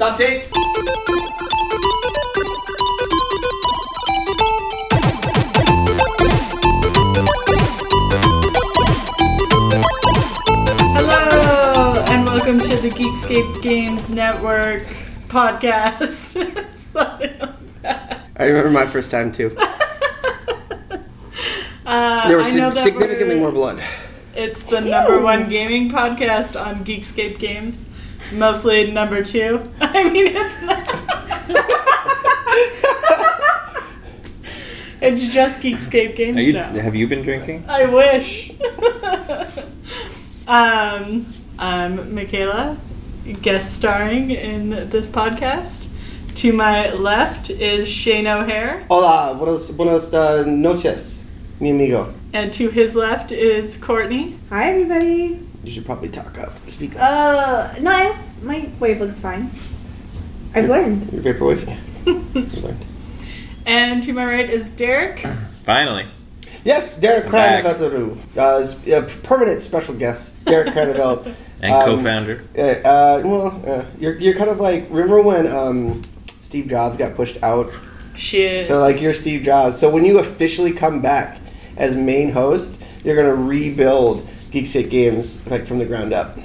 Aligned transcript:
Stop 0.00 0.16
tape. 0.16 0.48
Hello, 10.72 11.94
and 12.10 12.24
welcome 12.26 12.58
to 12.60 12.76
the 12.76 12.90
Geekscape 12.90 13.62
Games 13.62 14.10
Network 14.10 14.82
podcast. 15.28 16.76
Sorry 16.76 17.34
about 17.36 17.82
that. 17.82 18.20
I 18.36 18.44
remember 18.44 18.70
my 18.70 18.86
first 18.86 19.10
time 19.10 19.32
too. 19.32 19.56
Uh, 21.86 22.28
There 22.28 22.38
was 22.38 22.46
I 22.46 22.50
know 22.52 22.70
that 22.70 22.84
significantly 22.84 23.34
we're- 23.34 23.40
more 23.40 23.50
blood. 23.50 23.82
It's 24.36 24.62
the 24.62 24.80
number 24.80 25.20
one 25.20 25.48
gaming 25.48 25.90
podcast 25.90 26.54
on 26.60 26.84
Geekscape 26.84 27.40
Games. 27.40 27.84
Mostly 28.32 28.92
number 28.92 29.22
two. 29.24 29.68
I 29.80 30.08
mean, 30.10 30.26
it's 30.28 30.62
not. 30.62 30.80
it's 35.00 35.26
just 35.26 35.60
Geekscape 35.60 36.14
Games 36.16 36.38
Are 36.38 36.42
you, 36.42 36.52
now. 36.52 36.70
have 36.72 36.94
you 36.94 37.06
been 37.08 37.22
drinking? 37.22 37.64
I 37.68 37.86
wish. 37.86 38.50
um, 40.46 41.24
I'm 41.58 42.14
Michaela, 42.14 42.76
guest 43.42 43.74
starring 43.76 44.30
in 44.30 44.70
this 44.90 45.08
podcast. 45.10 45.86
To 46.36 46.52
my 46.52 46.90
left 46.92 47.50
is 47.50 47.88
Shane 47.88 48.26
O'Hare, 48.26 48.84
Hola, 48.88 49.34
buenos, 49.36 49.70
buenos 49.72 50.14
uh, 50.14 50.44
noches, 50.46 51.22
mi 51.58 51.70
amigo. 51.70 52.14
and 52.32 52.52
to 52.54 52.70
his 52.70 52.94
left 52.94 53.32
is 53.32 53.76
Courtney. 53.76 54.36
Hi, 54.48 54.70
everybody. 54.70 55.40
You 55.64 55.70
should 55.70 55.84
probably 55.84 56.08
talk 56.08 56.38
up. 56.38 56.52
Speak 56.70 56.94
up. 56.96 57.02
Uh, 57.02 57.74
no, 57.82 57.90
I, 57.90 58.16
my 58.42 58.68
wave 58.78 59.00
looks 59.00 59.20
fine. 59.20 59.50
I've 60.54 60.68
learned. 60.68 61.12
Your 61.12 61.22
vaporwave. 61.22 61.76
You 62.06 62.62
learned. 62.62 62.84
And 63.66 64.02
to 64.04 64.12
my 64.12 64.24
right 64.24 64.48
is 64.48 64.70
Derek. 64.70 65.20
Finally. 65.64 66.06
yes, 66.64 66.96
Derek 66.98 67.26
I'm 67.26 67.30
back. 67.32 67.64
Cranevelt, 67.64 68.18
uh, 68.36 68.56
s- 68.62 68.88
a 68.88 69.02
permanent 69.22 69.60
special 69.62 69.94
guest. 69.94 70.42
Derek 70.46 70.68
Cranevelt. 70.74 71.32
And 71.62 71.72
Um, 71.74 71.82
co-founder. 71.84 72.42
Uh, 72.56 72.60
uh, 72.62 73.22
well, 73.24 73.62
uh, 73.66 73.84
you're, 73.98 74.16
you're 74.18 74.34
kind 74.34 74.48
of 74.48 74.58
like 74.58 74.86
remember 74.88 75.20
when 75.20 75.46
um, 75.46 76.00
Steve 76.42 76.68
Jobs 76.68 76.96
got 76.96 77.14
pushed 77.14 77.40
out? 77.42 77.70
Shit. 78.16 78.64
So 78.64 78.80
like 78.80 79.00
you're 79.02 79.12
Steve 79.12 79.42
Jobs. 79.42 79.78
So 79.78 79.90
when 79.90 80.04
you 80.04 80.18
officially 80.18 80.72
come 80.72 81.02
back 81.02 81.38
as 81.76 81.94
main 81.94 82.32
host, 82.32 82.80
you're 83.04 83.14
gonna 83.16 83.34
rebuild 83.34 84.26
Geekscape 84.50 84.88
Games 84.90 85.46
like 85.48 85.66
from 85.66 85.78
the 85.78 85.84
ground 85.86 86.12
up. 86.14 86.38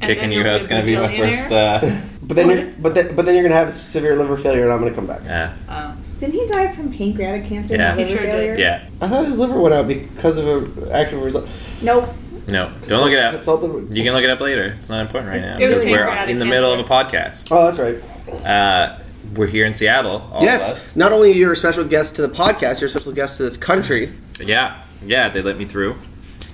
And 0.00 0.08
Kicking 0.08 0.22
then 0.22 0.32
you 0.32 0.38
you'll 0.40 0.48
out's 0.48 0.66
going 0.66 0.84
to 0.84 0.90
be 0.90 0.96
my 0.96 1.14
first. 1.16 1.52
Uh, 1.52 2.00
But 2.22 2.36
then, 2.36 2.48
you're, 2.50 2.72
but 2.78 2.94
then, 2.94 3.16
but 3.16 3.26
then 3.26 3.34
you're 3.34 3.42
gonna 3.42 3.56
have 3.56 3.72
severe 3.72 4.14
liver 4.14 4.36
failure, 4.36 4.62
and 4.62 4.72
I'm 4.72 4.78
gonna 4.78 4.94
come 4.94 5.06
back. 5.08 5.24
yeah. 5.24 5.52
Oh. 5.68 5.96
Didn't 6.20 6.34
he 6.34 6.46
die 6.46 6.72
from 6.72 6.92
pancreatic 6.92 7.46
cancer? 7.46 7.74
Yeah. 7.74 7.90
and 7.90 7.98
He 7.98 8.04
liver 8.04 8.16
sure 8.18 8.26
did. 8.26 8.32
failure? 8.32 8.56
Yeah. 8.56 8.88
I 9.00 9.08
thought 9.08 9.26
his 9.26 9.40
liver 9.40 9.58
went 9.60 9.74
out 9.74 9.88
because 9.88 10.36
of 10.38 10.46
a 10.78 10.92
actual 10.94 11.22
result. 11.22 11.48
Nope. 11.82 12.08
No. 12.46 12.70
Don't 12.86 13.02
look 13.02 13.12
it 13.12 13.18
up. 13.18 13.32
Consult 13.34 13.88
the- 13.88 13.92
You 13.92 14.04
can 14.04 14.12
look 14.12 14.22
it 14.22 14.30
up 14.30 14.40
later. 14.40 14.66
It's 14.78 14.88
not 14.88 15.00
important 15.00 15.32
right 15.32 15.40
now. 15.40 15.56
It 15.56 15.66
Because 15.66 15.84
we're 15.84 16.06
in 16.28 16.38
the 16.38 16.44
middle 16.44 16.72
of 16.72 16.78
a 16.78 16.84
podcast. 16.84 17.48
Oh, 17.50 17.64
that's 17.72 17.80
right. 17.80 18.46
Uh, 18.46 19.00
we're 19.34 19.48
here 19.48 19.66
in 19.66 19.74
Seattle, 19.74 20.28
all 20.30 20.36
of 20.38 20.42
yes. 20.44 20.70
us. 20.70 20.94
Not 20.94 21.10
only 21.12 21.32
are 21.32 21.34
you're 21.34 21.52
a 21.52 21.56
special 21.56 21.82
guest 21.82 22.14
to 22.16 22.22
the 22.22 22.28
podcast, 22.32 22.80
you're 22.80 22.86
a 22.86 22.90
special 22.90 23.12
guest 23.12 23.38
to 23.38 23.42
this 23.42 23.56
country. 23.56 24.12
Yeah. 24.40 24.84
Yeah, 25.02 25.30
they 25.30 25.42
let 25.42 25.58
me 25.58 25.64
through. 25.64 25.96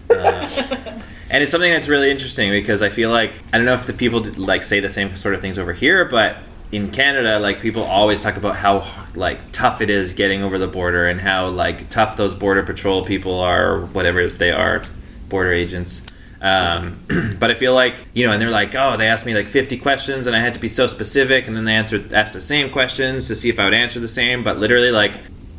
Uh, 0.09 0.49
and 1.31 1.43
it's 1.43 1.53
something 1.53 1.73
that's 1.73 1.89
really 1.89 2.11
interesting 2.11 2.51
because 2.51 2.83
I 2.83 2.89
feel 2.89 3.11
like 3.11 3.35
I 3.53 3.59
don't 3.59 3.67
know 3.67 3.75
if 3.75 3.87
the 3.87 3.93
people 3.93 4.21
did, 4.21 4.39
like 4.39 4.63
say 4.63 4.81
the 4.81 4.91
same 4.91 5.17
sort 5.17 5.35
of 5.35 5.41
things 5.41 5.59
over 5.59 5.73
here, 5.73 6.05
but 6.05 6.37
in 6.73 6.91
Canada, 6.91 7.39
like 7.39 7.61
people 7.61 7.83
always 7.83 8.21
talk 8.21 8.37
about 8.37 8.57
how 8.57 8.87
like 9.15 9.39
tough 9.53 9.81
it 9.81 9.91
is 9.91 10.13
getting 10.13 10.43
over 10.43 10.59
the 10.59 10.67
border 10.67 11.07
and 11.07 11.21
how 11.21 11.49
like 11.49 11.89
tough 11.89 12.17
those 12.17 12.35
border 12.35 12.63
patrol 12.63 13.05
people 13.05 13.41
are, 13.41 13.81
whatever 13.87 14.29
they 14.29 14.51
are, 14.51 14.83
border 15.29 15.53
agents. 15.53 16.07
Um, 16.41 17.01
but 17.41 17.51
I 17.51 17.55
feel 17.55 17.75
like 17.75 18.05
you 18.15 18.27
know, 18.27 18.33
and 18.33 18.41
they're 18.41 18.51
like, 18.51 18.75
oh, 18.75 18.97
they 18.97 19.09
asked 19.09 19.27
me 19.27 19.35
like 19.35 19.49
50 19.49 19.79
questions, 19.79 20.27
and 20.27 20.37
I 20.37 20.41
had 20.41 20.55
to 20.55 20.61
be 20.61 20.69
so 20.69 20.87
specific, 20.87 21.47
and 21.47 21.57
then 21.57 21.65
they 21.65 21.75
answered 21.75 22.13
asked 22.13 22.35
the 22.35 22.41
same 22.41 22.71
questions 22.71 23.29
to 23.29 23.35
see 23.35 23.49
if 23.49 23.59
I 23.59 23.65
would 23.65 23.75
answer 23.75 24.01
the 24.01 24.09
same. 24.09 24.45
But 24.45 24.59
literally, 24.59 24.91
like 24.91 25.15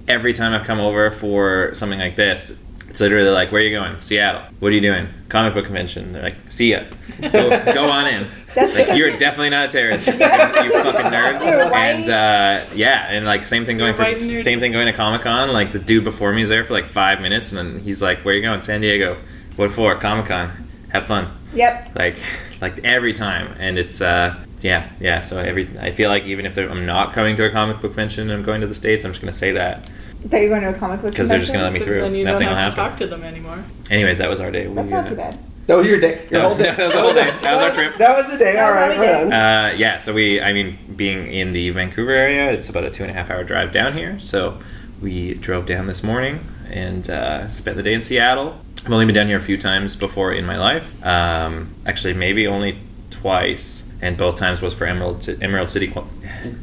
every 0.07 0.33
time 0.33 0.53
I've 0.53 0.65
come 0.65 0.79
over 0.79 1.11
for 1.11 1.73
something 1.73 1.99
like 1.99 2.15
this, 2.15 2.61
it's 2.97 3.01
literally 3.03 3.29
like, 3.29 3.51
where 3.51 3.61
are 3.61 3.63
you 3.63 3.77
going? 3.77 4.01
Seattle. 4.01 4.41
What 4.59 4.69
are 4.69 4.75
you 4.75 4.81
doing? 4.81 5.07
Comic 5.29 5.53
book 5.53 5.65
convention. 5.65 6.13
They're 6.13 6.23
like, 6.23 6.35
see 6.49 6.71
ya. 6.71 6.81
Go, 7.21 7.29
go 7.75 7.91
on 7.91 8.07
in. 8.07 8.25
That's- 8.55 8.87
Like 8.89 8.97
you're 8.97 9.15
definitely 9.17 9.51
not 9.51 9.65
a 9.65 9.71
terrorist. 9.71 10.07
You 10.07 10.13
fucking, 10.13 10.65
you 10.65 10.71
fucking 10.71 11.11
nerd. 11.11 11.45
You're. 11.45 11.75
And 11.75 12.09
uh, 12.09 12.65
yeah, 12.73 13.05
and 13.11 13.23
like 13.23 13.45
same 13.45 13.65
thing 13.67 13.77
going 13.77 13.95
You're 13.95 14.13
for 14.17 14.43
same 14.43 14.59
thing 14.59 14.71
going 14.71 14.87
to 14.87 14.93
Comic 14.93 15.21
Con. 15.21 15.53
Like 15.53 15.71
the 15.71 15.77
dude 15.77 16.05
before 16.05 16.33
me 16.33 16.41
is 16.41 16.49
there 16.49 16.63
for 16.63 16.73
like 16.73 16.87
five 16.87 17.21
minutes, 17.21 17.51
and 17.51 17.59
then 17.59 17.79
he's 17.81 18.01
like, 18.01 18.25
"Where 18.25 18.33
you 18.33 18.41
going? 18.41 18.61
San 18.61 18.81
Diego. 18.81 19.15
What 19.57 19.71
for? 19.71 19.93
Comic 19.97 20.25
Con. 20.25 20.49
Have 20.89 21.05
fun." 21.05 21.27
Yep. 21.53 21.95
Like, 21.95 22.17
like 22.61 22.83
every 22.83 23.13
time, 23.13 23.55
and 23.59 23.77
it's 23.77 24.01
uh, 24.01 24.43
yeah, 24.61 24.89
yeah. 24.99 25.21
So 25.21 25.37
every 25.37 25.69
I 25.79 25.91
feel 25.91 26.09
like 26.09 26.23
even 26.23 26.47
if 26.47 26.57
I'm 26.57 26.83
not 26.87 27.13
coming 27.13 27.37
to 27.37 27.43
a 27.45 27.51
comic 27.51 27.75
book 27.79 27.91
convention 27.91 28.31
I'm 28.31 28.41
going 28.41 28.61
to 28.61 28.67
the 28.67 28.73
states, 28.73 29.03
I'm 29.05 29.11
just 29.11 29.21
gonna 29.21 29.33
say 29.33 29.51
that 29.51 29.87
That 30.25 30.39
you're 30.41 30.49
going 30.49 30.61
to 30.63 30.69
a 30.69 30.73
comic 30.73 31.01
book 31.01 31.11
because 31.11 31.29
they're 31.29 31.39
just 31.39 31.51
gonna 31.51 31.63
let 31.65 31.73
me 31.73 31.79
through. 31.79 32.01
then 32.01 32.15
you 32.15 32.25
Nothing 32.25 32.47
don't 32.47 32.55
will 32.55 32.61
have 32.61 32.75
to 32.75 32.81
happen. 32.81 32.91
talk 32.91 32.99
to 32.99 33.07
them 33.07 33.23
anymore. 33.23 33.63
Anyways, 33.89 34.17
that 34.17 34.29
was 34.29 34.39
our 34.41 34.51
day. 34.51 34.67
We, 34.67 34.73
That's 34.75 34.91
not 34.91 35.05
uh, 35.05 35.09
too 35.09 35.15
bad. 35.15 35.39
That 35.67 35.75
was 35.77 35.87
your 35.87 35.99
day. 35.99 36.25
Your 36.31 36.41
whole 36.41 36.57
day. 36.57 36.63
that 36.75 36.77
was 36.79 36.93
the 36.93 36.99
whole 37.01 37.13
day. 37.13 37.31
That 37.41 37.55
was 37.55 37.69
our 37.69 37.75
trip. 37.75 37.97
That 37.97 38.17
was 38.17 38.31
the 38.31 38.37
day. 38.37 38.59
All 38.59 38.71
right, 38.71 38.91
all 38.91 38.99
we 38.99 39.05
right 39.07 39.17
did. 39.23 39.27
on. 39.27 39.33
Uh, 39.33 39.73
yeah, 39.77 39.97
so 39.99 40.13
we, 40.13 40.41
I 40.41 40.53
mean, 40.53 40.77
being 40.95 41.31
in 41.31 41.53
the 41.53 41.69
Vancouver 41.71 42.11
area, 42.11 42.51
it's 42.51 42.67
about 42.69 42.83
a 42.85 42.89
two 42.89 43.03
and 43.03 43.11
a 43.11 43.13
half 43.13 43.29
hour 43.29 43.43
drive 43.43 43.71
down 43.71 43.93
here. 43.93 44.19
So 44.19 44.59
we 45.01 45.33
drove 45.35 45.65
down 45.65 45.87
this 45.87 46.03
morning 46.03 46.39
and 46.71 47.09
uh, 47.09 47.49
spent 47.51 47.77
the 47.77 47.83
day 47.83 47.93
in 47.93 48.01
Seattle. 48.01 48.59
I've 48.85 48.91
only 48.91 49.05
been 49.05 49.15
down 49.15 49.27
here 49.27 49.37
a 49.37 49.41
few 49.41 49.57
times 49.57 49.95
before 49.95 50.31
in 50.33 50.45
my 50.45 50.57
life. 50.57 51.05
Um, 51.05 51.73
actually, 51.85 52.13
maybe 52.13 52.47
only 52.47 52.77
twice, 53.09 53.83
and 54.01 54.17
both 54.17 54.37
times 54.37 54.61
was 54.61 54.73
for 54.73 54.85
Emerald 54.85 55.21
Ci- 55.21 55.37
Emerald 55.41 55.69
City. 55.69 55.87
Qu- 55.87 56.01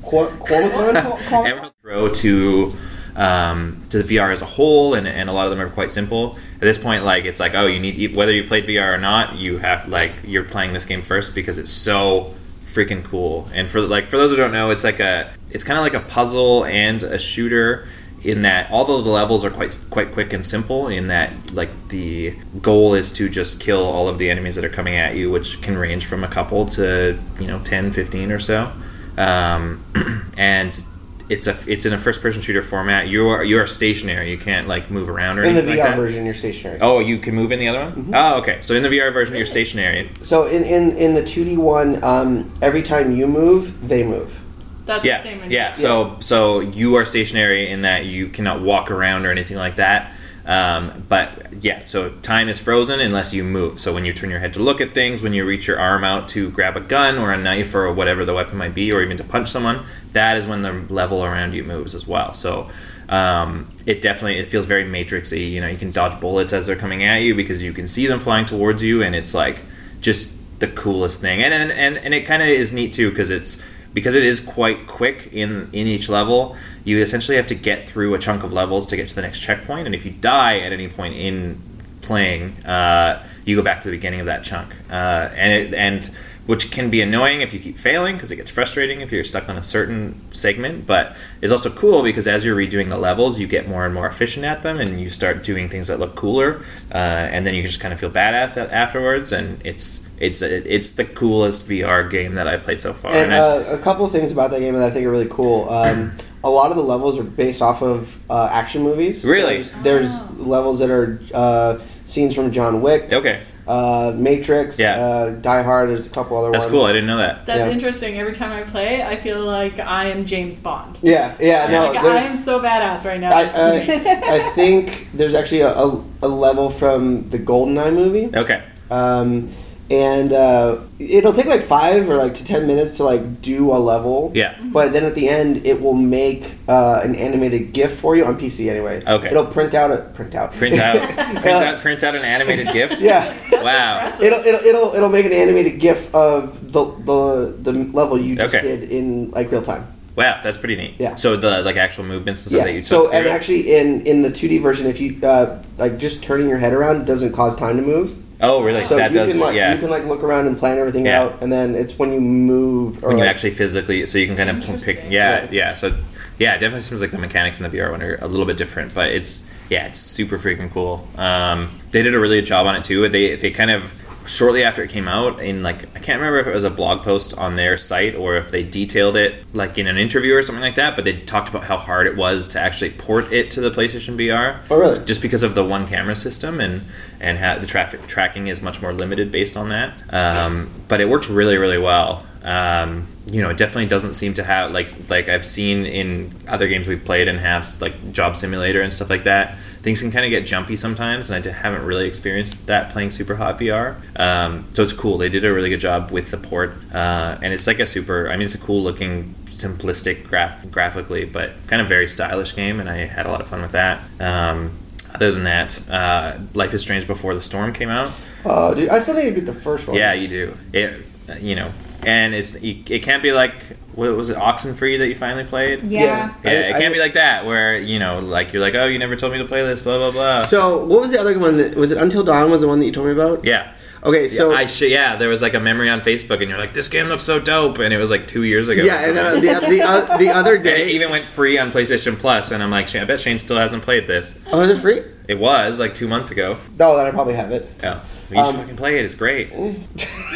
Qu- 0.02 0.30
Qualmacon? 0.40 1.28
Qual- 1.28 1.44
Emerald 1.46 1.72
Pro 1.82 2.08
to 2.08 2.72
um, 3.16 3.82
to 3.90 4.02
the 4.02 4.16
VR 4.16 4.32
as 4.32 4.42
a 4.42 4.46
whole, 4.46 4.94
and, 4.94 5.06
and 5.06 5.28
a 5.28 5.32
lot 5.32 5.46
of 5.46 5.50
them 5.50 5.60
are 5.60 5.70
quite 5.70 5.92
simple. 5.92 6.36
At 6.54 6.60
this 6.60 6.78
point, 6.78 7.04
like 7.04 7.24
it's 7.24 7.40
like, 7.40 7.54
oh, 7.54 7.66
you 7.66 7.80
need 7.80 8.14
whether 8.14 8.32
you 8.32 8.44
played 8.44 8.64
VR 8.66 8.94
or 8.94 8.98
not, 8.98 9.36
you 9.36 9.58
have 9.58 9.88
like 9.88 10.12
you're 10.24 10.44
playing 10.44 10.72
this 10.72 10.84
game 10.84 11.02
first 11.02 11.34
because 11.34 11.58
it's 11.58 11.70
so 11.70 12.34
freaking 12.66 13.04
cool. 13.04 13.48
And 13.54 13.68
for 13.68 13.80
like 13.80 14.08
for 14.08 14.16
those 14.16 14.30
who 14.30 14.36
don't 14.36 14.52
know, 14.52 14.70
it's 14.70 14.84
like 14.84 15.00
a 15.00 15.32
it's 15.50 15.64
kind 15.64 15.78
of 15.78 15.84
like 15.84 15.94
a 15.94 16.06
puzzle 16.08 16.64
and 16.64 17.02
a 17.02 17.18
shooter 17.18 17.86
in 18.24 18.40
that 18.42 18.70
although 18.70 19.02
the 19.02 19.10
levels 19.10 19.44
are 19.44 19.50
quite 19.50 19.78
quite 19.90 20.12
quick 20.12 20.32
and 20.32 20.46
simple 20.46 20.88
in 20.88 21.08
that 21.08 21.30
like 21.52 21.70
the 21.88 22.34
goal 22.62 22.94
is 22.94 23.12
to 23.12 23.28
just 23.28 23.60
kill 23.60 23.84
all 23.84 24.08
of 24.08 24.16
the 24.16 24.30
enemies 24.30 24.54
that 24.54 24.64
are 24.64 24.70
coming 24.70 24.96
at 24.96 25.14
you 25.14 25.30
which 25.30 25.60
can 25.60 25.76
range 25.76 26.06
from 26.06 26.24
a 26.24 26.28
couple 26.28 26.64
to 26.64 27.18
you 27.38 27.46
know 27.46 27.58
10 27.64 27.92
15 27.92 28.32
or 28.32 28.38
so 28.38 28.72
um, 29.18 29.84
and 30.38 30.82
it's 31.30 31.46
a 31.46 31.56
it's 31.66 31.86
in 31.86 31.92
a 31.94 31.98
first 31.98 32.20
person 32.20 32.42
shooter 32.42 32.62
format 32.62 33.08
you 33.08 33.26
are 33.28 33.42
you 33.42 33.58
are 33.58 33.66
stationary 33.66 34.30
you 34.30 34.36
can't 34.36 34.68
like 34.68 34.90
move 34.90 35.08
around 35.08 35.38
or 35.38 35.42
In 35.44 35.54
the 35.54 35.62
VR 35.62 35.66
like 35.68 35.76
that. 35.78 35.96
version, 35.96 36.24
you're 36.26 36.34
stationary. 36.34 36.78
oh 36.82 36.98
you 36.98 37.18
can 37.18 37.34
move 37.34 37.50
in 37.50 37.58
the 37.58 37.68
other 37.68 37.80
one? 37.80 38.10
Oh, 38.14 38.38
okay 38.40 38.58
so 38.60 38.74
in 38.74 38.82
the 38.82 38.90
VR 38.90 39.10
version 39.12 39.34
you're 39.34 39.46
stationary 39.46 40.10
So 40.20 40.46
in, 40.46 40.64
in, 40.64 40.96
in 40.98 41.14
the 41.14 41.22
2D 41.22 41.56
one, 41.56 42.02
um, 42.04 42.50
every 42.60 42.82
time 42.82 43.16
you 43.16 43.26
move, 43.26 43.88
they 43.88 44.02
move. 44.02 44.38
That's 44.86 45.02
yeah, 45.04 45.16
the 45.18 45.22
same. 45.22 45.42
in 45.42 45.50
yeah. 45.50 45.72
So 45.72 46.18
so 46.20 46.60
you 46.60 46.96
are 46.96 47.06
stationary 47.06 47.70
in 47.70 47.82
that 47.82 48.04
you 48.04 48.28
cannot 48.28 48.60
walk 48.60 48.90
around 48.90 49.24
or 49.24 49.30
anything 49.30 49.56
like 49.56 49.76
that. 49.76 50.12
Um, 50.46 51.04
but 51.08 51.52
yeah, 51.62 51.84
so 51.86 52.10
time 52.10 52.48
is 52.48 52.58
frozen 52.58 53.00
unless 53.00 53.32
you 53.32 53.42
move. 53.42 53.80
So 53.80 53.94
when 53.94 54.04
you 54.04 54.12
turn 54.12 54.30
your 54.30 54.40
head 54.40 54.52
to 54.54 54.60
look 54.60 54.80
at 54.80 54.92
things, 54.92 55.22
when 55.22 55.32
you 55.32 55.46
reach 55.46 55.66
your 55.66 55.78
arm 55.78 56.04
out 56.04 56.28
to 56.28 56.50
grab 56.50 56.76
a 56.76 56.80
gun 56.80 57.16
or 57.18 57.32
a 57.32 57.38
knife 57.38 57.74
or 57.74 57.92
whatever 57.92 58.24
the 58.24 58.34
weapon 58.34 58.58
might 58.58 58.74
be, 58.74 58.92
or 58.92 59.00
even 59.02 59.16
to 59.16 59.24
punch 59.24 59.48
someone, 59.48 59.84
that 60.12 60.36
is 60.36 60.46
when 60.46 60.62
the 60.62 60.72
level 60.92 61.24
around 61.24 61.54
you 61.54 61.64
moves 61.64 61.94
as 61.94 62.06
well. 62.06 62.34
So 62.34 62.68
um, 63.08 63.70
it 63.86 64.02
definitely 64.02 64.38
it 64.38 64.46
feels 64.46 64.66
very 64.66 64.84
matrixy. 64.84 65.50
You 65.50 65.60
know, 65.60 65.68
you 65.68 65.78
can 65.78 65.90
dodge 65.90 66.20
bullets 66.20 66.52
as 66.52 66.66
they're 66.66 66.76
coming 66.76 67.04
at 67.04 67.22
you 67.22 67.34
because 67.34 67.62
you 67.62 67.72
can 67.72 67.86
see 67.86 68.06
them 68.06 68.20
flying 68.20 68.44
towards 68.44 68.82
you, 68.82 69.02
and 69.02 69.14
it's 69.14 69.34
like 69.34 69.60
just 70.00 70.60
the 70.60 70.66
coolest 70.68 71.20
thing. 71.20 71.42
And 71.42 71.54
and 71.54 71.72
and, 71.72 71.98
and 71.98 72.14
it 72.14 72.26
kind 72.26 72.42
of 72.42 72.48
is 72.48 72.72
neat 72.72 72.92
too 72.92 73.10
because 73.10 73.30
it's 73.30 73.62
because 73.94 74.14
it 74.14 74.24
is 74.24 74.40
quite 74.40 74.86
quick 74.86 75.30
in 75.32 75.70
in 75.72 75.86
each 75.86 76.08
level. 76.08 76.56
You 76.84 77.00
essentially 77.00 77.36
have 77.36 77.46
to 77.46 77.54
get 77.54 77.88
through 77.88 78.14
a 78.14 78.18
chunk 78.18 78.42
of 78.42 78.52
levels 78.52 78.86
to 78.88 78.96
get 78.96 79.08
to 79.08 79.14
the 79.14 79.22
next 79.22 79.40
checkpoint, 79.40 79.86
and 79.86 79.94
if 79.94 80.04
you 80.04 80.10
die 80.10 80.58
at 80.58 80.72
any 80.72 80.88
point 80.88 81.14
in 81.14 81.62
playing, 82.02 82.52
uh, 82.66 83.24
you 83.46 83.56
go 83.56 83.62
back 83.62 83.80
to 83.80 83.90
the 83.90 83.96
beginning 83.96 84.20
of 84.20 84.26
that 84.26 84.44
chunk. 84.44 84.74
Uh, 84.90 85.30
and 85.34 85.52
it, 85.52 85.74
and 85.74 86.10
which 86.46 86.70
can 86.70 86.90
be 86.90 87.00
annoying 87.00 87.40
if 87.40 87.54
you 87.54 87.58
keep 87.58 87.76
failing 87.78 88.16
because 88.16 88.30
it 88.30 88.36
gets 88.36 88.50
frustrating 88.50 89.00
if 89.00 89.10
you're 89.10 89.24
stuck 89.24 89.48
on 89.48 89.56
a 89.56 89.62
certain 89.62 90.14
segment. 90.32 90.86
But 90.86 91.16
it's 91.40 91.50
also 91.52 91.70
cool 91.70 92.02
because 92.02 92.26
as 92.26 92.44
you're 92.44 92.56
redoing 92.56 92.90
the 92.90 92.98
levels, 92.98 93.40
you 93.40 93.46
get 93.46 93.66
more 93.68 93.86
and 93.86 93.94
more 93.94 94.06
efficient 94.06 94.44
at 94.44 94.62
them, 94.62 94.78
and 94.78 95.00
you 95.00 95.08
start 95.10 95.42
doing 95.44 95.68
things 95.70 95.86
that 95.88 95.98
look 95.98 96.14
cooler, 96.16 96.60
uh, 96.92 96.96
and 96.98 97.46
then 97.46 97.54
you 97.54 97.62
just 97.62 97.80
kind 97.80 97.94
of 97.94 98.00
feel 98.00 98.10
badass 98.10 98.56
a- 98.56 98.72
afterwards. 98.74 99.32
And 99.32 99.60
it's 99.64 100.06
it's 100.20 100.42
it's 100.42 100.92
the 100.92 101.04
coolest 101.04 101.66
VR 101.68 102.08
game 102.10 102.34
that 102.34 102.46
I've 102.46 102.62
played 102.62 102.80
so 102.80 102.92
far. 102.92 103.12
And 103.12 103.32
I- 103.32 103.38
uh, 103.38 103.64
a 103.70 103.78
couple 103.78 104.04
of 104.04 104.12
things 104.12 104.30
about 104.30 104.50
that 104.50 104.60
game 104.60 104.74
that 104.74 104.82
I 104.82 104.90
think 104.90 105.06
are 105.06 105.10
really 105.10 105.28
cool. 105.30 105.68
Um, 105.70 106.12
a 106.42 106.50
lot 106.50 106.70
of 106.70 106.76
the 106.76 106.82
levels 106.84 107.18
are 107.18 107.22
based 107.22 107.62
off 107.62 107.80
of 107.82 108.18
uh, 108.28 108.48
action 108.52 108.82
movies. 108.82 109.22
So 109.22 109.28
Really? 109.30 109.62
there's, 109.62 109.72
there's 109.82 110.10
Oh. 110.12 110.28
levels 110.42 110.78
that 110.80 110.90
are 110.90 111.18
uh, 111.32 111.78
scenes 112.04 112.34
from 112.34 112.52
John 112.52 112.82
Wick, 112.82 113.10
okay, 113.14 113.40
uh, 113.66 114.12
Matrix, 114.16 114.78
Yeah. 114.78 114.98
uh, 115.00 115.30
Die 115.30 115.62
Hard. 115.62 115.88
There's 115.88 116.06
a 116.06 116.10
couple 116.10 116.36
other 116.36 116.48
ones. 116.50 116.54
that's 116.62 116.64
ones. 116.66 116.72
cool. 116.72 116.84
I 116.84 116.92
didn't 116.92 117.06
know 117.06 117.16
that. 117.18 117.46
That's 117.46 117.66
Yeah. 117.66 117.70
interesting. 117.72 118.18
Every 118.18 118.32
time 118.34 118.52
I 118.52 118.62
play, 118.62 119.02
I 119.02 119.16
feel 119.16 119.40
like 119.40 119.78
I 119.78 120.06
am 120.06 120.24
James 120.24 120.60
Bond. 120.60 120.98
Yeah, 121.02 121.32
yeah, 121.40 121.66
no. 121.68 121.86
like, 121.92 121.98
I 122.04 122.16
am 122.18 122.36
so 122.36 122.60
badass 122.60 123.04
right 123.04 123.20
now. 123.20 123.30
I, 123.34 123.44
This 123.44 123.54
is 123.54 123.58
amazing. 123.98 124.24
I, 124.24 124.36
I 124.36 124.50
think 124.54 125.08
there's 125.14 125.34
actually 125.34 125.60
a, 125.62 125.72
a, 125.74 126.04
a 126.22 126.28
level 126.28 126.70
from 126.70 127.28
the 127.30 127.38
GoldenEye 127.38 127.92
movie. 127.94 128.36
Okay, 128.36 128.62
Um, 128.90 129.48
and 129.90 130.32
uh, 130.32 130.78
it'll 130.98 131.32
take 131.34 131.46
like 131.46 131.62
five 131.62 132.08
or 132.08 132.16
like 132.16 132.34
to 132.34 132.44
ten 132.44 132.66
minutes 132.66 132.96
to 132.96 133.04
like 133.04 133.42
do 133.42 133.70
a 133.72 133.76
level. 133.78 134.32
yeah, 134.34 134.56
But 134.72 134.92
then 134.92 135.04
at 135.04 135.14
the 135.14 135.28
end, 135.28 135.66
it 135.66 135.80
will 135.82 135.92
make 135.94 136.54
uh, 136.68 137.00
an 137.04 137.14
animated 137.14 137.72
GIF 137.72 137.94
for 137.98 138.16
you 138.16 138.24
on 138.24 138.38
PC 138.38 138.70
anyway. 138.70 139.02
Okay. 139.06 139.28
It'll 139.28 139.44
print 139.46 139.74
out 139.74 139.90
a 139.90 139.98
print 140.14 140.34
out. 140.34 140.52
print 140.54 140.78
out 140.78 140.96
print 141.16 141.46
out 141.46 141.80
print 141.80 142.02
out 142.02 142.14
an 142.14 142.22
animated 142.24 142.68
GIF. 142.72 142.92
yeah. 143.00 143.34
Wow. 143.62 144.16
It'll, 144.20 144.40
it'll 144.40 144.60
it'll 144.66 144.94
it'll 144.94 145.08
make 145.10 145.26
an 145.26 145.32
animated 145.32 145.78
GIF 145.80 146.14
of 146.14 146.72
the 146.72 146.84
the, 146.84 147.72
the 147.72 147.72
level 147.92 148.18
you 148.18 148.36
just 148.36 148.54
Okay. 148.54 148.66
did 148.66 148.90
in 148.90 149.30
like 149.32 149.50
real 149.52 149.62
time. 149.62 149.86
Wow, 150.16 150.38
that's 150.42 150.56
pretty 150.56 150.76
neat. 150.76 150.94
Yeah. 151.00 151.16
So 151.16 151.36
the 151.36 151.62
like 151.62 151.76
actual 151.76 152.04
movements 152.04 152.42
and 152.42 152.50
stuff 152.50 152.58
Yeah. 152.60 152.64
that 152.66 152.72
you 152.72 152.82
took. 152.82 153.06
So 153.06 153.12
and 153.12 153.26
actually 153.26 153.76
in 153.76 154.06
in 154.06 154.22
the 154.22 154.30
2D 154.30 154.62
version, 154.62 154.86
if 154.86 155.00
you 155.00 155.18
uh, 155.26 155.60
like 155.76 155.98
just 155.98 156.22
turning 156.22 156.48
your 156.48 156.58
head 156.58 156.72
around 156.72 157.04
doesn't 157.04 157.32
cause 157.32 157.54
time 157.56 157.76
to 157.76 157.82
move. 157.82 158.16
Oh 158.40 158.62
really? 158.62 158.84
So 158.84 158.96
that 158.96 159.10
you 159.10 159.14
does. 159.16 159.30
can 159.30 159.38
like 159.38 159.54
yeah. 159.56 159.72
you 159.74 159.78
can 159.80 159.90
like 159.90 160.04
look 160.06 160.22
around 160.22 160.46
and 160.46 160.58
plan 160.58 160.78
everything 160.78 161.06
Yeah. 161.06 161.22
out, 161.22 161.38
and 161.42 161.52
then 161.52 161.74
it's 161.74 161.98
when 161.98 162.12
you 162.12 162.20
move 162.20 163.02
or 163.02 163.08
when 163.08 163.18
you 163.18 163.24
like- 163.24 163.30
actually 163.30 163.52
physically, 163.52 164.06
so 164.06 164.18
you 164.18 164.26
can 164.26 164.36
kind 164.36 164.50
of 164.50 164.82
pick. 164.84 164.98
Yeah, 165.08 165.42
Yeah. 165.44 165.46
yeah. 165.50 165.74
So 165.74 165.94
yeah, 166.38 166.54
it 166.54 166.58
definitely 166.58 166.80
seems 166.82 167.00
like 167.00 167.12
the 167.12 167.18
mechanics 167.18 167.60
in 167.60 167.70
the 167.70 167.76
VR 167.76 167.92
one 167.92 168.02
are 168.02 168.16
a 168.20 168.26
little 168.26 168.46
bit 168.46 168.56
different, 168.56 168.92
but 168.94 169.10
it's 169.12 169.48
yeah, 169.70 169.86
it's 169.86 170.00
super 170.00 170.38
freaking 170.38 170.70
cool. 170.72 171.06
Um, 171.16 171.68
they 171.90 172.02
did 172.02 172.14
a 172.14 172.18
really 172.18 172.38
good 172.38 172.46
job 172.46 172.66
on 172.66 172.74
it 172.76 172.84
too. 172.84 173.08
They 173.08 173.36
they 173.36 173.50
kind 173.50 173.70
of 173.70 173.92
shortly 174.26 174.62
after 174.62 174.82
it 174.82 174.90
came 174.90 175.08
out 175.08 175.40
in 175.40 175.62
like 175.62 175.84
I 175.96 176.00
can't 176.00 176.20
remember 176.20 176.38
if 176.38 176.46
it 176.46 176.54
was 176.54 176.64
a 176.64 176.70
blog 176.70 177.02
post 177.02 177.36
on 177.36 177.56
their 177.56 177.76
site 177.76 178.14
or 178.14 178.36
if 178.36 178.50
they 178.50 178.62
detailed 178.62 179.16
it 179.16 179.44
like 179.54 179.78
in 179.78 179.86
an 179.86 179.96
interview 179.96 180.34
or 180.34 180.42
something 180.42 180.62
like 180.62 180.76
that, 180.76 180.96
but 180.96 181.04
they 181.04 181.20
talked 181.20 181.48
about 181.48 181.64
how 181.64 181.76
hard 181.76 182.06
it 182.06 182.16
was 182.16 182.48
to 182.48 182.60
actually 182.60 182.90
port 182.90 183.32
it 183.32 183.50
to 183.52 183.60
the 183.60 183.70
PlayStation 183.70 184.16
VR. 184.16 184.60
Oh, 184.70 184.78
really? 184.78 185.04
Just 185.04 185.22
because 185.22 185.42
of 185.42 185.54
the 185.54 185.64
one 185.64 185.86
camera 185.86 186.16
system 186.16 186.60
and 186.60 186.84
and 187.20 187.38
how 187.38 187.58
the 187.58 187.66
traffic 187.66 188.06
tracking 188.06 188.46
is 188.46 188.62
much 188.62 188.80
more 188.80 188.92
limited 188.92 189.30
based 189.30 189.56
on 189.56 189.68
that. 189.70 189.92
Um, 190.12 190.70
but 190.88 191.00
it 191.00 191.08
works 191.08 191.28
really 191.28 191.56
really 191.56 191.78
well. 191.78 192.24
Um, 192.42 193.06
you 193.30 193.40
know, 193.40 193.48
it 193.48 193.56
definitely 193.56 193.86
doesn't 193.86 194.14
seem 194.14 194.34
to 194.34 194.44
have 194.44 194.72
like 194.72 195.08
like 195.08 195.28
I've 195.28 195.46
seen 195.46 195.86
in 195.86 196.30
other 196.46 196.68
games 196.68 196.88
we've 196.88 197.04
played 197.04 197.28
and 197.28 197.38
have 197.40 197.80
like 197.80 198.12
Job 198.12 198.36
Simulator 198.36 198.82
and 198.82 198.92
stuff 198.92 199.10
like 199.10 199.24
that. 199.24 199.56
Things 199.84 200.00
can 200.00 200.10
kind 200.10 200.24
of 200.24 200.30
get 200.30 200.46
jumpy 200.46 200.76
sometimes, 200.76 201.28
and 201.28 201.46
I 201.46 201.50
haven't 201.50 201.84
really 201.84 202.06
experienced 202.06 202.68
that 202.68 202.88
playing 202.88 203.10
Superhot 203.10 203.58
VR. 203.58 203.96
Um, 204.18 204.64
so 204.70 204.82
it's 204.82 204.94
cool. 204.94 205.18
They 205.18 205.28
did 205.28 205.44
a 205.44 205.52
really 205.52 205.68
good 205.68 205.80
job 205.80 206.10
with 206.10 206.30
the 206.30 206.38
port, 206.38 206.72
uh, 206.94 207.36
and 207.42 207.52
it's 207.52 207.66
like 207.66 207.80
a 207.80 207.84
super. 207.84 208.28
I 208.28 208.32
mean, 208.32 208.46
it's 208.46 208.54
a 208.54 208.58
cool 208.58 208.82
looking, 208.82 209.34
simplistic 209.44 210.24
graph 210.26 210.70
graphically, 210.70 211.26
but 211.26 211.52
kind 211.66 211.82
of 211.82 211.88
very 211.88 212.08
stylish 212.08 212.56
game, 212.56 212.80
and 212.80 212.88
I 212.88 213.04
had 213.04 213.26
a 213.26 213.30
lot 213.30 213.42
of 213.42 213.48
fun 213.48 213.60
with 213.60 213.72
that. 213.72 214.00
Um, 214.20 214.72
other 215.14 215.30
than 215.32 215.44
that, 215.44 215.78
uh, 215.90 216.38
Life 216.54 216.72
is 216.72 216.80
Strange 216.80 217.06
Before 217.06 217.34
the 217.34 217.42
Storm 217.42 217.74
came 217.74 217.90
out. 217.90 218.10
Oh, 218.46 218.74
dude, 218.74 218.88
I 218.88 219.00
still 219.00 219.16
need 219.16 219.26
to 219.26 219.32
beat 219.32 219.44
the 219.44 219.52
first 219.52 219.86
one. 219.86 219.98
Yeah, 219.98 220.14
you 220.14 220.28
do. 220.28 220.56
It, 220.72 221.04
uh, 221.28 221.34
you 221.34 221.56
know, 221.56 221.70
and 222.06 222.34
it's 222.34 222.54
it, 222.54 222.90
it 222.90 223.02
can't 223.02 223.22
be 223.22 223.32
like 223.32 223.54
what 223.94 224.10
was 224.16 224.30
it 224.30 224.36
Oxenfree 224.36 224.98
that 224.98 225.08
you 225.08 225.14
finally 225.14 225.44
played. 225.44 225.82
Yeah. 225.84 226.32
Yeah, 226.44 226.50
I- 226.50 226.54
it 226.54 226.72
can't 226.78 226.92
be 226.94 227.00
like 227.00 227.14
that 227.14 227.46
where 227.46 227.78
you 227.78 227.98
know, 227.98 228.18
like 228.18 228.52
you're 228.52 228.62
like, 228.62 228.74
oh, 228.74 228.86
you 228.86 228.98
never 228.98 229.16
told 229.16 229.32
me 229.32 229.38
to 229.38 229.44
play 229.44 229.62
this, 229.64 229.82
blah 229.82 229.98
blah 229.98 230.10
blah. 230.10 230.38
So 230.38 230.84
what 230.84 231.00
was 231.00 231.10
the 231.12 231.20
other 231.20 231.38
one? 231.38 231.56
That, 231.58 231.74
was 231.76 231.90
it 231.90 231.98
Until 231.98 232.22
Dawn? 232.24 232.50
Was 232.50 232.60
the 232.60 232.68
one 232.68 232.80
that 232.80 232.86
you 232.86 232.92
told 232.92 233.06
me 233.06 233.12
about? 233.12 233.44
yeah. 233.44 233.72
Okay, 234.02 234.28
so 234.28 234.50
yeah, 234.50 234.58
I 234.58 234.66
sh- 234.66 234.82
yeah, 234.82 235.16
there 235.16 235.30
was 235.30 235.40
like 235.40 235.54
a 235.54 235.60
memory 235.60 235.88
on 235.88 236.02
Facebook, 236.02 236.40
and 236.42 236.50
you're 236.50 236.58
like, 236.58 236.74
"This 236.74 236.88
game 236.88 237.06
looks 237.06 237.22
so 237.22 237.40
dope," 237.40 237.78
and 237.78 237.94
it 237.94 237.96
was 237.96 238.10
like 238.10 238.26
two 238.26 238.42
years 238.42 238.68
ago. 238.68 238.82
yeah, 238.84 239.06
and 239.08 239.16
then 239.16 239.24
uh, 239.24 239.34
the 239.60 239.66
the, 239.66 239.80
uh, 239.82 240.16
the 240.18 240.28
other 240.40 240.56
And 240.56 240.66
it 240.66 240.76
day. 240.76 240.90
even 240.90 241.10
went 241.10 241.24
free 241.24 241.56
on 241.56 241.70
PlayStation 241.72 242.18
Plus, 242.18 242.50
and 242.50 242.62
I'm 242.62 242.70
like, 242.70 242.94
I 242.94 243.04
bet 243.04 243.18
Shane 243.18 243.38
still 243.38 243.58
hasn't 243.58 243.82
played 243.82 244.06
this. 244.06 244.38
Oh, 244.52 244.60
is 244.60 244.68
it 244.76 244.82
free? 244.82 245.00
It 245.26 245.38
was 245.38 245.80
like 245.80 245.94
two 245.94 246.06
months 246.06 246.30
ago. 246.30 246.58
No, 246.78 246.98
then 246.98 247.06
I 247.06 247.12
probably 247.12 247.32
have 247.32 247.50
it. 247.50 247.66
Yeah, 247.82 248.00
you 248.28 248.36
should 248.44 248.54
Um, 248.54 248.60
fucking 248.60 248.76
play 248.76 248.98
it. 248.98 249.06
It's 249.06 249.14
great. 249.14 249.50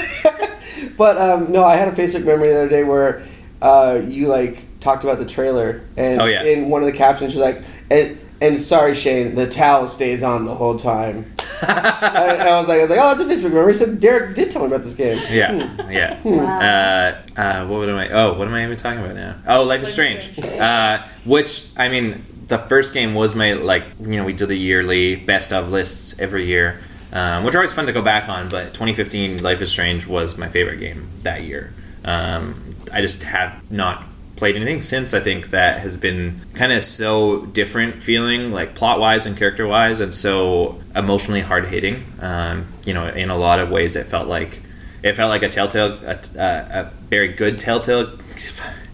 But 0.97 1.19
um, 1.19 1.53
no, 1.53 1.65
I 1.65 1.77
had 1.77 1.89
a 1.89 1.93
Facebook 1.93 2.25
memory 2.25 2.49
the 2.49 2.57
other 2.61 2.69
day 2.69 2.85
where 2.85 3.23
uh, 3.63 4.01
you 4.07 4.29
like 4.29 4.65
talked 4.81 5.05
about 5.05 5.19
the 5.19 5.27
trailer, 5.27 5.83
and 5.97 6.21
Oh, 6.21 6.25
yeah. 6.27 6.43
in 6.45 6.69
one 6.69 6.83
of 6.83 6.87
the 6.87 6.97
captions, 6.97 7.35
you're 7.35 7.45
like, 7.45 7.63
and, 7.91 8.19
and 8.41 8.61
sorry, 8.61 8.95
Shane, 8.95 9.35
the 9.35 9.49
towel 9.49 9.89
stays 9.89 10.23
on 10.23 10.45
the 10.45 10.55
whole 10.55 10.79
time. 10.79 11.25
and 11.63 11.71
I 11.73 12.59
was 12.61 12.69
like, 12.69 12.79
I 12.79 12.83
was 12.83 12.91
like, 12.91 13.01
oh, 13.01 13.09
that's 13.17 13.21
a 13.21 13.25
Facebook 13.25 13.53
memory. 13.53 13.75
So 13.75 13.93
Derek 13.93 14.37
did 14.37 14.51
tell 14.53 14.63
me 14.63 14.69
about 14.69 14.85
this 14.85 14.95
game. 14.95 15.19
Yeah, 15.29 15.91
yeah. 15.91 16.21
Wow. 16.23 16.61
Uh, 16.61 17.41
uh, 17.41 17.67
what 17.67 17.89
am 17.89 17.97
I? 17.97 18.09
Oh, 18.11 18.35
what 18.39 18.47
am 18.47 18.55
I 18.55 18.63
even 18.65 18.77
talking 18.77 19.01
about 19.01 19.17
now? 19.17 19.35
Oh, 19.49 19.65
Life 19.65 19.83
is 19.83 19.91
Strange. 19.93 20.31
Strange. 20.33 20.61
Uh, 20.61 21.03
which 21.25 21.67
I 21.77 21.89
mean, 21.89 22.25
the 22.47 22.59
first 22.59 22.95
game 22.95 23.15
was 23.15 23.35
my 23.35 23.55
like 23.55 23.85
you 24.01 24.07
know 24.19 24.25
we 24.25 24.33
do 24.35 24.47
the 24.47 24.55
yearly 24.55 25.17
best 25.17 25.53
of 25.53 25.71
lists 25.73 26.15
every 26.21 26.47
year, 26.47 26.81
um, 27.13 27.43
which 27.43 27.57
are 27.57 27.59
always 27.59 27.73
fun 27.73 27.87
to 27.87 27.93
go 27.93 28.03
back 28.03 28.29
on. 28.29 28.49
But 28.49 28.67
2015 28.75 29.43
Life 29.43 29.61
is 29.61 29.71
Strange 29.71 30.07
was 30.07 30.39
my 30.39 30.47
favorite 30.49 30.79
game 30.79 31.09
that 31.25 31.43
year. 31.43 31.73
Um, 32.05 32.75
I 32.93 33.01
just 33.01 33.23
have 33.23 33.71
not 33.71 34.05
played 34.39 34.55
anything 34.55 34.81
since. 34.81 35.13
I 35.15 35.21
think 35.21 35.51
that 35.51 35.81
has 35.81 35.97
been 35.97 36.41
kind 36.55 36.73
of 36.73 36.85
so 36.85 37.45
different 37.47 38.03
feeling 38.03 38.53
like 38.53 38.75
plot 38.75 39.01
wise 39.01 39.27
and 39.27 39.37
character 39.37 39.67
wise 39.67 40.01
and 40.01 40.15
so 40.15 40.81
emotionally 40.95 41.41
hard 41.41 41.67
hitting 41.67 42.05
um, 42.21 42.67
you 42.85 42.95
know 42.95 43.07
in 43.09 43.31
a 43.31 43.37
lot 43.37 43.59
of 43.59 43.71
ways 43.71 43.97
it 43.97 44.07
felt 44.07 44.29
like 44.29 44.63
it 45.03 45.15
felt 45.15 45.29
like 45.29 45.43
a 45.43 45.49
telltale 45.49 45.99
a, 46.05 46.19
a, 46.37 46.81
a 46.81 46.93
very 47.09 47.29
good 47.29 47.59
telltale 47.59 48.19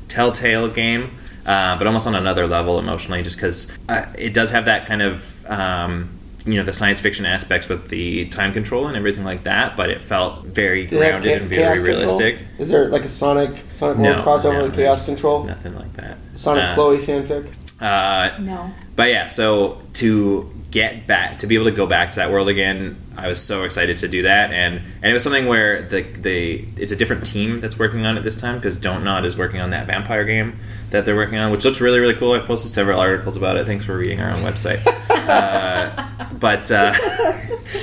telltale 0.09 0.69
game 0.69 1.11
uh, 1.47 1.77
but 1.77 1.87
almost 1.87 2.07
on 2.07 2.15
another 2.15 2.47
level 2.47 2.79
emotionally 2.79 3.23
just 3.23 3.37
because 3.37 3.79
uh, 3.89 4.07
it 4.19 4.33
does 4.33 4.51
have 4.51 4.65
that 4.65 4.87
kind 4.87 5.03
of 5.03 5.47
um, 5.47 6.09
you 6.47 6.55
know 6.59 6.63
the 6.65 6.73
science 6.73 7.01
fiction 7.01 7.25
aspects 7.25 7.69
with 7.69 7.89
the 7.89 8.27
time 8.29 8.53
control 8.53 8.87
and 8.87 8.97
everything 8.97 9.25
like 9.25 9.45
that 9.45 9.77
but 9.77 9.89
it 9.89 10.01
felt 10.01 10.45
very 10.45 10.87
Did 10.87 10.93
it 11.01 11.03
have 11.03 11.11
grounded 11.23 11.31
Cha- 11.33 11.41
and 11.41 11.49
very 11.49 11.63
Chaos 11.63 11.75
Control? 11.79 11.97
realistic 11.97 12.39
Is 12.59 12.69
there 12.71 12.89
like 12.89 13.05
a 13.05 13.09
Sonic 13.09 13.63
Sonic 13.75 13.97
Worlds 13.99 14.21
crossover 14.21 14.59
no, 14.59 14.63
with 14.65 14.75
Chaos 14.77 14.99
there's 14.99 15.07
Control? 15.07 15.45
nothing 15.45 15.75
like 15.75 15.93
that 15.95 16.19
Sonic 16.35 16.65
Uh, 16.65 16.75
Chloe 16.75 16.99
fanfic? 16.99 17.47
uh, 17.81 18.39
No. 18.41 18.71
but 18.95 19.09
yeah, 19.11 19.27
so 19.27 19.81
to 19.95 20.51
get 20.75 21.07
back 21.07 21.39
to 21.39 21.47
be 21.47 21.55
able 21.55 21.67
to 21.67 21.71
go 21.71 21.87
back 21.87 22.11
to 22.11 22.17
that 22.17 22.33
world 22.33 22.49
again, 22.49 23.01
I 23.17 23.29
was 23.29 23.41
so 23.41 23.63
excited 23.63 23.97
to 23.99 24.09
do 24.09 24.23
that, 24.23 24.53
and 24.53 24.83
and 25.03 25.05
it 25.05 25.13
was 25.13 25.23
something 25.23 25.47
where 25.47 25.83
the 25.83 26.03
the 26.03 26.65
it's 26.77 26.91
a 26.91 26.97
different 26.97 27.25
team 27.25 27.61
that's 27.61 27.79
working 27.79 28.05
on 28.05 28.19
it 28.19 28.23
this 28.23 28.35
time 28.35 28.57
because 28.57 28.77
Dontnod 28.77 29.25
is 29.25 29.39
working 29.39 29.61
on 29.61 29.71
that 29.71 29.87
vampire 29.87 30.25
game 30.25 30.59
that 30.91 31.05
they're 31.05 31.15
working 31.15 31.39
on, 31.39 31.53
which 31.53 31.65
looks 31.65 31.81
really 31.81 32.01
really 32.01 32.15
cool. 32.15 32.33
I've 32.33 32.45
posted 32.45 32.73
several 32.73 32.99
articles 32.99 33.37
about 33.37 33.57
it. 33.57 33.67
Thanks 33.67 33.85
for 33.85 33.97
reading 33.97 34.21
our 34.21 34.31
own 34.31 34.39
website. 34.39 34.85
uh, 35.11 36.27
but 36.35 36.71
uh, 36.73 36.93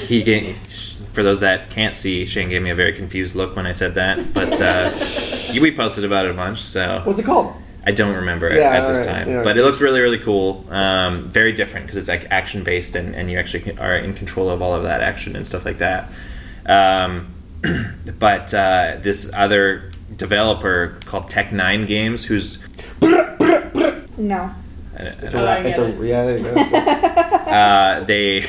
he 0.07 0.21
gave. 0.21 0.57
For 1.13 1.24
those 1.24 1.41
that 1.41 1.69
can't 1.69 1.93
see, 1.93 2.25
Shane 2.25 2.48
gave 2.48 2.62
me 2.62 2.69
a 2.69 2.75
very 2.75 2.93
confused 2.93 3.36
look 3.36 3.57
when 3.57 3.65
I 3.65 3.74
said 3.74 3.95
that, 3.95 4.33
but 4.33 4.62
uh, 4.62 4.91
we 5.60 5.75
posted 5.75 6.05
about 6.05 6.25
it 6.25 6.31
a 6.31 6.33
bunch. 6.33 6.62
So 6.62 7.01
What's 7.03 7.19
it 7.19 7.25
called? 7.25 7.53
I 7.86 7.92
don't 7.92 8.16
remember 8.16 8.48
it 8.48 8.58
Yeah, 8.58 8.70
at 8.78 8.88
this 8.88 9.00
alright, 9.00 9.26
time, 9.26 9.30
yeah. 9.30 9.44
but 9.44 9.58
it 9.58 9.64
looks 9.64 9.82
really, 9.82 10.02
really 10.02 10.20
cool. 10.20 10.66
Um, 10.70 11.30
very 11.30 11.52
different 11.52 11.86
because 11.88 11.98
it's 11.98 12.08
like 12.10 12.28
action 12.30 12.64
based, 12.64 12.96
and, 12.96 13.16
and 13.16 13.30
you 13.32 13.40
actually 13.40 13.78
are 13.80 13.96
in 13.96 14.14
control 14.14 14.50
of 14.50 14.62
all 14.62 14.74
of 14.76 14.84
that 14.84 15.02
action 15.02 15.36
and 15.36 15.46
stuff 15.48 15.66
like 15.66 15.80
that. 15.80 16.10
Um, 16.68 17.32
but 18.20 18.54
uh, 18.54 18.98
this 19.02 19.32
other 19.34 19.92
developer 20.16 21.00
called 21.06 21.30
Deck 21.30 21.52
Nine 21.52 21.84
Games, 21.86 22.26
who's 22.26 22.60
No. 24.18 24.52
It's 24.94 25.34
Oh, 25.34 25.46
it's 25.64 25.80
a 25.80 25.88
it. 26.04 26.06
yeah. 26.08 26.26
There 26.26 26.38
you 26.38 26.44
go. 26.44 26.78
uh, 27.52 28.04
they 28.04 28.44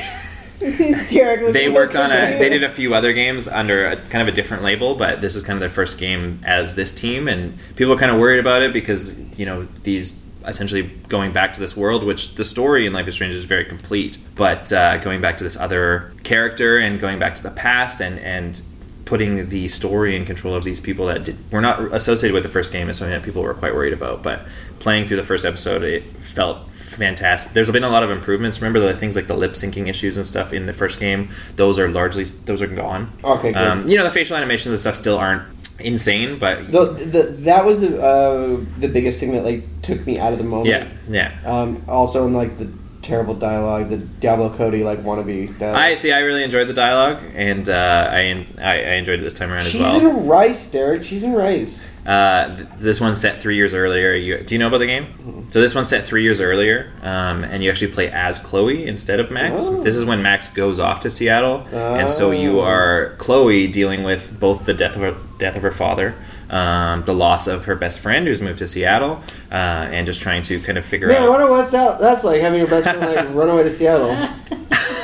Derek 1.09 1.53
they 1.53 1.69
worked 1.69 1.95
on 1.95 2.11
a 2.11 2.37
they 2.37 2.49
did 2.49 2.63
a 2.63 2.69
few 2.69 2.93
other 2.93 3.13
games 3.13 3.47
under 3.47 3.87
a, 3.87 3.95
kind 3.95 4.21
of 4.21 4.27
a 4.27 4.35
different 4.35 4.63
label 4.63 4.95
but 4.95 5.21
this 5.21 5.35
is 5.35 5.43
kind 5.43 5.55
of 5.55 5.59
their 5.59 5.69
first 5.69 5.97
game 5.97 6.39
as 6.45 6.75
this 6.75 6.93
team 6.93 7.27
and 7.27 7.57
people 7.75 7.91
are 7.93 7.97
kind 7.97 8.11
of 8.11 8.19
worried 8.19 8.39
about 8.39 8.61
it 8.61 8.73
because 8.73 9.17
you 9.37 9.45
know 9.45 9.63
these 9.83 10.19
essentially 10.45 10.83
going 11.07 11.31
back 11.31 11.53
to 11.53 11.59
this 11.59 11.75
world 11.75 12.03
which 12.03 12.35
the 12.35 12.45
story 12.45 12.85
in 12.85 12.93
life 12.93 13.07
is 13.07 13.15
strange 13.15 13.33
is 13.33 13.45
very 13.45 13.65
complete 13.65 14.17
but 14.35 14.71
uh, 14.73 14.97
going 14.97 15.21
back 15.21 15.37
to 15.37 15.43
this 15.43 15.57
other 15.57 16.13
character 16.23 16.77
and 16.77 16.99
going 16.99 17.19
back 17.19 17.35
to 17.35 17.43
the 17.43 17.51
past 17.51 18.01
and 18.01 18.19
and 18.19 18.61
putting 19.05 19.49
the 19.49 19.67
story 19.67 20.15
in 20.15 20.25
control 20.25 20.55
of 20.55 20.63
these 20.63 20.79
people 20.79 21.05
that 21.07 21.23
did, 21.25 21.51
were 21.51 21.61
not 21.61 21.79
associated 21.93 22.33
with 22.33 22.43
the 22.43 22.49
first 22.49 22.71
game 22.71 22.89
is 22.89 22.97
something 22.97 23.13
that 23.13 23.23
people 23.23 23.43
were 23.43 23.53
quite 23.53 23.73
worried 23.73 23.93
about. 23.93 24.23
But 24.23 24.41
playing 24.79 25.05
through 25.05 25.17
the 25.17 25.23
first 25.23 25.45
episode, 25.45 25.83
it 25.83 26.03
felt 26.03 26.67
fantastic. 26.93 27.53
There's 27.53 27.71
been 27.71 27.83
a 27.83 27.89
lot 27.89 28.03
of 28.03 28.09
improvements. 28.11 28.61
Remember 28.61 28.79
the 28.79 28.93
things 28.95 29.15
like 29.15 29.27
the 29.27 29.35
lip 29.35 29.53
syncing 29.53 29.87
issues 29.87 30.17
and 30.17 30.25
stuff 30.25 30.53
in 30.53 30.65
the 30.65 30.73
first 30.73 30.99
game; 30.99 31.29
those 31.55 31.79
are 31.79 31.89
largely 31.89 32.23
those 32.23 32.61
are 32.61 32.67
gone. 32.67 33.11
Okay, 33.23 33.51
good. 33.53 33.57
Um, 33.61 33.87
you 33.89 33.97
know, 33.97 34.03
the 34.03 34.11
facial 34.11 34.35
animations 34.37 34.71
and 34.71 34.79
stuff 34.79 34.95
still 34.95 35.17
aren't 35.17 35.43
insane, 35.79 36.37
but 36.39 36.71
The, 36.71 36.85
the, 36.85 37.23
that 37.41 37.65
was 37.65 37.81
the, 37.81 38.01
uh, 38.01 38.59
the 38.79 38.87
biggest 38.87 39.19
thing 39.19 39.31
that 39.33 39.43
like 39.43 39.63
took 39.81 40.05
me 40.05 40.19
out 40.19 40.31
of 40.31 40.37
the 40.39 40.45
moment. 40.45 40.69
yeah, 40.69 40.87
yeah. 41.09 41.39
Um, 41.45 41.83
also, 41.87 42.25
in 42.27 42.33
like 42.33 42.57
the 42.59 42.71
terrible 43.03 43.35
dialogue, 43.35 43.89
the 43.89 43.97
Diablo 43.97 44.55
Cody 44.55 44.83
like 44.83 44.99
wannabe 44.99 45.57
dialogue. 45.59 45.79
I 45.79 45.95
see. 45.95 46.11
I 46.11 46.19
really 46.19 46.43
enjoyed 46.43 46.67
the 46.67 46.73
dialogue, 46.73 47.21
and 47.35 47.69
uh, 47.69 48.09
I, 48.11 48.45
I 48.59 48.71
I 48.71 48.93
enjoyed 48.95 49.19
it 49.19 49.23
this 49.23 49.33
time 49.33 49.51
around 49.51 49.61
She's 49.63 49.75
as 49.75 49.81
well. 49.81 49.93
She's 49.93 50.03
in 50.03 50.27
Rice, 50.27 50.67
Derek. 50.69 51.03
She's 51.03 51.23
in 51.23 51.33
Rice. 51.33 51.85
Uh, 52.05 52.53
th- 52.57 52.67
this 52.79 52.99
one's 52.99 53.21
set 53.21 53.39
three 53.39 53.55
years 53.55 53.73
earlier. 53.73 54.13
You, 54.13 54.39
do 54.39 54.55
you 54.55 54.59
know 54.59 54.67
about 54.67 54.79
the 54.79 54.87
game? 54.87 55.47
So 55.49 55.61
this 55.61 55.73
one's 55.73 55.87
set 55.87 56.03
three 56.03 56.23
years 56.23 56.41
earlier, 56.41 56.91
um, 57.01 57.45
and 57.45 57.63
you 57.63 57.69
actually 57.71 57.93
play 57.93 58.09
as 58.11 58.39
Chloe 58.39 58.85
instead 58.87 59.21
of 59.21 59.31
Max. 59.31 59.67
Oh. 59.67 59.81
This 59.81 59.95
is 59.95 60.03
when 60.03 60.21
Max 60.21 60.49
goes 60.49 60.81
off 60.81 60.99
to 61.01 61.09
Seattle, 61.09 61.65
and 61.71 62.09
so 62.09 62.31
you 62.31 62.59
Oh. 62.59 62.65
are 62.65 63.15
Chloe 63.19 63.67
dealing 63.67 64.03
with 64.03 64.37
both 64.37 64.65
the 64.65 64.73
death 64.73 64.97
of 64.97 65.01
her, 65.01 65.15
death 65.37 65.55
of 65.55 65.61
her 65.61 65.71
father, 65.71 66.13
um, 66.49 67.03
the 67.05 67.13
loss 67.13 67.47
of 67.47 67.65
her 67.65 67.75
best 67.75 67.99
friend 67.99 68.27
who's 68.27 68.41
moved 68.41 68.59
to 68.59 68.67
Seattle, 68.67 69.21
uh, 69.51 69.55
and 69.55 70.05
just 70.05 70.21
trying 70.21 70.43
to 70.43 70.59
kind 70.61 70.77
of 70.77 70.85
figure 70.85 71.07
Man, 71.07 71.23
I 71.23 71.29
wonder 71.29 71.49
what's 71.49 71.71
that, 71.71 71.99
that's 71.99 72.23
like 72.23 72.41
having 72.41 72.59
your 72.59 72.67
best 72.67 72.87
friend 72.89 73.15
like 73.15 73.35
run 73.35 73.49
away 73.49 73.63
to 73.63 73.71
Seattle. 73.71 74.11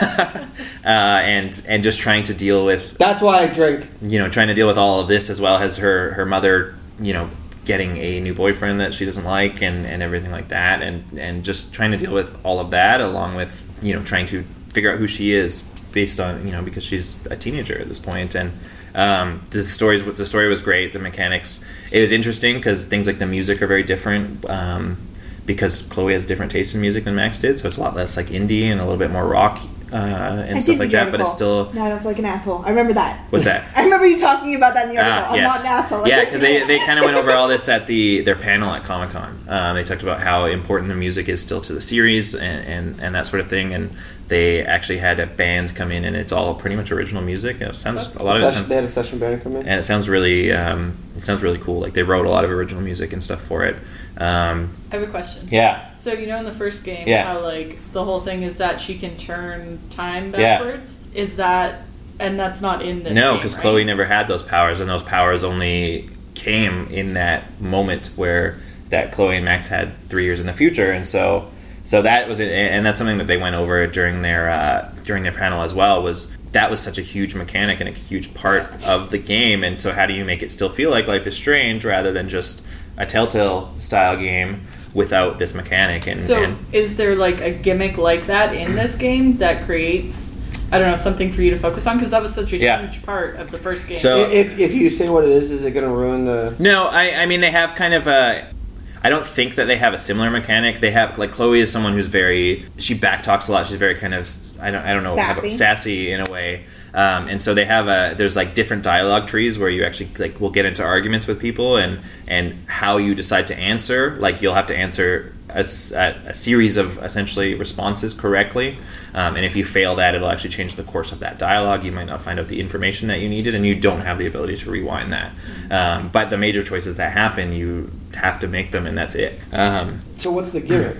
uh, 0.10 0.46
and 0.86 1.62
and 1.68 1.84
just 1.84 2.00
trying 2.00 2.24
to 2.24 2.34
deal 2.34 2.66
with 2.66 2.98
That's 2.98 3.22
why 3.22 3.40
I 3.40 3.48
drink. 3.48 3.90
you 4.02 4.20
know 4.20 4.30
trying 4.30 4.48
to 4.48 4.54
deal 4.54 4.68
with 4.68 4.78
all 4.78 5.00
of 5.00 5.08
this 5.08 5.30
as 5.30 5.42
well 5.42 5.58
as 5.58 5.78
her 5.78 6.14
her 6.14 6.26
mother 6.26 6.76
you 7.00 7.14
know 7.14 7.30
getting 7.66 7.98
a 7.98 8.20
new 8.20 8.34
boyfriend 8.34 8.80
that 8.80 8.94
she 8.94 9.06
doesn't 9.06 9.26
like 9.26 9.62
and 9.62 9.86
and 9.86 10.02
everything 10.02 10.32
like 10.32 10.48
that 10.48 10.82
and 10.82 11.20
and 11.20 11.44
just 11.44 11.74
trying 11.74 11.92
to 11.92 11.98
deal 11.98 12.14
with 12.14 12.38
all 12.44 12.60
of 12.60 12.72
that 12.72 13.02
along 13.02 13.36
with 13.36 13.68
you 13.84 13.94
know 13.94 14.04
trying 14.04 14.26
to 14.26 14.44
figure 14.70 14.92
out 14.92 14.98
who 14.98 15.08
she 15.08 15.32
is 15.32 15.62
based 15.92 16.20
on 16.20 16.46
you 16.46 16.52
know 16.52 16.62
because 16.64 16.84
she's 16.84 17.16
a 17.26 17.36
teenager 17.36 17.78
at 17.80 17.88
this 17.88 18.00
point 18.00 18.36
and 18.36 18.52
um, 18.96 19.46
the 19.52 19.64
stories 19.64 20.04
the 20.04 20.26
story 20.26 20.48
was 20.48 20.62
great 20.62 20.94
the 20.94 21.00
mechanics. 21.00 21.64
It 21.92 22.02
was 22.02 22.12
interesting 22.12 22.56
because 22.56 22.86
things 22.86 23.08
like 23.08 23.20
the 23.20 23.28
music 23.28 23.62
are 23.62 23.68
very 23.68 23.84
different 23.84 24.50
um, 24.50 24.98
because 25.46 25.84
Chloe 25.84 26.14
has 26.14 26.26
different 26.26 26.52
taste 26.52 26.76
in 26.76 26.82
music 26.82 27.04
than 27.06 27.16
Max 27.16 27.40
did 27.40 27.58
so 27.58 27.68
it's 27.68 27.78
a 27.78 27.82
lot 27.82 27.96
less 27.96 28.18
like 28.18 28.28
indie 28.28 28.64
and 28.66 28.80
a 28.80 28.84
little 28.84 29.00
bit 29.00 29.12
more 29.12 29.28
rock 29.28 29.60
uh, 29.92 29.96
and 29.96 30.56
I 30.56 30.60
stuff 30.60 30.80
like 30.80 30.92
that 30.92 31.12
but 31.12 31.20
it's 31.22 31.32
still 31.32 31.72
No, 31.74 31.84
I 31.86 31.90
don't 31.90 32.00
feel 32.00 32.12
like 32.12 32.20
an 32.20 32.26
asshole. 32.26 32.64
I 32.66 32.70
remember 32.70 32.94
that. 32.94 33.20
What's 33.32 33.46
that? 33.46 33.64
I 33.76 33.84
remember 33.84 34.06
you 34.06 34.18
talking 34.18 34.56
about 34.56 34.74
that 34.76 34.90
in 34.90 34.96
the 34.96 35.02
Ah, 35.02 35.16
article. 35.30 35.36
I'm 35.38 35.44
not 35.44 35.60
an 35.62 35.66
asshole. 35.68 36.02
Like, 36.02 36.10
yeah, 36.12 36.24
because 36.26 36.42
they, 36.42 36.66
they 36.66 36.78
kind 36.80 37.00
of 37.00 37.06
went 37.06 37.18
over 37.18 37.32
all 37.32 37.48
this 37.48 37.68
at 37.70 37.88
the 37.88 38.22
their 38.22 38.36
panel 38.36 38.70
at 38.74 38.84
Comic 38.84 39.10
Con. 39.10 39.38
Um, 39.48 39.76
they 39.76 39.84
talked 39.84 40.04
about 40.04 40.20
how 40.22 40.46
important 40.46 40.90
the 40.90 40.96
music 40.96 41.28
is 41.30 41.42
still 41.42 41.62
to 41.62 41.74
the 41.74 41.82
series 41.82 42.36
and, 42.36 42.66
and, 42.68 43.02
and 43.02 43.16
that 43.16 43.26
sort 43.26 43.42
of 43.42 43.50
thing. 43.50 43.74
And 43.74 43.92
they 44.28 44.64
actually 44.64 45.00
had 45.00 45.20
a 45.20 45.26
band 45.26 45.76
come 45.76 45.92
in, 45.92 46.06
and 46.06 46.16
it's 46.16 46.32
all 46.32 46.54
pretty 46.54 46.76
much 46.76 46.92
original 46.92 47.24
music. 47.24 47.60
And 47.62 47.72
it 47.72 47.76
sounds 47.76 48.14
a 48.16 48.24
lot 48.24 48.38
of 48.38 48.44
it 48.44 48.52
sounds, 48.52 48.68
they 48.68 48.76
had 48.76 48.84
a 48.84 48.90
session 48.90 49.18
band 49.18 49.42
come 49.42 49.54
in. 49.56 49.68
and 49.68 49.80
it 49.80 49.84
sounds 49.84 50.08
really 50.08 50.52
um, 50.52 50.96
it 51.18 51.24
sounds 51.24 51.42
really 51.42 51.58
cool. 51.58 51.80
Like 51.80 51.94
they 51.94 52.04
wrote 52.04 52.28
a 52.28 52.30
lot 52.30 52.46
of 52.46 52.52
original 52.52 52.82
music 52.84 53.12
and 53.14 53.24
stuff 53.24 53.42
for 53.42 53.66
it. 53.66 53.76
Um, 54.20 54.72
I 54.92 54.96
have 54.96 55.04
a 55.08 55.12
question. 55.12 55.48
yeah, 55.50 55.86
So 55.98 56.12
you 56.14 56.28
know 56.28 56.38
in 56.38 56.46
the 56.46 56.52
first 56.52 56.84
game 56.84 57.08
Yeah. 57.08 57.24
how 57.24 57.40
like 57.42 57.78
the 57.94 58.04
whole 58.04 58.20
thing 58.20 58.42
is 58.44 58.58
that 58.58 58.82
she 58.82 58.98
can 58.98 59.16
turn 59.18 59.80
time 59.90 60.34
Yeah. 60.38 60.58
backwards? 60.60 61.00
Is 61.14 61.36
that 61.38 61.82
and 62.20 62.38
that's 62.38 62.62
not 62.62 62.82
in 62.82 63.04
this 63.04 63.14
no, 63.14 63.36
because 63.36 63.54
right? 63.56 63.62
Chloe 63.62 63.84
never 63.86 64.04
had 64.04 64.28
those 64.28 64.44
powers, 64.44 64.82
and 64.82 64.90
those 64.90 65.04
powers 65.04 65.44
only 65.44 66.10
came 66.36 66.88
in 66.92 67.14
that 67.14 67.44
moment 67.62 68.10
where 68.18 68.58
that 68.90 69.12
Chloe 69.14 69.38
and 69.38 69.46
Max 69.46 69.68
had 69.68 69.92
three 70.10 70.26
years 70.26 70.40
in 70.42 70.46
the 70.48 70.54
future, 70.54 70.92
and 70.92 71.06
so 71.08 71.48
so 71.86 72.02
that 72.02 72.28
was 72.28 72.40
it, 72.42 72.52
and 72.52 72.86
that's 72.86 72.98
something 72.98 73.18
that 73.20 73.28
they 73.28 73.38
went 73.38 73.56
over 73.56 73.88
during 73.88 74.22
their 74.22 74.50
uh, 74.50 74.90
during 75.06 75.24
their 75.24 75.32
panel 75.32 75.64
as 75.64 75.74
well. 75.74 76.04
Was 76.04 76.28
that 76.52 76.70
was 76.70 76.82
such 76.82 76.98
a 76.98 77.02
huge 77.04 77.36
mechanic 77.36 77.80
and 77.80 77.88
a 77.88 77.92
huge 77.94 78.34
part 78.34 78.68
of 78.86 79.12
the 79.12 79.18
game, 79.18 79.64
and 79.64 79.80
so 79.80 79.94
how 79.94 80.06
do 80.06 80.14
you 80.14 80.26
make 80.26 80.44
it 80.44 80.52
still 80.52 80.70
feel 80.70 80.90
like 80.92 81.08
Life 81.08 81.26
is 81.26 81.38
Strange 81.38 81.86
rather 81.86 82.12
than 82.12 82.28
just 82.28 82.66
a 83.00 83.06
Telltale 83.06 83.74
style 83.80 84.18
game 84.18 84.62
without 84.94 85.40
this 85.40 85.54
mechanic? 85.56 86.08
And, 86.08 86.20
So 86.20 86.44
and 86.44 86.58
is 86.74 86.98
there 86.98 87.16
like 87.16 87.42
a 87.42 87.52
gimmick 87.52 87.98
like 87.98 88.28
that 88.28 88.54
in 88.54 88.76
this 88.76 88.96
game 88.96 89.38
that 89.38 89.66
creates 89.66 90.36
I 90.72 90.78
don't 90.78 90.92
know 90.92 90.98
something 90.98 91.32
for 91.32 91.42
you 91.42 91.50
to 91.50 91.58
focus 91.58 91.88
on 91.88 91.98
because 91.98 92.12
that 92.12 92.22
was 92.22 92.32
such 92.34 92.54
a 92.54 92.58
Yeah. 92.58 92.82
huge 92.82 93.02
part 93.02 93.38
of 93.38 93.50
the 93.50 93.58
first 93.58 93.88
game. 93.88 93.98
So- 93.98 94.20
if, 94.20 94.60
if 94.60 94.72
you 94.76 94.92
say 94.92 95.10
what 95.10 95.24
it 95.24 95.32
is, 95.32 95.50
is 95.50 95.66
it 95.66 95.72
going 95.72 95.84
to 95.88 95.92
ruin 95.92 96.26
the? 96.26 96.56
No, 96.60 96.86
I, 96.86 97.24
I 97.24 97.26
mean 97.26 97.40
they 97.42 97.50
have 97.50 97.74
kind 97.74 97.96
of 97.96 98.06
a. 98.06 98.54
I 99.02 99.10
don't 99.10 99.26
think 99.26 99.56
that 99.56 99.66
they 99.66 99.78
have 99.78 99.94
a 99.94 99.98
similar 99.98 100.30
mechanic. 100.30 100.80
They 100.82 100.92
have 100.92 101.18
like 101.18 101.32
Chloe 101.32 101.62
is 101.62 101.72
someone 101.72 101.94
who's 101.94 102.06
very 102.08 102.66
she 102.78 102.94
backtalks 102.96 103.48
a 103.50 103.52
lot. 103.54 103.66
She's 103.66 103.78
very 103.78 103.96
kind 103.96 104.14
of 104.14 104.30
I 104.62 104.70
don't 104.70 104.84
I 104.86 104.94
don't 104.94 105.04
know 105.04 105.16
how 105.18 105.32
about- 105.32 105.44
Sassy. 105.46 105.58
sassy 105.58 106.12
in 106.12 106.20
a 106.20 106.30
way. 106.30 106.66
Um, 106.94 107.28
and 107.28 107.42
so 107.42 107.54
they 107.54 107.66
have 107.66 107.88
a 107.88 108.16
there's 108.16 108.36
like 108.36 108.56
different 108.56 108.84
dialogue 108.84 109.28
trees 109.28 109.60
where 109.60 109.70
you 109.70 109.84
actually 109.84 110.10
like 110.18 110.40
will 110.40 110.50
get 110.50 110.66
into 110.66 110.84
arguments 110.84 111.28
with 111.28 111.40
people 111.40 111.78
and 111.78 112.00
and 112.28 112.58
how 112.68 112.98
you 112.98 113.14
decide 113.16 113.48
to 113.48 113.58
answer. 113.58 114.16
Like 114.18 114.42
you'll 114.42 114.56
have 114.56 114.68
to 114.68 114.76
answer 114.76 115.34
a 115.52 115.66
series 115.66 116.78
of 116.78 116.98
essentially 117.04 117.56
responses 117.56 118.14
correctly. 118.14 118.78
Um, 119.16 119.36
and 119.36 119.44
if 119.44 119.56
you 119.56 119.66
fail 119.66 119.96
that, 119.96 120.14
it'll 120.14 120.30
actually 120.30 120.52
change 120.52 120.76
the 120.76 120.84
course 120.84 121.12
of 121.12 121.20
that 121.20 121.40
dialogue. 121.40 121.84
You 121.84 121.92
might 121.92 122.06
not 122.06 122.22
find 122.22 122.40
out 122.40 122.48
the 122.48 122.60
information 122.60 123.08
that 123.08 123.20
you 123.20 123.30
needed, 123.30 123.56
and 123.56 123.66
you 123.66 123.74
don't 123.74 124.02
have 124.02 124.20
the 124.20 124.28
ability 124.28 124.58
to 124.58 124.70
rewind 124.70 125.12
that. 125.14 125.32
Um, 125.72 126.10
but 126.10 126.30
the 126.30 126.38
major 126.38 126.62
choices 126.62 126.98
that 126.98 127.12
happen, 127.12 127.52
you 127.52 127.90
have 128.14 128.40
to 128.42 128.48
make 128.48 128.72
them, 128.72 128.86
and 128.86 128.96
that's 128.98 129.16
it. 129.16 129.40
Um, 129.52 130.02
So 130.18 130.32
what's 130.32 130.52
the 130.52 130.62
gimmick? 130.62 130.98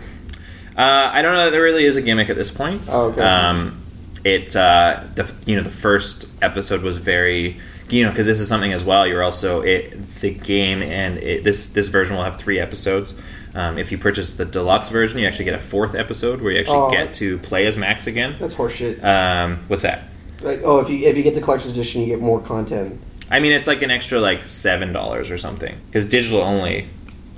uh, 0.76 1.12
I 1.14 1.22
don't 1.22 1.34
know 1.34 1.46
that 1.46 1.52
there 1.52 1.62
really 1.62 1.86
is 1.86 1.98
a 1.98 2.02
gimmick 2.02 2.30
at 2.30 2.36
this 2.36 2.50
point. 2.52 2.82
Oh, 2.90 3.08
okay. 3.10 3.22
Um, 3.22 3.79
it 4.24 4.56
uh, 4.56 5.04
the 5.16 5.32
you 5.46 5.56
know 5.56 5.64
the 5.64 5.70
first 5.70 6.28
episode 6.42 6.82
was 6.82 6.98
very 6.98 7.58
you 7.90 8.04
know 8.04 8.10
because 8.10 8.28
this 8.28 8.40
is 8.40 8.48
something 8.48 8.72
as 8.74 8.84
well. 8.84 9.08
You're 9.08 9.24
also 9.24 9.62
it 9.62 10.02
the 10.16 10.32
game 10.32 10.82
and 10.82 11.18
it, 11.18 11.44
this 11.44 11.68
this 11.68 11.88
version 11.88 12.16
will 12.16 12.24
have 12.24 12.38
three 12.38 12.60
episodes. 12.60 13.14
Um, 13.56 13.78
if 13.80 13.92
you 13.92 13.98
purchase 13.98 14.36
the 14.36 14.46
deluxe 14.46 14.90
version, 14.90 15.18
you 15.18 15.26
actually 15.26 15.46
get 15.46 15.56
a 15.56 15.60
fourth 15.60 15.96
episode 15.96 16.40
where 16.42 16.52
you 16.52 16.60
actually 16.60 16.78
Oh. 16.78 16.92
get 16.92 17.14
to 17.16 17.40
play 17.40 17.66
as 17.66 17.78
Max 17.78 18.06
again. 18.06 18.36
That's 18.40 18.54
horseshit. 18.54 19.04
Um, 19.04 19.58
what's 19.68 19.82
that? 19.82 20.04
Like, 20.42 20.62
oh, 20.64 20.80
if 20.80 20.90
you 20.90 21.08
if 21.08 21.18
you 21.18 21.24
get 21.24 21.34
the 21.36 21.42
collector's 21.42 21.72
edition, 21.72 22.02
you 22.02 22.08
get 22.08 22.22
more 22.22 22.40
content. 22.40 23.00
I 23.32 23.40
mean, 23.40 23.52
it's 23.52 23.68
like 23.68 23.82
an 23.82 23.92
extra 23.92 24.20
like 24.20 24.44
seven 24.44 24.94
dollars 24.94 25.32
or 25.32 25.38
something 25.38 25.76
because 25.88 26.06
digital 26.08 26.42
only. 26.42 26.88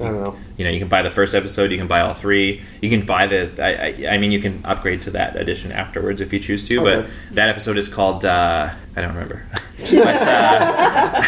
I 0.03 0.07
don't 0.09 0.21
know. 0.23 0.35
You 0.57 0.65
know, 0.65 0.71
you 0.71 0.79
can 0.79 0.87
buy 0.87 1.01
the 1.01 1.09
first 1.09 1.33
episode, 1.35 1.71
you 1.71 1.77
can 1.77 1.87
buy 1.87 2.01
all 2.01 2.13
three, 2.13 2.61
you 2.81 2.89
can 2.89 3.05
buy 3.05 3.27
the. 3.27 3.51
I, 3.63 3.87
I, 4.09 4.15
I 4.15 4.17
mean, 4.17 4.31
you 4.31 4.39
can 4.39 4.61
upgrade 4.65 5.01
to 5.01 5.11
that 5.11 5.35
edition 5.35 5.71
afterwards 5.71 6.21
if 6.21 6.31
you 6.33 6.39
choose 6.39 6.63
to. 6.65 6.79
Okay. 6.81 7.01
But 7.29 7.35
that 7.35 7.49
episode 7.49 7.77
is 7.77 7.87
called. 7.87 8.25
Uh, 8.25 8.69
I 8.95 9.01
don't 9.01 9.13
remember, 9.13 9.43
but 9.79 10.21
uh, 10.27 11.21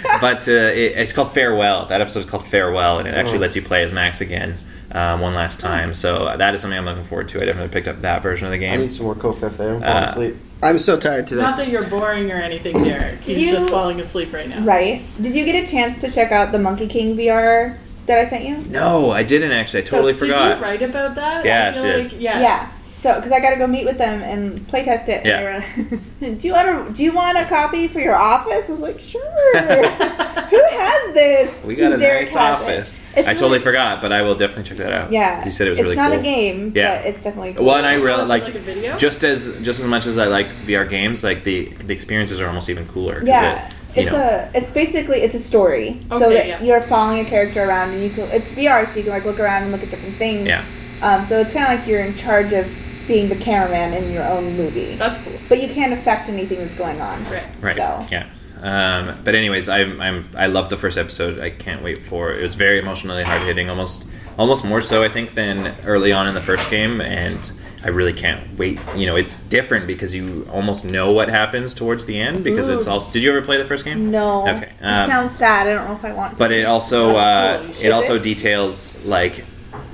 but 0.20 0.48
uh, 0.48 0.52
it, 0.52 0.96
it's 0.96 1.12
called 1.12 1.32
Farewell. 1.34 1.86
That 1.86 2.00
episode 2.00 2.20
is 2.20 2.26
called 2.26 2.44
Farewell, 2.44 2.98
and 2.98 3.08
it 3.08 3.14
actually 3.14 3.38
Oh. 3.38 3.40
lets 3.40 3.56
you 3.56 3.62
play 3.62 3.82
as 3.82 3.92
Max 3.92 4.20
again. 4.20 4.54
Um, 4.92 5.20
one 5.20 5.34
last 5.34 5.58
time, 5.58 5.92
so 5.92 6.36
that 6.36 6.54
is 6.54 6.60
something 6.60 6.78
I'm 6.78 6.84
looking 6.84 7.02
forward 7.02 7.26
to. 7.28 7.42
I 7.42 7.46
definitely 7.46 7.72
picked 7.72 7.88
up 7.88 8.00
that 8.02 8.22
version 8.22 8.46
of 8.46 8.52
the 8.52 8.58
game. 8.58 8.74
I 8.74 8.76
game. 8.76 8.80
need 8.82 8.92
some 8.92 9.06
more 9.06 9.16
covfefe. 9.16 9.58
I'm 9.58 9.80
falling 9.80 9.82
Uh, 9.82 10.06
asleep. 10.08 10.36
I'm 10.62 10.78
so 10.78 11.00
tired 11.00 11.26
today. 11.26 11.40
Not 11.42 11.56
that 11.56 11.68
you're 11.68 11.88
boring 11.88 12.30
or 12.30 12.36
anything, 12.36 12.80
Derek. 12.84 13.20
He's 13.22 13.38
You- 13.38 13.50
just 13.52 13.70
falling 13.70 13.98
asleep 14.00 14.32
right 14.32 14.48
now. 14.48 14.60
Right. 14.64 15.02
Did 15.20 15.34
you 15.34 15.44
get 15.44 15.64
a 15.64 15.68
chance 15.68 16.00
to 16.02 16.10
check 16.12 16.30
out 16.30 16.52
the 16.52 16.60
Monkey 16.60 16.86
King 16.86 17.16
VR 17.16 17.76
that 18.06 18.18
I 18.18 18.26
sent 18.28 18.44
you? 18.44 18.56
No, 18.70 19.10
I 19.10 19.22
didn't 19.22 19.52
actually. 19.52 19.82
I 19.82 19.86
totally 19.86 20.12
Did 20.12 20.18
forgot. 20.20 20.48
Did 20.48 20.56
you 20.58 20.62
write 20.64 20.82
about 20.82 21.14
that? 21.16 21.44
Yeah, 21.44 21.70
I 21.70 21.72
feel 21.72 21.82
she 21.82 21.88
did. 21.88 22.12
like- 22.12 22.20
yeah. 22.20 22.40
Yeah. 22.40 22.70
So, 22.96 23.14
because 23.16 23.32
I 23.32 23.40
got 23.40 23.50
to 23.50 23.56
go 23.56 23.66
meet 23.66 23.84
with 23.84 23.98
them 23.98 24.22
and 24.22 24.66
play 24.66 24.82
test 24.82 25.10
it. 25.10 25.26
Yeah. 25.26 25.62
And 25.76 25.90
like, 26.22 26.38
do 26.40 26.48
you 26.48 26.54
want 26.54 26.88
a 26.88 26.92
Do 26.94 27.04
you 27.04 27.12
want 27.12 27.36
a 27.36 27.44
copy 27.44 27.86
for 27.86 28.00
your 28.00 28.14
office? 28.14 28.70
I 28.70 28.72
was 28.72 28.80
like, 28.80 28.98
sure. 28.98 29.20
Who 29.54 30.62
has 30.70 31.14
this? 31.14 31.64
We 31.64 31.74
got 31.76 31.92
a 31.92 31.96
Derek 31.98 32.22
nice 32.22 32.34
has 32.34 32.60
it. 32.60 32.62
office. 32.64 33.00
It's 33.14 33.28
I 33.28 33.34
totally 33.34 33.58
forgot, 33.58 34.00
but 34.00 34.10
I 34.12 34.22
will 34.22 34.34
definitely 34.34 34.64
check 34.64 34.78
that 34.78 34.92
out. 34.92 35.12
Yeah. 35.12 35.44
you 35.44 35.52
said 35.52 35.66
it 35.66 35.70
was 35.70 35.78
it's 35.80 35.84
really 35.84 35.96
not 35.96 36.12
cool. 36.12 36.20
a 36.20 36.22
game. 36.22 36.72
Yeah. 36.74 36.96
But 37.02 37.06
it's 37.08 37.24
definitely 37.24 37.52
cool. 37.52 37.66
Well, 37.66 37.76
and 37.76 37.86
I 37.86 37.96
Oh, 37.96 38.02
really 38.02 38.24
like, 38.24 38.44
like 38.44 38.54
a 38.54 38.58
video? 38.58 38.96
just 38.96 39.22
as 39.22 39.54
just 39.60 39.80
as 39.80 39.86
much 39.86 40.06
as 40.06 40.16
I 40.16 40.26
like 40.26 40.46
VR 40.66 40.88
games, 40.88 41.22
like 41.22 41.42
the 41.44 41.66
the 41.66 41.92
experiences 41.92 42.40
are 42.40 42.46
almost 42.46 42.70
even 42.70 42.86
cooler. 42.88 43.22
Yeah. 43.22 43.66
it, 43.68 43.72
you 43.72 43.83
It's 43.96 44.12
know, 44.12 44.18
a. 44.18 44.50
It's 44.54 44.70
basically 44.70 45.18
it's 45.22 45.34
a 45.34 45.38
story. 45.38 46.00
so 46.08 46.16
Okay, 46.26 46.34
that 46.34 46.46
yeah. 46.48 46.62
you're 46.62 46.80
following 46.80 47.24
a 47.24 47.28
character 47.28 47.62
around, 47.64 47.90
and 47.92 48.02
you 48.02 48.10
can. 48.10 48.28
It's 48.30 48.52
VR, 48.52 48.86
so 48.86 48.96
you 48.96 49.02
can 49.04 49.12
like 49.12 49.24
look 49.24 49.38
around 49.40 49.62
and 49.64 49.72
look 49.72 49.82
at 49.82 49.90
different 49.90 50.16
things. 50.16 50.46
yeah, 50.46 50.64
Um, 51.02 51.24
so 51.24 51.40
it's 51.40 51.52
kind 51.52 51.72
of 51.72 51.78
like 51.78 51.88
you're 51.88 52.00
in 52.00 52.14
charge 52.16 52.52
of 52.52 52.66
being 53.06 53.28
the 53.28 53.36
cameraman 53.36 53.92
in 53.94 54.10
your 54.10 54.24
own 54.24 54.56
movie, 54.56 54.96
That's 54.96 55.18
cool. 55.18 55.34
but 55.48 55.60
you 55.62 55.68
can't 55.68 55.92
affect 55.92 56.28
anything 56.30 56.58
that's 56.58 56.76
going 56.76 57.00
on. 57.02 57.22
Right. 57.24 57.44
right, 57.60 57.76
So. 57.76 58.06
yeah. 58.10 58.26
Um, 58.62 59.20
but 59.24 59.34
anyways, 59.34 59.68
I'm, 59.68 60.00
I'm 60.00 60.24
I 60.34 60.46
love 60.46 60.70
the 60.70 60.78
first 60.78 60.96
episode. 60.96 61.38
I 61.38 61.50
can't 61.50 61.82
wait 61.82 61.98
for 61.98 62.30
it. 62.32 62.38
It 62.38 62.42
was 62.42 62.54
very 62.54 62.78
emotionally 62.78 63.22
hard 63.22 63.42
hitting, 63.42 63.68
almost 63.68 64.06
almost 64.38 64.64
more 64.64 64.80
so 64.80 65.02
I 65.02 65.08
think 65.10 65.34
than 65.34 65.74
early 65.84 66.12
on 66.12 66.26
in 66.26 66.34
the 66.34 66.40
first 66.40 66.70
game, 66.70 67.00
and 67.02 67.52
I 67.84 67.88
really 67.88 68.14
can't 68.14 68.58
wait. 68.58 68.80
You 68.96 69.04
know, 69.04 69.14
it's 69.14 69.38
different 69.38 69.86
because 69.86 70.14
you 70.14 70.48
almost 70.50 70.86
know 70.86 71.12
what 71.12 71.28
happens 71.28 71.74
towards 71.74 72.06
the 72.06 72.18
end 72.18 72.42
because 72.42 72.66
it's 72.66 72.86
Ooh. 72.86 72.92
also. 72.92 73.12
Did 73.12 73.22
you 73.22 73.30
ever 73.30 73.44
play 73.44 73.58
the 73.58 73.66
first 73.66 73.84
game? 73.84 74.10
No. 74.10 74.48
Okay. 74.48 74.72
it 74.80 74.84
um, 74.84 75.06
sounds 75.06 75.36
sad. 75.36 75.66
I 75.66 75.74
don't 75.74 75.88
know 75.88 75.94
if 75.94 76.04
I 76.04 76.12
want 76.14 76.32
to. 76.32 76.38
but 76.38 76.50
it 76.50 76.64
also 76.64 77.16
uh, 77.16 77.62
it 77.82 77.90
also 77.90 78.18
details 78.18 79.04
like 79.04 79.44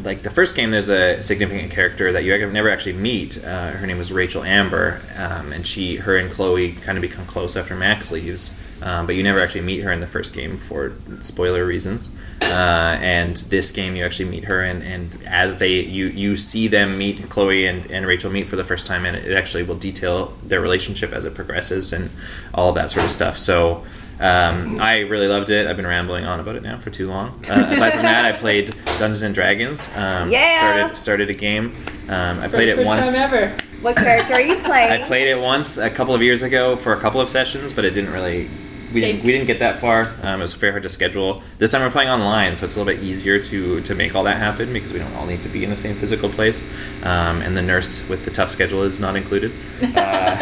like 0.03 0.23
the 0.23 0.31
first 0.31 0.57
game 0.57 0.71
there's 0.71 0.89
a 0.89 1.23
significant 1.23 1.71
character 1.71 2.13
that 2.13 2.25
you 2.25 2.47
never 2.47 2.71
actually 2.71 2.95
meet. 2.95 3.43
Uh, 3.45 3.71
her 3.73 3.87
name 3.87 3.99
was 3.99 4.13
rachel 4.13 4.43
amber 4.43 5.01
um, 5.17 5.53
and 5.53 5.67
she 5.67 5.97
her 5.97 6.17
and 6.17 6.31
chloe 6.31 6.73
kind 6.73 6.99
of 6.99 7.03
become 7.03 7.25
close 7.27 7.57
after 7.57 7.75
max 7.75 8.11
leaves. 8.13 8.57
Um, 8.83 9.05
but 9.05 9.15
you 9.15 9.23
never 9.23 9.41
actually 9.41 9.61
meet 9.61 9.83
her 9.83 9.93
in 9.93 10.01
the 10.01 10.07
first 10.07 10.33
game 10.33 10.57
for 10.57 10.95
spoiler 11.21 11.67
reasons. 11.67 12.09
Uh, 12.41 12.97
and 13.03 13.37
this 13.37 13.71
game 13.73 13.95
you 13.95 14.05
actually 14.05 14.31
meet 14.31 14.45
her 14.45 14.63
and, 14.63 14.83
and 14.83 15.19
as 15.27 15.57
they 15.57 15.81
you 15.81 16.07
you 16.07 16.37
see 16.37 16.67
them 16.67 16.97
meet 16.97 17.29
chloe 17.29 17.67
and, 17.67 17.91
and 17.91 18.07
rachel 18.07 18.31
meet 18.31 18.45
for 18.45 18.57
the 18.57 18.65
first 18.65 18.87
time 18.87 19.05
and 19.05 19.17
it 19.17 19.33
actually 19.33 19.63
will 19.63 19.75
detail 19.75 20.35
their 20.45 20.61
relationship 20.61 21.13
as 21.13 21.27
it 21.27 21.35
progresses 21.35 21.93
and 21.93 22.11
all 22.55 22.71
of 22.71 22.75
that 22.75 22.91
sort 22.91 23.05
of 23.05 23.13
stuff. 23.13 23.37
So 23.37 23.85
um, 24.21 24.79
I 24.81 25.01
really 25.01 25.27
loved 25.29 25.51
it. 25.51 25.67
I've 25.67 25.77
been 25.77 25.87
rambling 25.87 26.25
on 26.27 26.41
about 26.41 26.57
it 26.57 26.63
now 26.63 26.79
for 26.79 26.91
too 26.91 27.09
long. 27.09 27.31
Uh, 27.51 27.69
aside 27.71 27.93
from 27.95 28.03
that, 28.03 28.25
I 28.25 28.33
played 28.37 28.75
Dungeons 28.99 29.23
and 29.23 29.35
Dragons. 29.35 29.89
Um, 29.97 30.31
Yeah. 30.31 30.59
Started 30.93 30.97
started 30.97 31.31
a 31.31 31.35
game. 31.35 31.75
Um, 32.09 32.41
I 32.41 32.49
For 32.49 32.57
played 32.57 32.69
the 32.69 32.73
it 32.73 32.77
first 32.77 32.89
once. 32.89 33.17
time 33.17 33.33
ever. 33.35 33.57
what 33.81 33.97
character 33.97 34.35
are 34.35 34.41
you 34.41 34.57
playing? 34.65 35.03
I 35.03 35.07
played 35.07 35.29
it 35.29 35.39
once 35.41 35.79
a 35.79 35.89
couple 35.91 36.15
of 36.15 36.23
years 36.23 36.43
ago 36.43 36.77
for 36.77 36.93
a 36.93 37.01
couple 37.01 37.21
of 37.21 37.29
sessions, 37.29 37.73
but 37.73 37.85
it 37.85 37.91
didn't 37.95 38.13
really. 38.13 38.51
We 38.93 39.01
didn't, 39.01 39.17
Take- 39.17 39.25
we 39.25 39.33
didn't 39.33 39.47
get 39.47 39.59
that 39.61 39.79
far. 39.79 40.13
Um, 40.23 40.41
it 40.41 40.43
was 40.43 40.55
very 40.55 40.73
hard 40.73 40.83
to 40.83 40.89
schedule. 40.89 41.43
This 41.59 41.71
time 41.71 41.83
we're 41.83 41.91
playing 41.91 42.09
online, 42.11 42.57
so 42.57 42.65
it's 42.65 42.77
a 42.77 42.79
little 42.83 42.93
bit 42.93 43.03
easier 43.03 43.39
to, 43.45 43.81
to 43.83 43.95
make 43.95 44.15
all 44.17 44.25
that 44.25 44.39
happen 44.39 44.73
because 44.73 44.93
we 44.93 44.99
don't 44.99 45.15
all 45.15 45.27
need 45.27 45.43
to 45.43 45.49
be 45.49 45.63
in 45.63 45.71
the 45.71 45.77
same 45.77 45.95
physical 45.97 46.29
place. 46.29 46.63
Um, 47.03 47.41
and 47.43 47.57
the 47.57 47.63
nurse 47.63 48.07
with 48.09 48.25
the 48.25 48.31
tough 48.31 48.51
schedule 48.51 48.83
is 48.83 48.99
not 49.01 49.17
included. 49.17 49.53
Uh, 50.01 50.37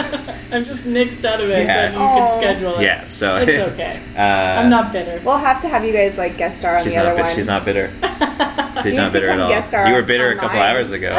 I'm 0.50 0.50
just 0.55 0.85
nixed 0.85 1.25
out 1.26 1.40
of 1.43 1.50
it, 1.50 1.67
Yeah. 1.67 1.88
but 1.90 1.95
you 1.99 2.02
Aw. 2.02 2.17
can 2.28 2.38
schedule 2.40 2.75
it. 2.78 2.83
yeah, 2.83 3.07
so 3.09 3.37
It's 3.37 3.50
okay. 3.75 4.00
Uh, 4.17 4.62
I'm 4.62 4.71
not 4.71 4.93
bitter. 4.93 5.21
We'll 5.25 5.37
have 5.37 5.61
to 5.62 5.69
have 5.69 5.85
you 5.85 5.93
guys 5.93 6.17
like 6.17 6.38
guest 6.38 6.59
star 6.59 6.78
on 6.78 6.85
She's 6.85 6.95
the 6.95 7.00
other 7.00 7.11
not. 7.11 7.17
bit- 7.17 7.25
one. 7.26 7.35
She's 7.35 7.47
not 7.47 7.64
bitter. 7.67 7.93
She's 8.83 8.95
You 8.95 9.00
not 9.00 9.12
bitter 9.12 9.28
at 9.28 9.40
all. 9.40 9.49
guest 9.50 9.69
star 9.69 9.88
You 9.88 9.95
were 9.95 10.02
bitter 10.02 10.31
a 10.31 10.37
couple 10.37 10.59
hours 10.59 10.90
ago. 10.93 11.11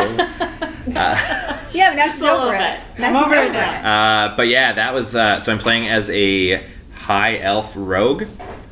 Uh, 0.96 1.56
Yeah, 1.74 1.92
but 1.92 1.96
now 1.98 2.08
she's 2.08 2.24
over 2.24 2.52
bit. 2.52 2.62
it. 2.62 2.80
Now 3.00 3.08
I'm 3.10 3.14
she's 3.16 3.24
over 3.26 3.36
it 3.36 3.46
it. 3.50 3.54
now. 3.54 4.26
uh, 4.32 4.36
but 4.36 4.48
yeah, 4.48 4.74
that 4.74 4.94
was. 4.94 5.16
Uh, 5.16 5.40
so 5.40 5.52
I'm 5.52 5.60
playing 5.60 5.88
as 5.88 6.10
a 6.10 6.64
high 7.10 7.40
elf 7.40 7.74
rogue. 7.76 8.24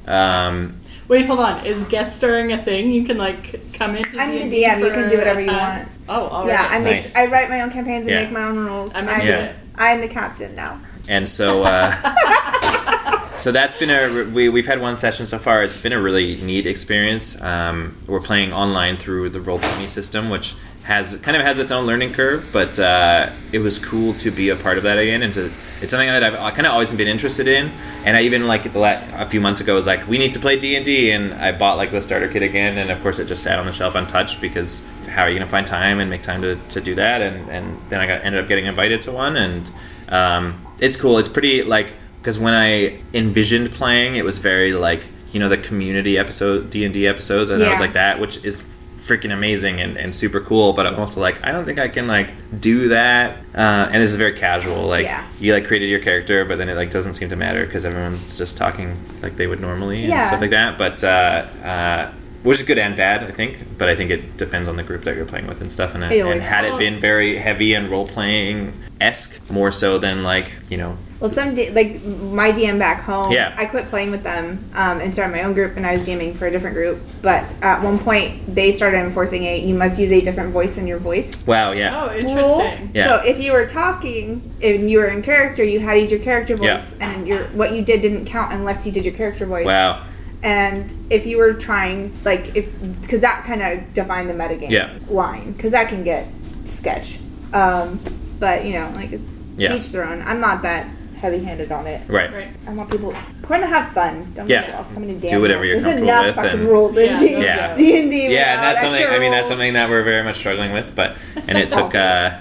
Um, 0.06 0.80
Wait, 1.08 1.26
hold 1.26 1.40
on. 1.40 1.66
Is 1.66 1.84
guest 1.86 2.18
starring 2.18 2.52
a 2.52 2.58
thing? 2.62 2.92
You 2.92 3.04
can 3.04 3.18
like 3.18 3.74
come 3.74 3.96
into 3.96 4.20
I'm 4.20 4.32
the 4.32 4.44
D&D 4.44 4.64
DM, 4.64 4.80
you 4.80 4.92
can 4.92 5.10
do 5.10 5.18
whatever 5.18 5.40
a 5.40 5.44
you 5.44 5.50
time? 5.50 5.78
want. 5.80 5.90
Oh, 6.08 6.28
all 6.28 6.44
right. 6.46 6.52
Yeah, 6.52 6.68
I 6.70 6.78
make 6.80 6.96
Nice. 6.98 7.16
I 7.16 7.26
write 7.26 7.50
my 7.50 7.62
own 7.62 7.72
campaigns 7.72 8.02
and 8.06 8.12
Yeah. 8.12 8.24
make 8.26 8.32
my 8.32 8.44
own 8.44 8.58
rules. 8.60 8.92
I'm 8.94 9.10
I'm, 9.10 9.16
into 9.16 9.28
Yeah. 9.28 9.44
it. 9.46 9.56
I'm 9.76 10.02
the 10.02 10.08
captain 10.08 10.56
now. 10.56 10.80
and 11.10 11.28
so. 11.28 11.64
Uh, 11.64 11.92
So 13.38 13.52
that's 13.52 13.76
been 13.76 13.92
a 13.92 14.24
we, 14.34 14.50
we've 14.50 14.66
had 14.66 14.82
one 14.82 14.96
session 14.96 15.28
so 15.28 15.38
far. 15.38 15.62
It's 15.64 15.78
been 15.78 15.94
a 15.94 16.02
really 16.02 16.38
neat 16.38 16.66
experience. 16.66 17.40
Um, 17.40 17.96
we're 18.08 18.20
playing 18.20 18.52
online 18.52 18.98
through 18.98 19.30
the 19.30 19.40
Roll 19.40 19.60
Twenty 19.60 19.88
system, 19.88 20.32
which 20.32 20.56
has 20.88 21.18
kind 21.18 21.36
of 21.36 21.44
has 21.44 21.60
its 21.60 21.70
own 21.70 21.86
learning 21.86 22.14
curve, 22.14 22.48
but 22.54 22.80
uh, 22.80 23.30
it 23.52 23.60
was 23.60 23.78
cool 23.78 24.14
to 24.14 24.32
be 24.32 24.48
a 24.48 24.56
part 24.56 24.78
of 24.78 24.86
that 24.86 24.98
again. 24.98 25.22
And 25.22 25.34
to, 25.34 25.52
it's 25.82 25.92
something 25.92 26.08
that 26.08 26.24
I've 26.24 26.54
kind 26.54 26.66
of 26.66 26.72
always 26.72 26.94
been 26.94 27.10
interested 27.10 27.46
in. 27.46 27.70
And 28.06 28.16
I 28.16 28.22
even 28.22 28.48
like 28.48 28.72
the 28.72 28.80
la- 28.80 29.02
a 29.16 29.26
few 29.26 29.42
months 29.42 29.60
ago 29.60 29.76
was 29.76 29.86
like, 29.86 30.08
we 30.08 30.18
need 30.18 30.32
to 30.32 30.40
play 30.40 30.58
D 30.58 30.78
and 30.78 30.86
D, 30.86 31.12
and 31.12 31.34
I 31.34 31.52
bought 31.52 31.76
like 31.76 31.92
the 31.92 32.02
starter 32.02 32.30
kit 32.30 32.42
again. 32.42 32.78
And 32.78 32.90
of 32.90 33.02
course, 33.02 33.20
it 33.20 33.26
just 33.26 33.44
sat 33.44 33.60
on 33.60 33.66
the 33.66 33.74
shelf 33.74 33.96
untouched 33.96 34.40
because 34.40 34.88
how 35.10 35.24
are 35.24 35.30
you 35.30 35.36
going 35.36 35.46
to 35.46 35.52
find 35.52 35.68
time 35.68 36.00
and 36.00 36.10
make 36.10 36.22
time 36.22 36.42
to, 36.42 36.56
to 36.56 36.80
do 36.80 36.96
that? 36.96 37.22
And 37.22 37.50
and 37.50 37.78
then 37.90 38.00
I 38.00 38.08
got 38.08 38.24
ended 38.24 38.42
up 38.42 38.48
getting 38.48 38.66
invited 38.66 39.02
to 39.04 39.12
one, 39.12 39.36
and 39.36 39.70
um, 40.08 40.66
it's 40.80 40.96
cool. 40.96 41.18
It's 41.18 41.28
pretty 41.28 41.64
like 41.64 41.96
because 42.22 42.40
when 42.40 42.54
I 42.54 43.02
envisioned 43.14 43.72
playing, 43.72 44.16
it 44.16 44.24
was 44.24 44.38
very 44.38 44.72
like 44.72 45.04
you 45.34 45.42
know 45.42 45.50
the 45.50 45.58
community 45.58 46.18
episode 46.18 46.70
D 46.70 46.86
and 46.86 46.94
D 46.94 47.08
episodes, 47.08 47.52
and 47.52 47.62
I 47.62 47.70
was 47.70 47.82
like 47.82 47.94
that, 47.94 48.22
which 48.22 48.42
is 48.46 48.64
freaking 48.98 49.32
amazing 49.32 49.80
and, 49.80 49.98
and 49.98 50.14
super 50.14 50.42
cool. 50.42 50.74
But 50.74 50.86
I'm 50.88 50.96
also 51.00 51.22
like 51.22 51.44
I 51.46 51.52
don't 51.52 51.66
think 51.66 51.80
I 51.80 51.88
can 51.88 52.08
like 52.08 52.32
do 52.60 52.90
that. 52.90 53.38
Uh, 53.56 53.90
and 53.92 53.96
this 53.96 54.10
is 54.10 54.16
very 54.18 54.34
casual. 54.34 54.88
Like 54.88 55.04
Yeah. 55.06 55.26
you 55.40 55.54
like 55.54 55.66
created 55.68 55.88
your 55.88 56.00
character, 56.00 56.44
but 56.46 56.58
then 56.58 56.68
it 56.70 56.76
like 56.76 56.92
doesn't 56.92 57.14
seem 57.14 57.30
to 57.30 57.36
matter 57.36 57.66
because 57.66 57.86
everyone's 57.86 58.38
just 58.38 58.58
talking 58.58 58.98
like 59.22 59.36
they 59.38 59.48
would 59.48 59.62
normally 59.62 60.00
and 60.02 60.10
Yeah. 60.10 60.22
stuff 60.22 60.42
like 60.42 60.52
that. 60.52 60.78
But 60.78 61.04
uh, 61.04 61.46
uh, 61.64 62.12
which 62.44 62.60
is 62.60 62.64
good 62.66 62.78
and 62.78 62.96
bad, 62.96 63.24
I 63.24 63.32
think. 63.32 63.78
But 63.78 63.90
I 63.90 63.96
think 63.96 64.12
it 64.12 64.38
depends 64.38 64.68
on 64.68 64.76
the 64.78 64.84
group 64.84 65.04
that 65.04 65.16
you're 65.16 65.26
playing 65.26 65.48
with 65.48 65.60
and 65.62 65.72
stuff. 65.72 65.96
And, 65.96 66.04
It 66.04 66.26
and 66.26 66.42
had 66.42 66.66
it 66.66 66.78
been 66.78 67.00
very 67.00 67.38
heavy 67.38 67.74
and 67.74 67.90
role 67.90 68.08
playing 68.08 68.74
esque, 69.02 69.40
more 69.52 69.72
so 69.72 69.98
than 69.98 70.24
like 70.24 70.52
you 70.70 70.78
know 70.78 70.98
Well, 71.20 71.30
some 71.32 71.56
D- 71.56 71.72
like 71.72 72.04
my 72.04 72.52
DM 72.52 72.78
back 72.78 73.02
home. 73.02 73.32
Yeah. 73.32 73.56
I 73.58 73.66
quit 73.66 73.86
playing 73.86 74.12
with 74.12 74.22
them 74.22 74.64
um, 74.76 75.00
and 75.00 75.12
started 75.14 75.36
my 75.36 75.42
own 75.44 75.54
group, 75.54 75.76
and 75.76 75.86
I 75.86 75.94
was 75.94 76.06
DMing 76.08 76.36
for 76.36 76.46
a 76.46 76.52
different 76.52 76.76
group. 76.76 77.00
But 77.24 77.44
at 77.64 77.82
one 77.82 77.98
point, 77.98 78.54
they 78.54 78.72
started 78.72 78.98
enforcing 79.00 79.44
a 79.46 79.60
you 79.60 79.74
must 79.74 80.00
use 80.00 80.12
a 80.12 80.22
different 80.22 80.52
voice 80.54 80.78
in 80.78 80.86
your 80.86 81.00
voice. 81.00 81.46
wow 81.48 81.72
yeah. 81.72 82.00
Oh, 82.04 82.08
rule. 82.10 82.18
interesting. 82.18 82.92
Yeah. 82.94 83.06
So 83.06 83.16
if 83.26 83.40
you 83.44 83.52
were 83.54 83.66
talking 83.66 84.42
and 84.62 84.90
you 84.92 85.00
were 85.00 85.08
in 85.08 85.24
character, 85.24 85.64
you 85.64 85.80
had 85.80 85.94
to 85.96 86.00
use 86.02 86.12
your 86.12 86.20
character 86.20 86.56
Yeah. 86.62 86.78
voice, 86.78 86.96
and 87.00 87.28
your 87.28 87.46
what 87.48 87.74
you 87.74 87.82
did 87.82 88.02
didn't 88.04 88.26
count 88.26 88.54
unless 88.54 88.86
you 88.86 88.92
did 88.92 89.04
your 89.04 89.16
character 89.16 89.46
voice. 89.48 89.66
Wow. 89.66 90.04
And 90.44 90.94
if 91.10 91.26
you 91.26 91.38
were 91.38 91.56
trying, 91.56 92.14
like, 92.24 92.56
if 92.56 92.68
because 93.02 93.22
that 93.22 93.44
kind 93.44 93.64
of 93.64 93.92
defined 93.96 94.30
the 94.30 94.36
metagame 94.36 94.70
Yeah. 94.70 94.92
line, 95.10 95.54
because 95.54 95.72
that 95.72 95.90
can 95.90 96.04
get 96.04 96.28
sketch. 96.70 97.18
Um, 97.54 98.00
but 98.40 98.64
you 98.66 98.74
know, 98.74 98.92
like, 98.96 99.20
Yeah. 99.56 99.74
teach 99.74 99.92
their 99.92 100.06
own. 100.06 100.22
I'm 100.28 100.40
not 100.40 100.62
that 100.62 100.86
heavy-handed 101.18 101.72
on 101.72 101.88
it. 101.88 102.02
Right. 102.08 102.32
Right. 102.32 102.48
I 102.68 102.74
want 102.74 102.90
people. 102.92 103.10
We're 103.44 103.48
gonna 103.50 103.68
have 103.68 103.92
fun. 103.94 104.32
Don't 104.36 104.50
Yeah. 104.50 104.68
get 104.68 104.76
lost. 104.76 104.94
So 104.94 105.00
many 105.00 105.14
Do 105.16 105.42
whatever 105.42 105.62
rules. 105.62 105.84
you're 105.84 105.92
There's 105.94 106.02
enough 106.02 106.26
with 106.28 106.36
fucking 106.36 106.60
and- 106.60 106.68
rules 106.70 106.98
in 106.98 107.06
Yeah, 107.10 107.20
D 107.20 107.32
yeah. 107.32 107.76
D 107.76 108.02
and 108.02 108.12
D. 108.12 108.28
Yeah, 108.34 108.54
and 108.56 108.64
that's 108.64 108.82
without 108.84 108.92
something. 108.92 109.02
extra 109.02 109.16
I 109.16 109.20
mean, 109.20 109.32
that's 109.32 109.48
something 109.48 109.74
that 109.74 109.90
we're 109.90 110.04
very 110.04 110.24
much 110.24 110.38
struggling 110.38 110.74
with. 110.74 110.94
But 110.96 111.16
and 111.48 111.58
it 111.58 111.70
took. 111.78 111.96
Uh, 111.96 112.32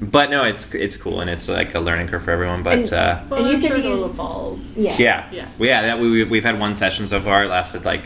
but 0.00 0.30
no, 0.30 0.44
it's 0.44 0.74
it's 0.74 0.96
cool 0.96 1.20
and 1.20 1.30
it's 1.30 1.48
like 1.48 1.74
a 1.74 1.80
learning 1.80 2.08
curve 2.08 2.22
for 2.24 2.30
everyone. 2.30 2.62
But 2.62 2.72
And- 2.74 2.92
uh, 2.92 3.18
Well, 3.30 3.40
And 3.40 3.48
you 3.48 3.54
I'm 3.56 3.60
said 3.62 3.68
sure 3.68 3.78
you 3.78 3.92
it'll 3.92 4.04
evolve. 4.06 4.60
Yeah. 4.76 4.94
yeah, 4.98 5.24
Yeah. 5.32 5.44
Well, 5.58 5.68
yeah. 5.68 5.82
That 5.82 5.98
we 5.98 6.10
we've, 6.10 6.30
we've 6.30 6.44
had 6.44 6.58
one 6.60 6.74
session 6.76 7.06
so 7.06 7.20
far. 7.20 7.44
It 7.44 7.48
lasted 7.48 7.84
like 7.84 8.02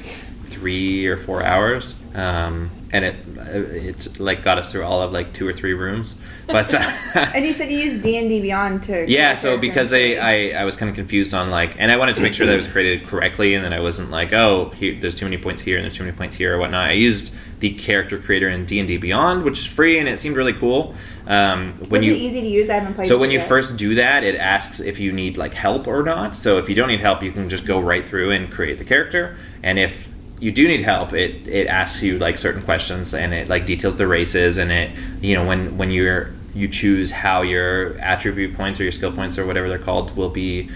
three 0.61 1.07
or 1.07 1.17
four 1.17 1.43
hours, 1.43 1.95
um, 2.15 2.71
and 2.93 3.03
it 3.03 3.17
it 3.39 4.21
like 4.21 4.43
got 4.43 4.59
us 4.59 4.71
through 4.71 4.85
all 4.85 5.01
of 5.01 5.11
like 5.11 5.33
two 5.33 5.49
or 5.49 5.55
three 5.55 5.73
rooms. 5.73 6.21
But 6.47 6.75
uh, 6.75 6.79
And 7.35 7.47
you 7.47 7.55
said 7.55 7.71
you 7.71 7.79
used 7.79 8.03
D 8.03 8.19
and 8.19 8.29
D 8.29 8.41
Beyond 8.41 8.83
to. 8.85 9.11
yeah 9.11 9.35
so 9.35 9.57
because 9.57 9.93
I, 9.93 10.15
I 10.15 10.61
i 10.61 10.65
was 10.65 10.77
kind 10.77 10.91
of 10.91 10.95
confused 10.95 11.33
on 11.35 11.51
like 11.51 11.81
and 11.81 11.91
i 11.91 11.97
wanted 11.97 12.17
to 12.17 12.23
make 12.23 12.35
sure 12.35 12.47
that 12.47 12.53
it 12.53 12.57
was 12.57 12.69
created 12.69 13.07
correctly 13.07 13.55
and 13.55 13.65
that 13.65 13.73
i 13.73 13.81
wasn't 13.81 14.11
like 14.11 14.33
oh 14.33 14.71
here, 14.71 14.95
there's 15.01 15.17
too 15.17 15.27
many 15.27 15.39
points 15.39 15.63
here 15.63 15.77
and 15.77 15.85
there's 15.85 15.97
too 15.97 16.05
many 16.05 16.17
points 16.17 16.37
here 16.37 16.57
or 16.57 16.59
whatnot 16.59 16.89
i 16.89 16.93
used 16.93 17.35
the 17.61 17.73
character 17.73 18.19
creator 18.19 18.49
in 18.49 18.65
d&d 18.65 18.97
beyond 18.99 19.45
which 19.45 19.59
is 19.59 19.67
free 19.67 19.99
and 19.99 20.09
it 20.09 20.19
seemed 20.19 20.37
really 20.37 20.53
cool 20.53 20.95
um, 21.31 21.75
when 21.79 22.01
was 22.01 22.07
you 22.07 22.15
it 22.15 22.19
easy 22.19 22.41
to 22.41 22.47
use? 22.49 22.69
I 22.69 22.75
haven't 22.75 22.95
played. 22.95 23.07
so 23.07 23.17
when 23.17 23.31
you 23.31 23.39
yet. 23.39 23.47
first 23.47 23.77
do 23.77 23.95
that, 23.95 24.25
it 24.25 24.35
asks 24.35 24.81
if 24.81 24.99
you 24.99 25.13
need 25.13 25.37
like 25.37 25.55
help 25.55 25.87
or 25.87 26.03
not. 26.03 26.35
So 26.35 26.59
if 26.59 26.69
you 26.69 26.75
don't 26.75 26.89
need 26.89 26.99
help, 26.99 27.23
you 27.23 27.31
can 27.31 27.49
just 27.49 27.65
go 27.65 27.79
right 27.79 28.05
through 28.05 28.33
and 28.33 28.51
create 28.51 28.79
the 28.79 28.85
character. 28.85 29.37
And 29.63 29.79
if 29.79 30.10
you 30.41 30.51
do 30.51 30.67
need 30.67 30.81
help, 30.81 31.13
it 31.13 31.47
it 31.47 31.67
asks 31.67 32.03
you 32.03 32.19
like 32.19 32.39
certain 32.39 32.63
questions 32.63 33.15
and 33.15 33.33
it 33.33 33.49
like 33.49 33.67
details 33.67 33.97
the 33.97 34.07
races 34.07 34.59
and 34.59 34.73
it 34.73 34.91
you 35.21 35.35
know 35.35 35.47
when 35.47 35.77
when 35.77 35.91
you're 35.91 36.33
you 36.55 36.67
choose 36.67 37.13
how 37.13 37.43
your 37.43 37.97
attribute 37.99 38.55
points 38.55 38.81
or 38.81 38.83
your 38.83 38.93
skill 38.93 39.13
points 39.13 39.39
or 39.39 39.47
whatever 39.47 39.69
they're 39.69 39.79
called 39.79 40.17
will 40.17 40.31
be 40.31 40.69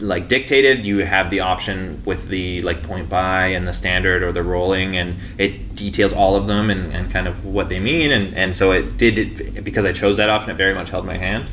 like 0.00 0.28
dictated. 0.28 0.86
You 0.86 0.98
have 0.98 1.28
the 1.28 1.40
option 1.40 2.02
with 2.06 2.28
the 2.28 2.62
like 2.62 2.82
point 2.82 3.08
buy 3.08 3.48
and 3.48 3.66
the 3.66 3.72
standard 3.72 4.22
or 4.22 4.32
the 4.32 4.42
rolling 4.42 4.96
and 4.96 5.16
it 5.36 5.74
details 5.74 6.12
all 6.12 6.36
of 6.36 6.46
them 6.46 6.70
and, 6.70 6.92
and 6.92 7.10
kind 7.10 7.28
of 7.28 7.44
what 7.44 7.68
they 7.68 7.78
mean. 7.78 8.10
And, 8.10 8.34
and 8.36 8.56
so 8.56 8.72
it 8.72 8.96
did 8.96 9.18
it 9.18 9.64
because 9.64 9.84
i 9.84 9.92
chose 9.92 10.16
that 10.16 10.30
option 10.30 10.50
it 10.50 10.54
very 10.54 10.74
much 10.74 10.90
held 10.90 11.04
my 11.04 11.16
hand. 11.16 11.44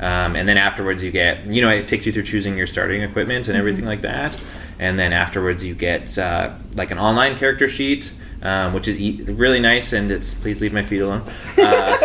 Um, 0.00 0.36
and 0.36 0.48
then 0.48 0.56
afterwards 0.56 1.02
you 1.02 1.10
get 1.10 1.44
you 1.52 1.60
know 1.60 1.68
it 1.68 1.88
takes 1.88 2.06
you 2.06 2.12
through 2.12 2.22
choosing 2.22 2.56
your 2.56 2.68
starting 2.68 3.02
equipment 3.02 3.48
and 3.48 3.56
everything 3.56 3.84
like 3.84 4.02
that 4.02 4.40
and 4.78 4.98
then 4.98 5.12
afterwards 5.12 5.64
you 5.64 5.74
get 5.74 6.16
uh, 6.18 6.52
like 6.74 6.90
an 6.90 6.98
online 6.98 7.36
character 7.36 7.68
sheet 7.68 8.12
um, 8.42 8.72
which 8.72 8.88
is 8.88 8.98
e- 9.00 9.22
really 9.24 9.60
nice 9.60 9.92
and 9.92 10.10
it's 10.10 10.34
please 10.34 10.60
leave 10.62 10.72
my 10.72 10.82
feet 10.82 11.00
alone 11.00 11.22
uh, 11.58 11.96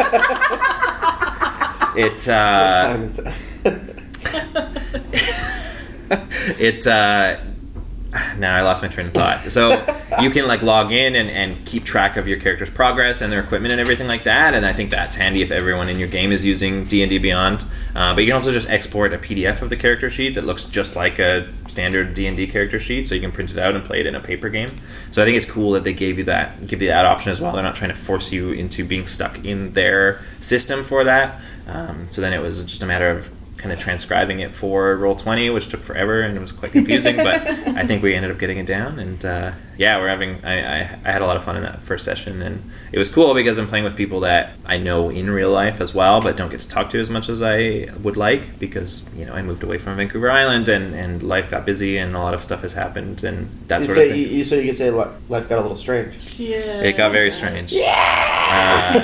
it 1.95 2.27
uh, 2.27 2.83
time 2.83 3.03
is 3.03 3.19
it? 3.19 3.33
now 8.38 8.56
I 8.56 8.62
lost 8.62 8.82
my 8.82 8.89
train 8.89 9.08
of 9.08 9.13
thought. 9.13 9.39
So 9.39 9.71
you 10.21 10.30
can 10.30 10.47
like 10.47 10.62
log 10.62 10.91
in 10.91 11.15
and, 11.15 11.30
and 11.30 11.65
keep 11.65 11.84
track 11.84 12.17
of 12.17 12.28
your 12.28 12.39
character's 12.39 12.69
progress 12.69 13.21
and 13.21 13.32
their 13.32 13.41
equipment 13.41 13.71
and 13.71 13.82
everything 13.82 14.08
like 14.08 14.23
that. 14.23 14.54
And 14.54 14.65
I 14.65 14.73
think 14.73 14.89
that's 14.89 15.15
handy 15.15 15.41
if 15.41 15.52
everyone 15.52 15.89
in 15.89 15.99
your 15.99 16.08
game 16.08 16.32
is 16.32 16.45
using 16.45 16.86
D 16.86 17.02
and 17.02 17.10
D 17.10 17.17
Beyond. 17.17 17.65
Uh, 17.95 18.13
but 18.13 18.21
you 18.21 18.28
can 18.28 18.36
also 18.36 18.52
just 18.52 18.69
export 18.69 19.13
a 19.13 19.17
PDF 19.17 19.62
of 19.62 19.69
the 19.69 19.78
character 19.78 20.10
sheet 20.10 20.36
that 20.36 20.43
looks 20.43 20.65
just 20.65 20.95
like 20.95 21.19
a 21.19 21.47
standard 21.67 22.13
D 22.13 22.28
and 22.28 22.38
D 22.38 22.47
character 22.47 22.80
sheet, 22.80 23.08
so 23.08 23.15
you 23.15 23.21
can 23.21 23.32
print 23.32 23.52
it 23.52 23.58
out 23.58 23.76
and 23.76 23.84
play 23.84 23.99
it 23.99 24.06
in 24.06 24.15
a 24.15 24.21
paper 24.21 24.49
game. 24.49 24.69
So 25.12 25.21
I 25.21 25.26
think 25.26 25.38
it's 25.38 25.49
cool 25.49 25.71
that 25.71 25.84
they 25.84 25.93
gave 25.93 26.17
you 26.17 26.23
that 26.26 26.67
give 26.67 26.82
you 26.82 26.89
that 26.89 27.06
option 27.06 27.32
as 27.32 27.41
well. 27.41 27.54
They're 27.54 27.63
not 27.63 27.76
trying 27.76 27.91
to 27.91 27.97
force 27.97 28.32
you 28.32 28.52
into 28.52 28.86
being 28.86 29.08
stuck 29.08 29.43
in 29.43 29.73
their 29.73 30.21
system 30.41 30.84
for 30.84 31.04
that. 31.04 31.41
Um, 31.67 32.08
so 32.10 32.21
then 32.21 32.34
it 32.34 32.41
was 32.41 32.63
just 32.63 32.84
a 32.84 32.86
matter 32.86 33.10
of 33.10 33.32
kind 33.63 33.71
of 33.71 33.80
transcribing 33.80 34.41
it 34.41 34.54
for 34.54 34.97
roll 34.97 35.15
20 35.15 35.49
which 35.52 35.69
took 35.69 35.82
forever 35.82 36.21
and 36.21 36.36
it 36.36 36.39
was 36.41 36.52
quite 36.52 36.73
confusing 36.73 37.15
but 37.15 37.47
i 37.82 37.86
think 37.88 38.04
we 38.04 38.13
ended 38.13 38.30
up 38.30 38.38
getting 38.38 38.58
it 38.58 38.65
down 38.65 38.99
and 38.99 39.23
uh, 39.23 39.54
yeah 39.78 39.97
we're 39.97 40.10
having 40.10 40.43
I, 40.43 40.82
I, 40.82 40.99
I 41.06 41.12
had 41.12 41.21
a 41.21 41.26
lot 41.26 41.38
of 41.38 41.45
fun 41.45 41.56
in 41.56 41.63
that 41.63 41.80
first 41.80 42.04
session 42.04 42.41
and 42.41 42.62
it 42.91 42.97
was 42.99 43.10
cool 43.10 43.34
because 43.34 43.58
i'm 43.58 43.67
playing 43.67 43.86
with 43.86 43.95
people 43.95 44.19
that 44.19 44.52
i 44.65 44.78
know 44.78 45.10
in 45.10 45.30
real 45.30 45.49
life 45.49 45.80
as 45.80 45.93
well 45.95 46.19
but 46.19 46.36
don't 46.36 46.52
get 46.52 46.60
to 46.60 46.67
talk 46.67 46.89
to 46.89 46.99
as 46.99 47.10
much 47.10 47.30
as 47.30 47.41
i 47.41 47.88
would 48.02 48.17
like 48.17 48.60
because 48.60 49.06
you 49.15 49.26
know 49.26 49.32
i 49.34 49.41
moved 49.41 49.63
away 49.63 49.78
from 49.78 49.95
vancouver 49.95 50.30
island 50.30 50.67
and, 50.67 50.93
and 50.93 51.23
life 51.23 51.49
got 51.49 51.65
busy 51.65 51.97
and 51.97 52.13
a 52.15 52.19
lot 52.19 52.34
of 52.34 52.43
stuff 52.43 52.62
has 52.63 52.73
happened 52.73 53.23
and 53.23 53.49
that 53.69 53.78
You 53.80 53.86
sort 53.86 53.95
say, 53.97 54.06
of 54.08 54.12
thing 54.12 54.19
you, 54.23 54.28
you- 54.39 54.43
so 54.43 54.56
you 54.56 54.65
can 54.65 54.76
say 54.76 54.89
life 54.89 55.47
got 55.47 55.58
a 55.58 55.62
little 55.62 55.78
strange. 55.78 56.38
Yeah. 56.38 56.82
it 56.82 56.97
got 56.97 57.12
very 57.13 57.32
strange. 57.32 57.73
Uh, 57.76 58.99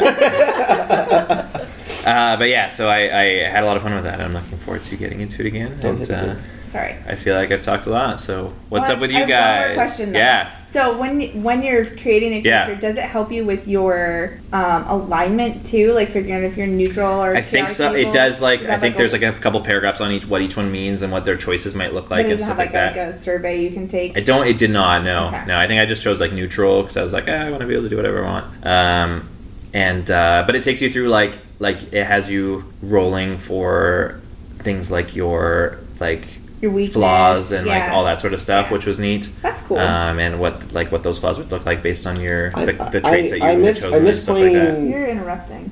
uh, 2.10 2.38
but 2.38 2.50
yeah, 2.50 2.68
so 2.70 2.88
I, 2.90 3.00
I 3.22 3.24
had 3.50 3.64
a 3.64 3.66
lot 3.68 3.78
of 3.78 3.84
fun 3.84 3.94
with 3.96 4.04
that. 4.04 4.20
I'm 4.22 4.34
looking 4.34 4.58
forward 4.60 4.84
to 4.84 4.96
getting 4.96 5.20
into 5.22 5.42
it 5.42 5.48
again. 5.48 5.80
And 5.84 6.10
uh. 6.12 6.36
Sorry. 6.68 6.96
I 7.08 7.16
feel 7.16 7.36
like 7.36 7.52
I've 7.52 7.64
talked 7.64 7.88
a 7.88 7.90
lot. 7.90 8.20
So 8.20 8.54
what's 8.70 8.90
Well, 8.90 8.98
up 8.98 9.02
with 9.02 9.10
I 9.10 9.14
you 9.14 9.20
have 9.26 9.30
one 9.30 9.38
more 9.68 9.68
guys? 9.70 9.76
question, 9.76 10.12
though. 10.12 10.20
yeah. 10.20 10.52
So 10.68 10.96
when 11.00 11.42
when 11.42 11.64
you're 11.64 11.84
creating 11.84 12.34
a 12.34 12.42
Yeah. 12.42 12.66
character, 12.66 12.76
does 12.88 12.96
it 12.96 13.06
help 13.06 13.32
you 13.32 13.44
with 13.44 13.68
your 13.68 14.40
um, 14.54 14.86
alignment 14.88 15.66
too? 15.66 15.94
Like 15.94 16.10
figuring 16.10 16.36
out 16.36 16.44
if 16.44 16.58
you're 16.58 16.68
neutral 16.68 17.24
or 17.24 17.36
I 17.36 17.42
think 17.42 17.70
chaotic 17.70 17.76
so. 17.76 17.94
It 17.96 18.12
does 18.14 18.40
like 18.40 18.62
Is 18.62 18.70
I 18.70 18.74
think 18.78 18.94
like 18.94 18.98
there's 18.98 19.16
a, 19.16 19.18
like 19.20 19.36
a 19.36 19.40
couple 19.40 19.60
paragraphs 19.62 20.00
on 20.00 20.12
each 20.12 20.28
what 20.28 20.44
each 20.44 20.56
one 20.58 20.72
means 20.72 21.02
and 21.02 21.12
what 21.12 21.26
their 21.26 21.38
choices 21.38 21.74
might 21.74 21.92
look 21.96 22.12
like 22.12 22.20
it 22.20 22.30
and 22.30 22.30
doesn't 22.34 22.46
stuff 22.46 22.58
have 22.60 22.68
like 22.68 22.76
like, 22.76 22.94
that. 22.94 23.08
like 23.08 23.16
a 23.16 23.20
survey 23.20 23.64
you 23.64 23.72
can 23.72 23.88
take. 23.88 24.16
I 24.16 24.20
don't. 24.22 24.46
It 24.46 24.60
did 24.60 24.70
not. 24.70 25.04
No, 25.04 25.30
Okay. 25.30 25.46
no. 25.48 25.58
I 25.58 25.66
think 25.66 25.82
I 25.82 25.86
just 25.88 26.04
chose 26.04 26.22
like 26.22 26.34
neutral 26.34 26.84
because 26.84 26.98
I 26.98 27.02
was 27.04 27.14
like, 27.14 27.28
eh, 27.28 27.36
I 27.48 27.50
want 27.50 27.62
to 27.62 27.68
be 27.68 27.74
able 27.74 27.86
to 27.86 27.90
do 27.90 27.98
whatever 27.98 28.24
I 28.24 28.30
want. 28.32 28.46
Um, 28.64 29.28
and 29.74 30.12
uh, 30.12 30.44
but 30.46 30.56
it 30.56 30.62
takes 30.62 30.84
you 30.84 30.92
through 30.92 31.08
like 31.10 31.40
like 31.60 31.94
it 31.94 32.06
has 32.06 32.30
you 32.30 32.72
rolling 32.82 33.38
for 33.38 34.20
things 34.58 34.90
like 34.90 35.16
your 35.16 35.80
like 36.00 36.26
Your 36.62 36.72
weakness, 36.72 36.94
flaws 36.94 37.52
and 37.52 37.68
like 37.68 37.90
all 37.90 38.06
that 38.06 38.20
sort 38.20 38.34
of 38.34 38.42
stuff, 38.42 38.68
Yeah. 38.68 38.74
which 38.74 38.86
was 38.86 39.00
neat. 39.00 39.30
That's 39.42 39.64
cool. 39.64 39.78
Um, 39.78 40.20
and 40.20 40.40
what 40.40 40.72
like 40.74 40.92
what 40.92 41.04
those 41.04 41.20
flaws 41.20 41.38
would 41.38 41.52
look 41.52 41.66
like 41.66 41.82
based 41.84 42.08
on 42.08 42.20
your 42.20 42.52
I- 42.56 42.66
the, 42.66 42.74
the 42.92 43.02
traits 43.02 43.32
that 43.32 43.40
you 43.40 43.44
I 43.46 43.52
had 43.52 43.60
miss- 43.60 43.82
chosen 43.82 44.02
I 44.02 44.04
miss 44.04 44.16
and 44.16 44.24
stuff 44.24 44.38
like 44.40 44.54
that. 44.54 44.82
You're 44.88 45.08
interrupting. 45.08 45.72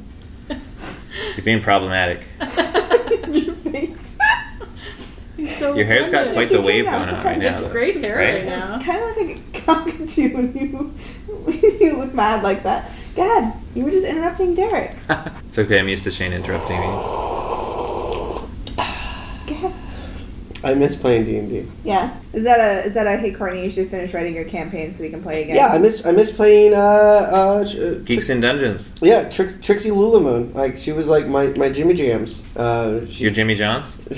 You're 1.35 1.43
being 1.45 1.61
problematic. 1.61 2.23
Your 3.31 3.55
face. 3.55 4.17
He's 5.35 5.55
so 5.57 5.75
Your 5.75 5.85
hair's 5.85 6.09
got 6.09 6.23
funny. 6.25 6.33
quite 6.33 6.49
the 6.49 6.61
wave 6.61 6.85
going 6.85 7.09
on 7.09 7.23
right 7.25 7.37
now. 7.37 7.53
It's 7.53 7.63
great 7.65 7.97
hair 7.97 8.17
Right? 8.17 8.35
right, 8.35 8.45
now. 8.45 8.79
kind 8.81 9.03
of 9.03 9.17
like 9.17 9.37
a 9.37 9.61
cockatoo 9.61 10.33
when 10.35 10.57
you 10.57 10.77
when 11.27 11.59
you 11.79 11.97
look 11.97 12.13
mad 12.13 12.43
like 12.43 12.63
that. 12.63 12.91
God, 13.17 13.53
you 13.75 13.83
were 13.83 13.91
just 13.91 14.05
interrupting 14.05 14.53
Derek. 14.55 14.91
it's 15.47 15.57
okay. 15.59 15.79
I'm 15.79 15.89
used 15.89 16.03
to 16.05 16.11
Shane 16.11 16.31
interrupting 16.33 16.79
me. 16.79 16.85
God. 19.47 19.73
I 20.63 20.73
miss 20.73 20.95
playing 20.95 21.25
D 21.25 21.37
and 21.37 21.49
D. 21.49 21.65
Yeah. 21.83 22.15
Is 22.33 22.43
that 22.43 22.59
a 22.59 22.85
is 22.85 22.93
that 22.95 23.07
a 23.07 23.17
hey 23.17 23.31
Courtney? 23.31 23.63
You 23.65 23.71
should 23.71 23.89
finish 23.89 24.13
writing 24.13 24.35
your 24.35 24.43
campaign 24.45 24.91
so 24.91 25.03
we 25.03 25.09
can 25.09 25.21
play 25.23 25.43
again. 25.43 25.55
Yeah, 25.55 25.67
I 25.67 25.77
miss 25.77 26.05
I 26.05 26.11
miss 26.11 26.31
playing 26.31 26.73
uh, 26.73 26.77
uh, 26.77 27.71
tr- 27.71 27.77
uh 27.81 27.93
Geeks 28.03 28.29
in 28.29 28.39
Dungeons. 28.41 28.95
yeah 29.01 29.29
Trix, 29.29 29.57
Trixie 29.61 29.89
Lulamoon. 29.91 30.53
Like 30.53 30.77
she 30.77 30.91
was 30.91 31.07
like 31.07 31.27
my, 31.27 31.47
my 31.49 31.69
Jimmy 31.69 31.93
Jams. 31.93 32.43
Uh, 32.57 33.05
she, 33.11 33.23
You're 33.23 33.31
Jimmy 33.33 33.55
Johns. 33.55 34.07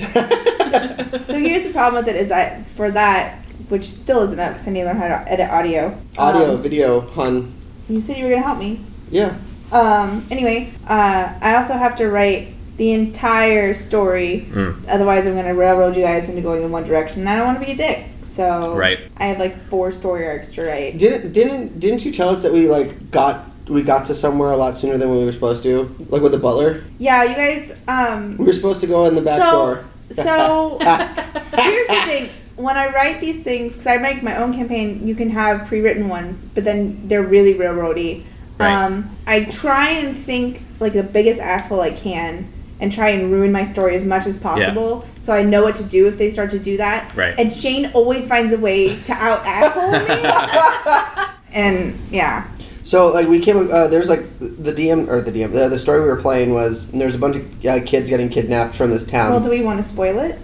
So 1.26 1.36
here's 1.38 1.66
the 1.66 1.72
problem 1.72 2.04
with 2.04 2.14
it 2.14 2.20
is 2.20 2.30
I 2.30 2.62
for 2.76 2.90
that 2.92 3.44
which 3.70 3.90
still 3.90 4.20
isn't 4.22 4.38
up 4.38 4.52
because 4.52 4.68
I 4.68 4.70
need 4.70 4.80
to 4.82 4.86
learn 4.86 4.96
how 4.98 5.08
to 5.08 5.28
edit 5.32 5.50
audio. 5.50 5.96
audio, 6.16 6.54
Um, 6.54 6.62
video, 6.62 7.00
hun. 7.00 7.52
You 7.90 8.00
said 8.00 8.16
you 8.16 8.24
were 8.24 8.30
gonna 8.30 8.42
help 8.42 8.58
me. 8.58 8.80
Yeah. 9.10 9.36
Um. 9.72 10.24
Anyway, 10.30 10.72
uh, 10.88 11.32
I 11.40 11.56
also 11.56 11.74
have 11.74 11.96
to 11.96 12.08
write 12.08 12.48
the 12.76 12.92
entire 12.92 13.74
story. 13.74 14.46
Mm. 14.50 14.88
Otherwise, 14.88 15.26
I'm 15.26 15.34
gonna 15.34 15.54
railroad 15.54 15.96
you 15.96 16.02
guys 16.02 16.28
into 16.28 16.42
going 16.42 16.62
in 16.62 16.70
one 16.72 16.84
direction. 16.86 17.20
And 17.20 17.28
I 17.28 17.36
don't 17.36 17.46
want 17.46 17.60
to 17.60 17.66
be 17.66 17.72
a 17.72 17.76
dick. 17.76 18.06
So 18.24 18.74
Right. 18.74 19.00
I 19.16 19.26
have 19.26 19.38
like 19.38 19.56
four 19.68 19.92
story 19.92 20.26
arcs 20.26 20.52
to 20.52 20.62
write. 20.62 20.98
Didn't 20.98 21.32
didn't 21.32 21.78
didn't 21.80 22.04
you 22.04 22.12
tell 22.12 22.30
us 22.30 22.42
that 22.42 22.52
we 22.52 22.68
like 22.68 23.10
got 23.10 23.46
we 23.68 23.82
got 23.82 24.06
to 24.06 24.14
somewhere 24.14 24.50
a 24.50 24.56
lot 24.56 24.74
sooner 24.76 24.96
than 24.98 25.10
we 25.10 25.24
were 25.24 25.32
supposed 25.32 25.62
to? 25.64 25.94
Like 26.08 26.22
with 26.22 26.32
the 26.32 26.38
butler, 26.38 26.82
Yeah, 26.98 27.22
you 27.24 27.34
guys. 27.34 27.76
Um. 27.86 28.36
we 28.38 28.46
were 28.46 28.52
supposed 28.52 28.80
to 28.80 28.86
go 28.86 29.04
in 29.06 29.14
the 29.14 29.20
back 29.20 29.40
So- 29.40 29.50
door. 29.50 29.84
So 30.12 30.78
here's 31.56 31.86
the 31.86 32.02
thing. 32.06 32.30
When 32.60 32.76
I 32.76 32.88
write 32.92 33.20
these 33.20 33.42
things, 33.42 33.72
because 33.72 33.86
I 33.86 33.96
make 33.96 34.22
my 34.22 34.36
own 34.36 34.52
campaign, 34.52 35.06
you 35.06 35.14
can 35.14 35.30
have 35.30 35.66
pre-written 35.66 36.08
ones, 36.08 36.46
but 36.54 36.64
then 36.64 37.08
they're 37.08 37.22
really 37.22 37.54
railroady. 37.54 38.24
Right. 38.58 38.70
Um, 38.72 39.16
I 39.26 39.44
try 39.44 39.88
and 39.90 40.16
think 40.16 40.62
like 40.78 40.92
the 40.92 41.02
biggest 41.02 41.40
asshole 41.40 41.80
I 41.80 41.90
can, 41.92 42.46
and 42.78 42.92
try 42.92 43.10
and 43.10 43.30
ruin 43.32 43.52
my 43.52 43.64
story 43.64 43.94
as 43.94 44.04
much 44.06 44.26
as 44.26 44.38
possible, 44.38 45.06
so 45.20 45.32
I 45.32 45.42
know 45.42 45.62
what 45.62 45.74
to 45.76 45.84
do 45.84 46.06
if 46.06 46.18
they 46.18 46.30
start 46.30 46.50
to 46.52 46.58
do 46.58 46.76
that. 46.78 47.14
Right. 47.16 47.34
And 47.38 47.54
Shane 47.54 47.90
always 47.94 48.26
finds 48.26 48.52
a 48.52 48.58
way 48.58 48.96
to 49.04 49.12
out 49.12 49.40
asshole 49.44 49.92
me. 49.92 51.34
and 51.52 51.98
yeah, 52.10 52.46
So 52.84 53.08
like 53.12 53.28
we 53.28 53.40
came, 53.40 53.70
uh, 53.70 53.88
there's 53.88 54.08
like 54.08 54.22
the 54.38 54.72
DM 54.72 55.08
or 55.08 55.20
the 55.22 55.30
DM. 55.32 55.52
The, 55.52 55.68
the 55.68 55.78
story 55.78 56.00
we 56.00 56.06
were 56.08 56.20
playing 56.20 56.52
was 56.52 56.90
there's 56.92 57.14
a 57.14 57.18
bunch 57.18 57.36
of 57.36 57.66
uh, 57.66 57.80
kids 57.84 58.10
getting 58.10 58.28
kidnapped 58.28 58.74
from 58.74 58.90
this 58.90 59.04
town. 59.06 59.30
well, 59.30 59.40
do 59.40 59.50
we 59.50 59.62
want 59.62 59.78
to 59.82 59.88
spoil 59.88 60.18
it? 60.18 60.38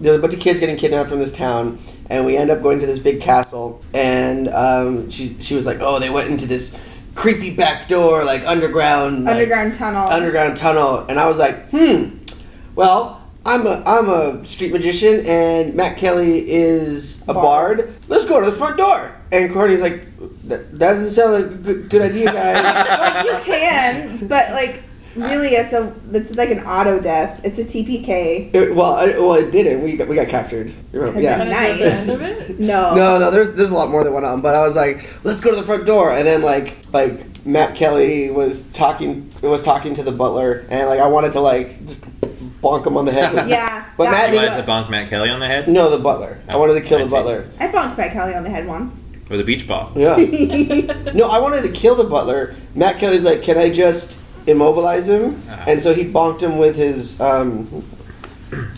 There's 0.00 0.16
a 0.16 0.20
bunch 0.20 0.34
of 0.34 0.40
kids 0.40 0.60
getting 0.60 0.76
kidnapped 0.76 1.08
from 1.10 1.18
this 1.18 1.32
town, 1.32 1.78
and 2.08 2.24
we 2.26 2.36
end 2.36 2.50
up 2.50 2.62
going 2.62 2.80
to 2.80 2.86
this 2.86 2.98
big 2.98 3.20
castle. 3.20 3.82
And 3.94 4.48
um, 4.48 5.10
she 5.10 5.36
she 5.40 5.54
was 5.54 5.66
like, 5.66 5.78
oh, 5.80 5.98
they 5.98 6.10
went 6.10 6.30
into 6.30 6.46
this 6.46 6.76
creepy 7.14 7.54
back 7.54 7.88
door, 7.88 8.24
like 8.24 8.44
underground, 8.46 9.24
like, 9.24 9.34
Underground 9.36 9.74
tunnel. 9.74 10.08
underground 10.08 10.56
tunnel. 10.56 11.04
And 11.08 11.18
I 11.20 11.26
was 11.26 11.38
like, 11.38 11.68
hmm, 11.70 12.16
well, 12.74 13.22
I'm 13.44 13.66
a 13.66 13.82
I'm 13.86 14.08
a 14.08 14.44
street 14.46 14.72
magician, 14.72 15.24
and 15.26 15.74
Matt 15.74 15.96
Kelly 15.98 16.50
is 16.50 17.22
a 17.28 17.34
Bard. 17.34 17.78
bard. 17.78 17.94
Let's 18.08 18.26
go 18.26 18.40
to 18.40 18.46
the 18.50 18.56
front 18.56 18.76
door. 18.78 19.16
And 19.32 19.52
Courtney's 19.52 19.80
like, 19.80 20.04
that, 20.48 20.72
that 20.78 20.94
doesn't 20.94 21.10
sound 21.12 21.32
like 21.34 21.44
a 21.44 21.54
good, 21.54 21.88
good 21.88 22.02
idea, 22.02 22.32
guys. 22.32 22.64
like 23.24 23.26
you 23.46 23.52
can, 23.52 24.26
but 24.26 24.50
like 24.50 24.82
really, 25.20 25.48
it's 25.50 25.72
a 25.72 25.92
it's 26.12 26.36
like 26.36 26.50
an 26.50 26.60
auto 26.60 27.00
death. 27.00 27.40
It's 27.44 27.58
a 27.58 27.64
TPK. 27.64 28.54
It- 28.54 28.74
well, 28.74 28.94
I, 28.94 29.06
well, 29.18 29.34
it 29.34 29.50
didn't. 29.50 29.82
We 29.82 29.96
got, 29.96 30.08
we 30.08 30.14
got 30.16 30.28
captured. 30.28 30.68
You 30.92 31.00
remember? 31.00 31.18
Okay. 31.20 31.28
And 31.28 31.48
Yeah. 31.48 31.66
is 31.74 31.78
that 31.80 31.84
the 31.84 31.92
end 31.94 32.10
of 32.10 32.22
it? 32.22 32.60
No. 32.60 32.94
No, 32.94 33.18
no. 33.18 33.30
There's 33.30 33.52
there's 33.54 33.70
a 33.70 33.74
lot 33.74 33.90
more 33.90 34.04
that 34.04 34.12
went 34.12 34.26
on, 34.26 34.40
but 34.40 34.54
I 34.54 34.62
was 34.66 34.76
like, 34.76 35.08
let's 35.24 35.40
go 35.40 35.50
to 35.50 35.56
the 35.56 35.62
front 35.66 35.86
door, 35.86 36.10
and 36.12 36.26
then 36.26 36.42
like 36.42 36.76
like 36.92 37.44
Matt 37.46 37.74
Kelly 37.76 38.30
was 38.30 38.62
talking 38.72 39.30
was 39.42 39.64
talking 39.64 39.94
to 39.94 40.02
the 40.02 40.12
butler, 40.12 40.64
and 40.70 40.88
like 40.88 41.00
I 41.00 41.06
wanted 41.06 41.32
to 41.32 41.40
like 41.40 41.86
just 41.86 42.02
bonk 42.60 42.86
him 42.86 42.96
on 42.96 43.06
the 43.06 43.12
head. 43.12 43.34
with- 43.34 43.48
Yeah. 43.48 43.86
But 43.96 44.04
that 44.10 44.12
Matt 44.12 44.30
You 44.30 44.36
wanted 44.36 44.56
to 44.66 44.70
bonk 44.70 44.90
Matt 44.90 45.08
Kelly 45.08 45.30
on 45.30 45.40
the 45.40 45.46
head 45.46 45.68
No, 45.68 45.90
the 45.90 45.98
butler. 46.02 46.38
I 46.48 46.56
wanted 46.56 46.74
to 46.74 46.80
kill 46.82 46.98
I 46.98 47.02
the 47.02 47.08
see. 47.08 47.16
butler. 47.16 47.48
I 47.58 47.68
bonked 47.68 47.96
Matt 47.98 48.12
Kelly 48.12 48.34
on 48.34 48.42
the 48.44 48.50
head 48.50 48.66
once. 48.66 49.04
with 49.30 49.40
a 49.40 49.44
beach 49.44 49.66
ball. 49.68 49.92
Yeah. 49.94 50.16
no, 51.14 51.28
I 51.28 51.38
wanted 51.40 51.62
to 51.62 51.70
kill 51.70 51.94
the 51.94 52.04
butler. 52.04 52.54
Matt 52.74 52.98
Kelly's 52.98 53.24
like, 53.24 53.42
can 53.42 53.56
I 53.58 53.70
just 53.70 54.19
immobilize 54.46 55.08
him? 55.08 55.40
Ah. 55.48 55.64
And 55.68 55.80
so 55.82 55.94
he 55.94 56.04
bonked 56.04 56.42
him 56.42 56.58
with 56.58 56.76
his 56.76 57.20
um, 57.20 57.84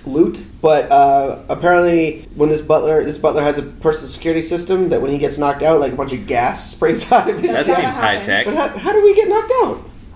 loot. 0.07 0.43
But 0.61 0.91
uh, 0.93 1.43
apparently, 1.49 2.29
when 2.37 2.49
this 2.49 2.63
butler 2.63 3.03
this 3.03 3.19
butler 3.19 3.43
has 3.43 3.59
a 3.59 3.63
personal 3.63 4.09
security 4.09 4.43
system 4.43 4.91
that 4.91 5.03
when 5.03 5.11
he 5.11 5.19
gets 5.19 5.39
knocked 5.39 5.63
out, 5.63 5.81
like 5.81 5.93
a 5.93 5.97
bunch 5.97 6.13
of 6.13 6.27
gas 6.27 6.71
sprays 6.73 7.11
out 7.11 7.29
of 7.29 7.41
his. 7.41 7.53
That 7.53 7.67
That's 7.67 7.79
seems 7.79 7.97
high 7.97 8.19
tech. 8.21 8.47
But 8.47 8.55
how, 8.55 8.69
how 8.69 8.93
do 8.93 9.03
we 9.05 9.15
get 9.15 9.29
knocked 9.29 9.53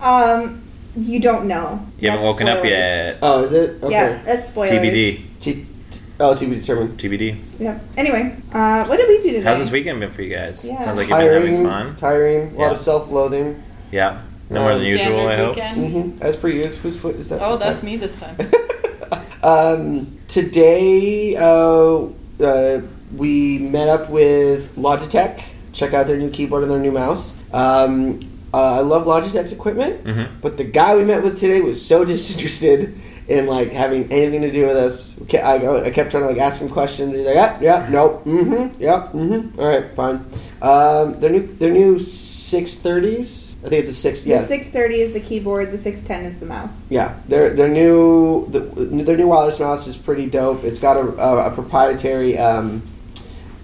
out? 0.01 0.35
Um, 0.35 0.63
you 0.95 1.19
don't 1.19 1.47
know. 1.47 1.85
You 1.99 2.09
haven't 2.09 2.23
That's 2.25 2.33
woken 2.33 2.47
up 2.47 2.63
yet. 2.63 3.19
Oh, 3.21 3.43
is 3.43 3.53
it? 3.53 3.83
Okay. 3.83 3.91
Yeah, 3.91 4.23
that's 4.23 4.47
spoilers. 4.47 4.71
TBD. 4.71 5.21
T- 5.39 5.65
t- 5.91 6.01
oh, 6.19 6.33
to 6.33 6.45
be 6.47 6.55
determined. 6.55 6.97
TBD. 6.97 7.39
Yeah. 7.59 7.79
Anyway, 7.95 8.35
uh, 8.51 8.85
what 8.85 8.97
did 8.97 9.07
we 9.07 9.17
do 9.21 9.33
today? 9.33 9.41
How's 9.43 9.59
this 9.59 9.69
weekend 9.69 9.99
been 9.99 10.11
for 10.11 10.21
you 10.23 10.33
guys? 10.35 10.65
Yeah. 10.65 10.77
Sounds 10.79 10.97
like 10.97 11.09
you've 11.09 11.17
been 11.17 11.27
having 11.33 11.63
Tiring, 11.63 11.65
fun. 11.67 11.95
tiring, 11.97 12.55
a 12.55 12.59
lot 12.59 12.71
of 12.71 12.77
self-loathing. 12.77 13.63
Yeah. 13.91 14.21
No 14.49 14.61
more 14.61 14.75
than 14.75 14.85
usual, 14.85 15.27
I 15.27 15.35
hope. 15.35 15.55
Mm-hmm. 15.57 16.21
As 16.21 16.35
per 16.37 16.47
usual, 16.47 16.73
whose 16.75 16.99
foot 16.99 17.15
is 17.15 17.29
that? 17.29 17.41
Oh, 17.41 17.51
this 17.51 17.59
that's 17.59 17.79
time? 17.81 17.85
me 17.89 17.97
this 17.97 18.19
time. 18.19 18.37
Um, 19.43 20.17
today, 20.27 21.35
uh, 21.37 22.07
uh, 22.43 22.81
we 23.15 23.59
met 23.59 23.87
up 23.87 24.09
with 24.09 24.75
Logitech. 24.75 25.41
Check 25.71 25.93
out 25.93 26.07
their 26.07 26.17
new 26.17 26.29
keyboard 26.29 26.63
and 26.63 26.71
their 26.71 26.79
new 26.79 26.91
mouse. 26.91 27.33
Um, 27.53 28.19
uh, 28.53 28.77
I 28.77 28.79
love 28.79 29.05
Logitech's 29.05 29.53
equipment, 29.53 30.03
Mhm. 30.03 30.27
but 30.41 30.57
the 30.57 30.63
guy 30.65 30.97
we 30.97 31.05
met 31.05 31.23
with 31.23 31.39
today 31.39 31.61
was 31.61 31.83
so 31.85 32.03
disinterested 32.11 32.99
in 33.29 33.45
like 33.47 33.71
having 33.71 34.11
anything 34.11 34.41
to 34.41 34.51
do 34.51 34.65
with 34.67 34.75
us. 34.75 35.15
I, 35.33 35.85
I 35.85 35.91
kept 35.91 36.11
trying 36.11 36.23
to 36.23 36.29
like 36.29 36.39
ask 36.39 36.59
him 36.59 36.67
questions. 36.67 37.15
He's 37.15 37.25
like, 37.25 37.35
yeah, 37.35 37.57
yeah, 37.61 37.87
nope, 37.89 38.25
mm-hmm, 38.25 38.81
yeah, 38.81 39.07
mm-hmm. 39.13 39.59
All 39.61 39.67
right, 39.67 39.85
fine. 39.95 40.25
Um, 40.61 41.19
their 41.21 41.29
new 41.29 41.47
their 41.57 41.71
new 41.71 41.99
six 41.99 42.75
thirties. 42.75 43.46
I 43.65 43.69
think 43.69 43.79
it's 43.81 43.89
a 43.89 43.93
six. 43.93 44.25
Yeah, 44.25 44.37
The 44.39 44.45
630 44.47 45.01
is 45.01 45.13
the 45.13 45.19
keyboard. 45.19 45.71
The 45.71 45.77
610 45.77 46.31
is 46.31 46.39
the 46.39 46.45
mouse. 46.45 46.81
yeah. 46.89 47.15
Their 47.27 47.49
their 47.51 47.67
new 47.67 48.47
the, 48.49 48.59
their 49.03 49.17
new 49.17 49.27
wireless 49.27 49.59
mouse 49.59 49.87
is 49.87 49.97
pretty 49.97 50.29
dope. 50.29 50.63
It's 50.63 50.79
got 50.79 50.95
a, 50.97 51.07
a, 51.21 51.51
a 51.51 51.51
proprietary 51.53 52.37
um, 52.37 52.83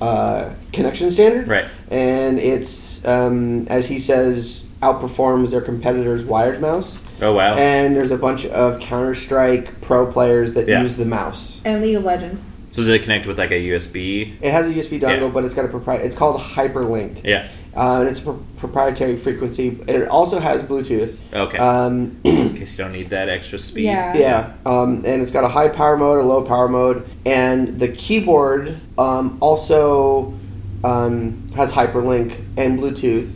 uh, 0.01 0.51
connection 0.73 1.11
standard, 1.11 1.47
Right. 1.47 1.65
And 1.89 2.39
it's 2.39 3.05
um, 3.05 3.67
as 3.67 3.87
he 3.87 3.99
says 3.99 4.63
outperforms 4.81 5.51
their 5.51 5.61
competitors' 5.61 6.23
wired 6.25 6.59
mouse. 6.59 7.01
Oh 7.21 7.33
wow. 7.33 7.55
And 7.55 7.95
there's 7.95 8.11
a 8.11 8.17
bunch 8.17 8.45
of 8.47 8.81
Counter 8.81 9.15
Strike 9.15 9.79
pro 9.81 10.11
players 10.11 10.55
that 10.55 10.67
Yeah. 10.67 10.81
use 10.81 10.97
the 10.97 11.05
mouse. 11.05 11.61
And 11.63 11.81
League 11.81 11.95
of 11.95 12.03
Legends. 12.03 12.43
so 12.71 12.77
does 12.81 12.89
it 12.89 13.03
connect 13.03 13.27
with 13.27 13.37
like 13.37 13.51
a 13.51 13.61
USB? 13.69 14.33
It 14.41 14.51
has 14.51 14.67
a 14.67 14.73
USB 14.73 14.99
dongle, 14.99 15.21
Yeah. 15.21 15.27
but 15.29 15.45
it's 15.45 15.53
got 15.53 15.63
a 15.65 15.69
proprietary. 15.69 16.07
It's 16.07 16.17
called 16.17 16.41
Hyperlink. 16.41 17.21
Yeah. 17.23 17.47
Uh, 17.75 18.01
and 18.01 18.09
it's 18.09 18.19
a 18.19 18.23
pro- 18.23 18.43
proprietary 18.57 19.17
frequency. 19.17 19.69
And 19.69 19.89
it 19.89 20.07
also 20.07 20.39
has 20.39 20.61
Bluetooth. 20.63 21.17
Okay. 21.33 21.57
Um, 21.57 22.17
In 22.23 22.53
case 22.53 22.77
you 22.77 22.83
don't 22.83 22.93
need 22.93 23.09
that 23.09 23.29
extra 23.29 23.57
speed. 23.57 23.85
Yeah. 23.85 24.15
yeah, 24.15 24.53
um, 24.65 24.97
and 25.05 25.21
it's 25.21 25.31
got 25.31 25.43
a 25.43 25.47
high 25.47 25.69
power 25.69 25.97
mode, 25.97 26.19
a 26.19 26.27
low 26.27 26.43
power 26.43 26.67
mode, 26.67 27.07
and 27.25 27.79
the 27.79 27.87
keyboard 27.87 28.79
um, 28.97 29.37
also 29.41 30.37
um, 30.83 31.49
has 31.55 31.73
hyperlink 31.73 32.35
and 32.57 32.79
Bluetooth. 32.79 33.31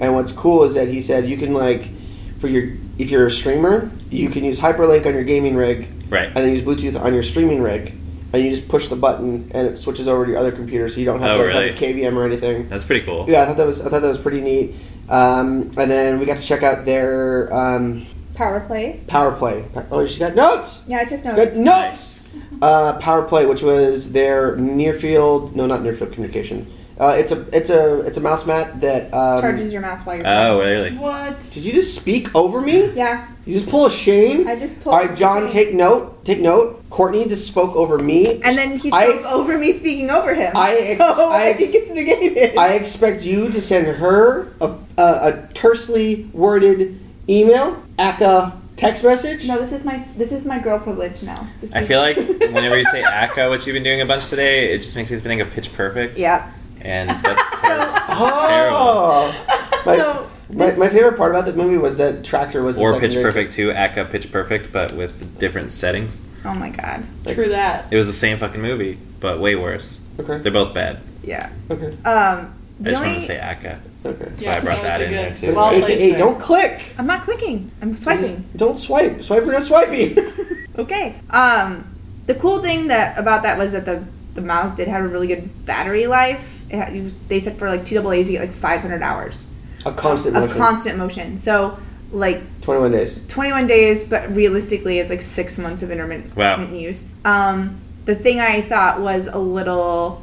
And 0.00 0.14
what's 0.14 0.32
cool 0.32 0.64
is 0.64 0.74
that 0.74 0.88
he 0.88 1.02
said 1.02 1.28
you 1.28 1.36
can 1.36 1.52
like, 1.52 1.88
for 2.40 2.48
your 2.48 2.72
if 2.98 3.10
you're 3.10 3.26
a 3.26 3.30
streamer, 3.30 3.90
you 4.10 4.30
can 4.30 4.44
use 4.44 4.60
hyperlink 4.60 5.04
on 5.06 5.14
your 5.14 5.24
gaming 5.24 5.56
rig, 5.56 5.88
Right. 6.08 6.28
and 6.28 6.36
then 6.36 6.54
use 6.54 6.62
Bluetooth 6.62 7.00
on 7.00 7.12
your 7.12 7.22
streaming 7.24 7.60
rig, 7.60 7.92
and 8.34 8.44
you 8.44 8.50
just 8.56 8.68
push 8.68 8.88
the 8.88 8.96
button 8.96 9.50
and 9.54 9.68
it 9.68 9.78
switches 9.78 10.08
over 10.08 10.24
to 10.24 10.30
your 10.32 10.40
other 10.40 10.52
computer, 10.52 10.88
so 10.88 10.98
you 11.00 11.06
don't 11.06 11.20
have 11.20 11.36
Oh, 11.36 11.42
to 11.42 11.44
really? 11.48 11.68
have 11.70 11.76
a 11.76 11.78
KVM 11.80 12.16
or 12.16 12.24
anything. 12.24 12.68
That's 12.68 12.84
pretty 12.84 13.04
cool. 13.06 13.26
Yeah, 13.28 13.42
I 13.42 13.46
thought 13.46 13.56
that 13.58 13.66
was 13.66 13.80
I 13.80 13.88
thought 13.90 14.02
that 14.02 14.08
was 14.08 14.18
pretty 14.18 14.40
neat. 14.40 14.74
Um, 15.08 15.70
and 15.76 15.90
then 15.90 16.18
we 16.18 16.26
got 16.26 16.38
to 16.38 16.44
check 16.44 16.62
out 16.62 16.84
their 16.84 17.52
um, 17.52 18.06
Power 18.34 18.60
play. 18.60 19.00
power 19.06 19.32
play. 19.32 19.64
Oh, 19.92 20.04
she 20.06 20.18
got 20.18 20.34
notes. 20.34 20.82
Yeah, 20.88 20.98
I 21.00 21.04
took 21.04 21.22
Got 21.22 21.36
notes. 21.36 21.54
notes. 21.56 22.28
Uh, 22.60 22.98
power 22.98 23.22
play, 23.22 23.46
which 23.46 23.62
was 23.62 24.10
their 24.12 24.56
near 24.56 24.92
field. 24.92 25.54
No, 25.54 25.66
not 25.66 25.82
near 25.82 25.92
field 25.94 26.12
communication. 26.12 26.66
Uh, 26.98 27.16
it's 27.18 27.32
a 27.32 27.40
it's 27.56 27.70
a 27.70 28.00
it's 28.02 28.16
a 28.16 28.20
mouse 28.20 28.46
mat 28.46 28.80
that. 28.80 29.12
Um, 29.12 29.40
Charges 29.40 29.72
your 29.72 29.82
mouse 29.82 30.06
while 30.06 30.16
you're 30.16 30.26
Oh 30.26 30.60
playing. 30.60 30.94
really? 30.94 30.98
What? 30.98 31.38
Did 31.52 31.64
you 31.64 31.72
just 31.72 31.94
speak 31.96 32.32
over 32.34 32.60
me? 32.60 32.90
Yeah. 32.92 33.26
You 33.46 33.54
just 33.58 33.68
pull 33.68 33.86
a 33.86 33.90
Shane. 33.90 34.46
I 34.48 34.56
just 34.56 34.80
pulled 34.80 34.94
All 34.94 35.04
right, 35.04 35.16
John, 35.16 35.42
Shane. 35.42 35.50
take 35.50 35.74
note. 35.74 36.24
Take 36.24 36.40
note. 36.40 36.88
Courtney 36.90 37.26
just 37.28 37.46
spoke 37.46 37.74
over 37.76 37.98
me. 37.98 38.40
And 38.42 38.56
then 38.56 38.78
he 38.78 38.88
spoke 38.90 39.16
ex- 39.16 39.26
over 39.26 39.58
me 39.58 39.72
speaking 39.72 40.08
over 40.08 40.34
him. 40.34 40.52
I 40.56 40.76
ex- 40.80 40.98
so 41.16 41.28
I 41.30 41.48
I, 41.48 41.52
think 41.54 41.74
it's 41.74 41.90
negated. 41.90 42.56
I 42.56 42.74
expect 42.74 43.24
you 43.24 43.50
to 43.50 43.60
send 43.60 43.86
her 43.88 44.48
a, 44.60 44.74
a, 44.96 45.02
a 45.02 45.48
tersely 45.52 46.30
worded 46.32 46.98
email, 47.28 47.82
aka 47.98 48.52
text 48.76 49.02
message. 49.04 49.46
no, 49.46 49.58
this 49.58 49.72
is 49.72 49.84
my 49.84 49.98
this 50.16 50.30
is 50.32 50.46
my 50.46 50.58
girl 50.60 50.78
privilege 50.78 51.22
now. 51.24 51.46
This 51.60 51.72
I 51.74 51.80
is- 51.80 51.88
feel 51.88 52.00
like 52.00 52.16
whenever 52.16 52.78
you 52.78 52.84
say 52.84 53.02
ACA, 53.02 53.48
what 53.48 53.66
you've 53.66 53.74
been 53.74 53.82
doing 53.82 54.00
a 54.00 54.06
bunch 54.06 54.28
today, 54.30 54.72
it 54.72 54.78
just 54.78 54.94
makes 54.96 55.10
me 55.10 55.18
think 55.18 55.40
of 55.42 55.50
Pitch 55.50 55.72
Perfect. 55.72 56.18
Yeah. 56.18 56.50
And 56.84 57.10
that's, 57.10 57.22
ter- 57.62 57.76
that's 57.78 58.46
terrible. 58.46 58.76
Oh, 58.76 59.82
my, 59.86 59.96
So 59.96 60.30
my, 60.50 60.72
my 60.76 60.88
favorite 60.88 61.16
part 61.16 61.32
about 61.32 61.46
that 61.46 61.56
movie 61.56 61.78
was 61.78 61.96
that 61.98 62.24
Tractor 62.24 62.62
was 62.62 62.78
Or 62.78 62.92
Pitch 62.92 63.12
secondary- 63.12 63.24
Perfect 63.24 63.52
2, 63.54 63.72
ACA 63.72 64.04
Pitch 64.06 64.30
Perfect, 64.30 64.72
but 64.72 64.92
with 64.94 65.38
different 65.38 65.72
settings. 65.72 66.20
Oh 66.44 66.54
my 66.54 66.68
god. 66.70 67.04
True 67.26 67.48
that. 67.48 67.90
It 67.90 67.96
was 67.96 68.06
the 68.06 68.12
same 68.12 68.36
fucking 68.36 68.60
movie, 68.60 68.98
but 69.20 69.40
way 69.40 69.56
worse. 69.56 70.00
Okay. 70.20 70.38
They're 70.38 70.52
both 70.52 70.74
bad. 70.74 71.00
Yeah. 71.22 71.50
Okay. 71.70 71.96
Um. 72.04 72.54
I 72.80 72.82
The 72.82 72.90
just 72.90 73.00
only, 73.02 73.12
wanted 73.14 73.20
to 73.26 73.32
say 73.32 73.38
ACA. 73.38 73.80
Okay. 74.04 74.24
That's 74.24 74.42
why 74.42 74.50
I 74.52 74.60
brought 74.60 74.82
that 74.82 75.00
was 75.00 75.08
in 75.08 75.14
a 75.14 75.16
there 75.16 75.34
too. 75.36 75.54
Well 75.54 75.70
Hey, 75.70 76.10
hey, 76.10 76.18
don't 76.18 76.38
click. 76.40 76.84
I'm 76.98 77.06
not 77.06 77.22
clicking. 77.22 77.70
I'm 77.80 77.92
Just 77.92 78.02
swiping. 78.02 78.44
don't 78.56 78.76
swipe. 78.76 79.22
Swipe 79.22 79.42
or 79.44 79.52
not 79.52 79.62
swiping. 79.62 80.18
Okay. 80.76 81.14
Um, 81.30 81.88
the 82.26 82.34
cool 82.34 82.60
thing 82.60 82.88
that 82.88 83.16
about 83.16 83.44
that 83.44 83.56
was 83.56 83.70
that 83.72 83.84
the 83.86 84.04
the 84.34 84.40
mouse 84.40 84.74
did 84.74 84.88
have 84.88 85.04
a 85.04 85.08
really 85.08 85.28
good 85.28 85.64
battery 85.64 86.08
life. 86.08 86.53
It 86.74 86.94
you, 86.94 87.12
they 87.28 87.40
said 87.40 87.56
for 87.56 87.68
like 87.68 87.84
two 87.84 87.94
double 87.94 88.12
A's 88.12 88.30
you 88.30 88.38
get 88.38 88.46
like 88.48 88.52
500 88.56 89.02
hours 89.02 89.46
a 89.86 89.92
constant 89.92 90.36
of 90.36 90.42
motion. 90.44 90.56
constant 90.58 90.98
motion. 90.98 91.38
So 91.38 91.78
like 92.12 92.40
21 92.62 92.92
days. 92.92 93.20
21 93.28 93.66
days, 93.66 94.02
but 94.04 94.34
realistically 94.34 94.98
it's 94.98 95.10
like 95.10 95.20
six 95.20 95.58
months 95.58 95.82
of 95.82 95.90
intermittent 95.90 96.34
Wow. 96.36 96.62
use. 96.62 97.12
Um, 97.24 97.78
the 98.04 98.14
thing 98.14 98.40
I 98.40 98.62
thought 98.62 99.00
was 99.00 99.26
a 99.26 99.38
little 99.38 100.22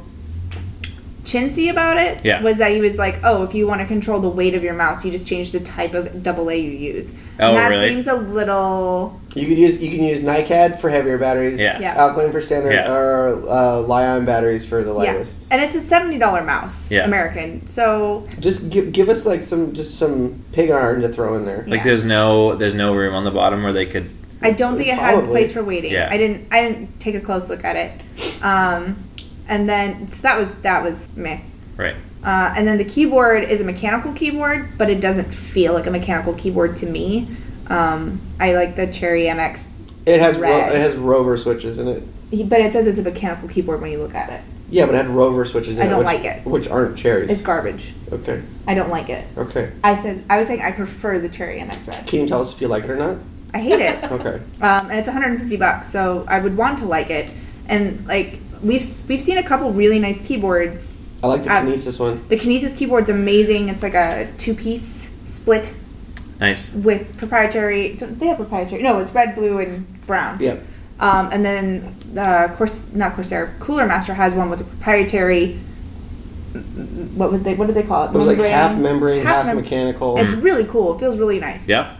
chintzy 1.24 1.70
about 1.70 1.96
it 1.98 2.24
Yeah. 2.24 2.42
was 2.42 2.58
that 2.58 2.72
he 2.72 2.80
was 2.80 2.98
like, 2.98 3.20
oh, 3.24 3.44
if 3.44 3.54
you 3.54 3.66
want 3.68 3.80
to 3.80 3.86
control 3.86 4.20
the 4.20 4.28
weight 4.28 4.54
of 4.54 4.64
your 4.64 4.74
mouse, 4.74 5.04
you 5.04 5.10
just 5.12 5.26
change 5.26 5.52
the 5.52 5.60
type 5.60 5.94
of 5.94 6.22
double 6.22 6.50
A 6.50 6.56
you 6.58 6.70
use. 6.70 7.12
Oh, 7.38 7.48
and 7.48 7.56
that 7.56 7.68
really? 7.68 7.88
seems 7.88 8.06
a 8.08 8.14
little 8.14 9.20
You 9.34 9.46
could 9.46 9.58
use 9.58 9.80
you 9.80 9.90
can 9.90 10.04
use 10.04 10.22
NiCad 10.22 10.80
for 10.80 10.90
heavier 10.90 11.16
batteries. 11.18 11.60
Yeah. 11.60 11.78
Yeah. 11.80 11.94
Alkaline 11.96 12.32
for 12.32 12.40
standard 12.42 12.72
Yeah. 12.72 12.92
or 12.92 13.42
uh, 13.48 13.80
Li-ion 13.80 14.24
batteries 14.24 14.66
for 14.66 14.84
the 14.84 14.90
yeah, 14.92 15.12
lightest. 15.12 15.42
and 15.50 15.62
it's 15.62 15.74
a 15.74 15.80
seventy 15.80 16.18
dollar 16.18 16.42
mouse, 16.42 16.90
Yeah. 16.90 17.04
American. 17.04 17.66
So 17.66 18.26
Just 18.40 18.68
give, 18.68 18.92
give 18.92 19.08
us 19.08 19.24
like 19.24 19.42
some 19.42 19.72
just 19.72 19.96
some 19.98 20.44
pig 20.52 20.70
iron 20.70 21.00
to 21.02 21.08
throw 21.08 21.36
in 21.36 21.44
there. 21.46 21.64
Like 21.66 21.78
Yeah. 21.78 21.84
there's 21.84 22.04
no 22.04 22.54
there's 22.56 22.74
no 22.74 22.94
room 22.94 23.14
on 23.14 23.24
the 23.24 23.30
bottom 23.30 23.62
where 23.62 23.72
they 23.72 23.86
could 23.86 24.10
I 24.42 24.50
don't 24.50 24.76
think 24.76 24.88
it 24.88 24.96
had 24.98 25.14
a 25.16 25.22
place 25.26 25.52
for 25.52 25.62
waiting. 25.62 25.92
Yeah. 25.92 26.08
I 26.10 26.16
didn't. 26.16 26.48
I 26.50 26.62
didn't 26.62 26.98
take 26.98 27.14
a 27.14 27.20
close 27.20 27.48
look 27.48 27.64
at 27.64 27.76
it. 27.76 27.92
Um, 28.44 28.96
and 29.48 29.68
then 29.68 30.10
so 30.10 30.22
that 30.22 30.36
was 30.38 30.60
that 30.62 30.82
was 30.82 31.08
meh. 31.16 31.38
right. 31.76 31.94
Uh, 32.24 32.52
and 32.56 32.66
then 32.68 32.76
the 32.78 32.84
keyboard 32.84 33.44
is 33.44 33.60
a 33.60 33.64
mechanical 33.64 34.12
keyboard, 34.12 34.76
but 34.78 34.88
it 34.90 35.00
doesn't 35.00 35.32
feel 35.32 35.72
like 35.74 35.86
a 35.86 35.90
mechanical 35.90 36.34
keyboard 36.34 36.76
to 36.76 36.86
me. 36.86 37.28
Um, 37.68 38.20
I 38.40 38.54
like 38.54 38.76
the 38.76 38.86
Cherry 38.86 39.22
MX, 39.22 39.68
It 40.06 40.20
has 40.20 40.36
ro- 40.38 40.48
it 40.68 40.74
has 40.76 40.94
Romer 40.96 41.36
switches 41.38 41.78
in 41.78 41.88
it. 41.88 42.48
but 42.48 42.60
it 42.60 42.72
says 42.72 42.86
it's 42.86 42.98
a 42.98 43.02
mechanical 43.02 43.48
keyboard 43.48 43.80
when 43.80 43.90
you 43.92 43.98
look 44.02 44.14
at 44.14 44.30
it. 44.30 44.40
Yeah, 44.70 44.86
but 44.86 44.94
it 44.94 44.98
had 45.04 45.08
Romer 45.08 45.44
switches 45.44 45.76
in 45.76 45.82
I 45.82 45.86
it. 45.86 45.90
don't 45.90 45.98
which, 45.98 46.06
like 46.06 46.24
it. 46.24 46.44
Which 46.46 46.68
aren't 46.68 46.96
cherries. 46.98 47.30
It's 47.30 47.42
garbage. 47.42 47.92
okay. 48.10 48.42
I 48.66 48.74
don't 48.74 48.88
like 48.90 49.10
it. 49.10 49.24
Okay. 49.36 49.70
I 49.84 50.00
said 50.02 50.24
I 50.30 50.38
was 50.38 50.46
saying 50.46 50.62
I 50.62 50.72
prefer 50.72 51.18
the 51.18 51.28
Cherry 51.28 51.58
MX 51.60 51.86
Red. 51.86 52.06
Can 52.06 52.20
you 52.20 52.26
tell 52.26 52.40
us 52.40 52.54
if 52.54 52.60
you 52.60 52.68
like 52.68 52.84
it 52.84 52.90
or 52.90 52.96
not? 52.96 53.18
I 53.54 53.58
hate 53.60 53.80
it. 53.80 54.02
Okay. 54.12 54.36
um, 54.62 54.90
and 54.90 54.98
it's 54.98 55.06
150 55.08 55.56
bucks, 55.56 55.90
so 55.90 56.24
I 56.26 56.38
would 56.40 56.56
want 56.56 56.78
to 56.78 56.86
like 56.86 57.10
it. 57.10 57.30
And 57.68 58.06
like 58.06 58.38
we've 58.62 58.82
we've 59.08 59.20
seen 59.20 59.36
a 59.38 59.42
couple 59.42 59.70
really 59.72 59.98
nice 59.98 60.26
keyboards. 60.26 60.96
I 61.22 61.26
like 61.26 61.44
the 61.44 61.50
Kinesis 61.50 62.00
one. 62.00 62.26
The 62.28 62.36
Kinesis 62.38 62.76
keyboard's 62.76 63.10
amazing. 63.10 63.68
It's 63.68 63.82
like 63.82 63.94
a 63.94 64.30
two 64.38 64.54
piece 64.54 65.10
split 65.26 65.74
Nice. 66.42 66.74
with 66.74 67.16
proprietary. 67.18 67.92
They 67.94 68.26
have 68.26 68.36
proprietary. 68.36 68.82
No, 68.82 68.98
it's 68.98 69.12
red, 69.12 69.36
blue, 69.36 69.58
and 69.58 70.06
brown. 70.06 70.40
Yep. 70.40 70.64
Um, 70.98 71.30
and 71.32 71.44
then 71.44 71.94
uh, 72.18 72.52
course 72.56 72.92
not 72.92 73.14
Corsair. 73.14 73.54
Cooler 73.60 73.86
Master 73.86 74.14
has 74.14 74.34
one 74.34 74.50
with 74.50 74.60
a 74.60 74.64
proprietary. 74.64 75.54
What 77.14 77.30
would 77.30 77.44
they? 77.44 77.54
What 77.54 77.68
did 77.68 77.76
they 77.76 77.84
call 77.84 78.04
it? 78.04 78.14
It 78.14 78.18
was 78.18 78.26
like 78.26 78.38
Membrane? 78.38 78.52
half 78.52 78.78
membrane, 78.78 79.22
half, 79.24 79.46
mem- 79.46 79.56
mechanical. 79.56 80.18
It's 80.18 80.34
really 80.34 80.64
cool. 80.64 80.96
It 80.96 80.98
feels 80.98 81.16
really 81.16 81.38
nice. 81.38 81.66
Yep. 81.66 81.96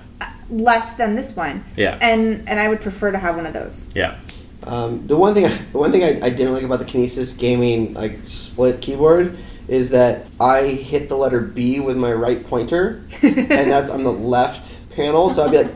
Less 0.50 0.96
than 0.96 1.14
this 1.14 1.34
one. 1.34 1.64
Yeah. 1.76 1.96
And 2.00 2.48
and 2.48 2.58
I 2.58 2.68
would 2.68 2.80
prefer 2.80 3.12
to 3.12 3.18
have 3.18 3.36
one 3.36 3.46
of 3.46 3.52
those. 3.52 3.86
Yeah. 3.94 4.18
Um, 4.64 5.06
the 5.06 5.16
one 5.16 5.34
thing, 5.34 5.50
the 5.72 5.78
one 5.78 5.90
thing 5.92 6.04
I, 6.04 6.26
I 6.26 6.30
didn't 6.30 6.52
like 6.52 6.64
about 6.64 6.80
the 6.80 6.84
Kinesis 6.84 7.36
gaming 7.38 7.94
like 7.94 8.18
split 8.24 8.80
keyboard 8.80 9.36
is 9.72 9.90
that 9.90 10.26
I 10.40 10.64
hit 10.68 11.08
the 11.08 11.16
letter 11.16 11.40
B 11.40 11.80
with 11.80 11.96
my 11.96 12.12
right 12.12 12.44
pointer, 12.46 13.02
and 13.22 13.48
that's 13.48 13.90
on 13.90 14.04
the 14.04 14.12
left 14.12 14.88
panel. 14.94 15.30
So 15.30 15.44
I'd 15.44 15.50
be 15.50 15.58
like, 15.62 15.74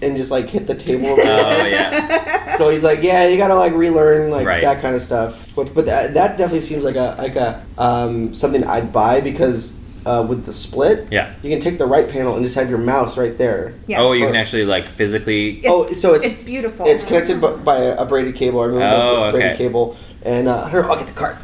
and 0.00 0.16
just 0.16 0.30
like 0.30 0.48
hit 0.48 0.66
the 0.66 0.74
table. 0.74 1.08
Oh 1.08 1.66
yeah. 1.66 2.56
So 2.56 2.70
he's 2.70 2.84
like, 2.84 3.02
yeah, 3.02 3.26
you 3.28 3.36
gotta 3.36 3.54
like 3.54 3.72
relearn 3.74 4.30
like 4.30 4.46
Right. 4.46 4.62
that 4.62 4.80
kind 4.80 4.94
of 4.96 5.02
stuff. 5.02 5.52
But 5.56 5.74
but 5.74 5.86
that, 5.86 6.14
that 6.14 6.38
definitely 6.38 6.60
seems 6.62 6.84
like 6.84 6.96
a 6.96 7.16
like 7.18 7.36
a 7.36 7.64
um, 7.76 8.34
something 8.34 8.64
I'd 8.64 8.92
buy 8.92 9.20
because 9.20 9.76
uh, 10.06 10.24
with 10.26 10.46
the 10.46 10.52
split, 10.54 11.08
Yeah. 11.12 11.34
you 11.42 11.50
can 11.50 11.60
take 11.60 11.76
the 11.78 11.84
right 11.86 12.08
panel 12.08 12.34
and 12.36 12.44
just 12.44 12.54
have 12.54 12.70
your 12.70 12.78
mouse 12.78 13.18
right 13.18 13.36
there. 13.36 13.74
Yeah. 13.88 14.00
Oh, 14.00 14.12
you 14.12 14.24
Or- 14.24 14.28
can 14.28 14.36
actually 14.36 14.64
like 14.64 14.86
physically. 14.86 15.58
It's- 15.58 15.70
oh, 15.72 15.92
so 15.92 16.14
it's 16.14 16.24
it's 16.24 16.42
beautiful. 16.44 16.86
It's 16.86 17.04
connected 17.04 17.40
bu- 17.40 17.58
by 17.58 17.78
a, 17.78 17.96
a 17.96 18.06
braided 18.06 18.36
cable. 18.36 18.60
I 18.60 18.66
remember 18.66 18.86
Oh, 18.96 19.26
the 19.26 19.32
braided 19.32 19.52
okay. 19.52 19.58
cable. 19.58 19.96
And 20.22 20.48
uh, 20.48 20.66
here, 20.68 20.84
I'll 20.84 20.96
get 20.96 21.06
the 21.06 21.12
card. 21.12 21.36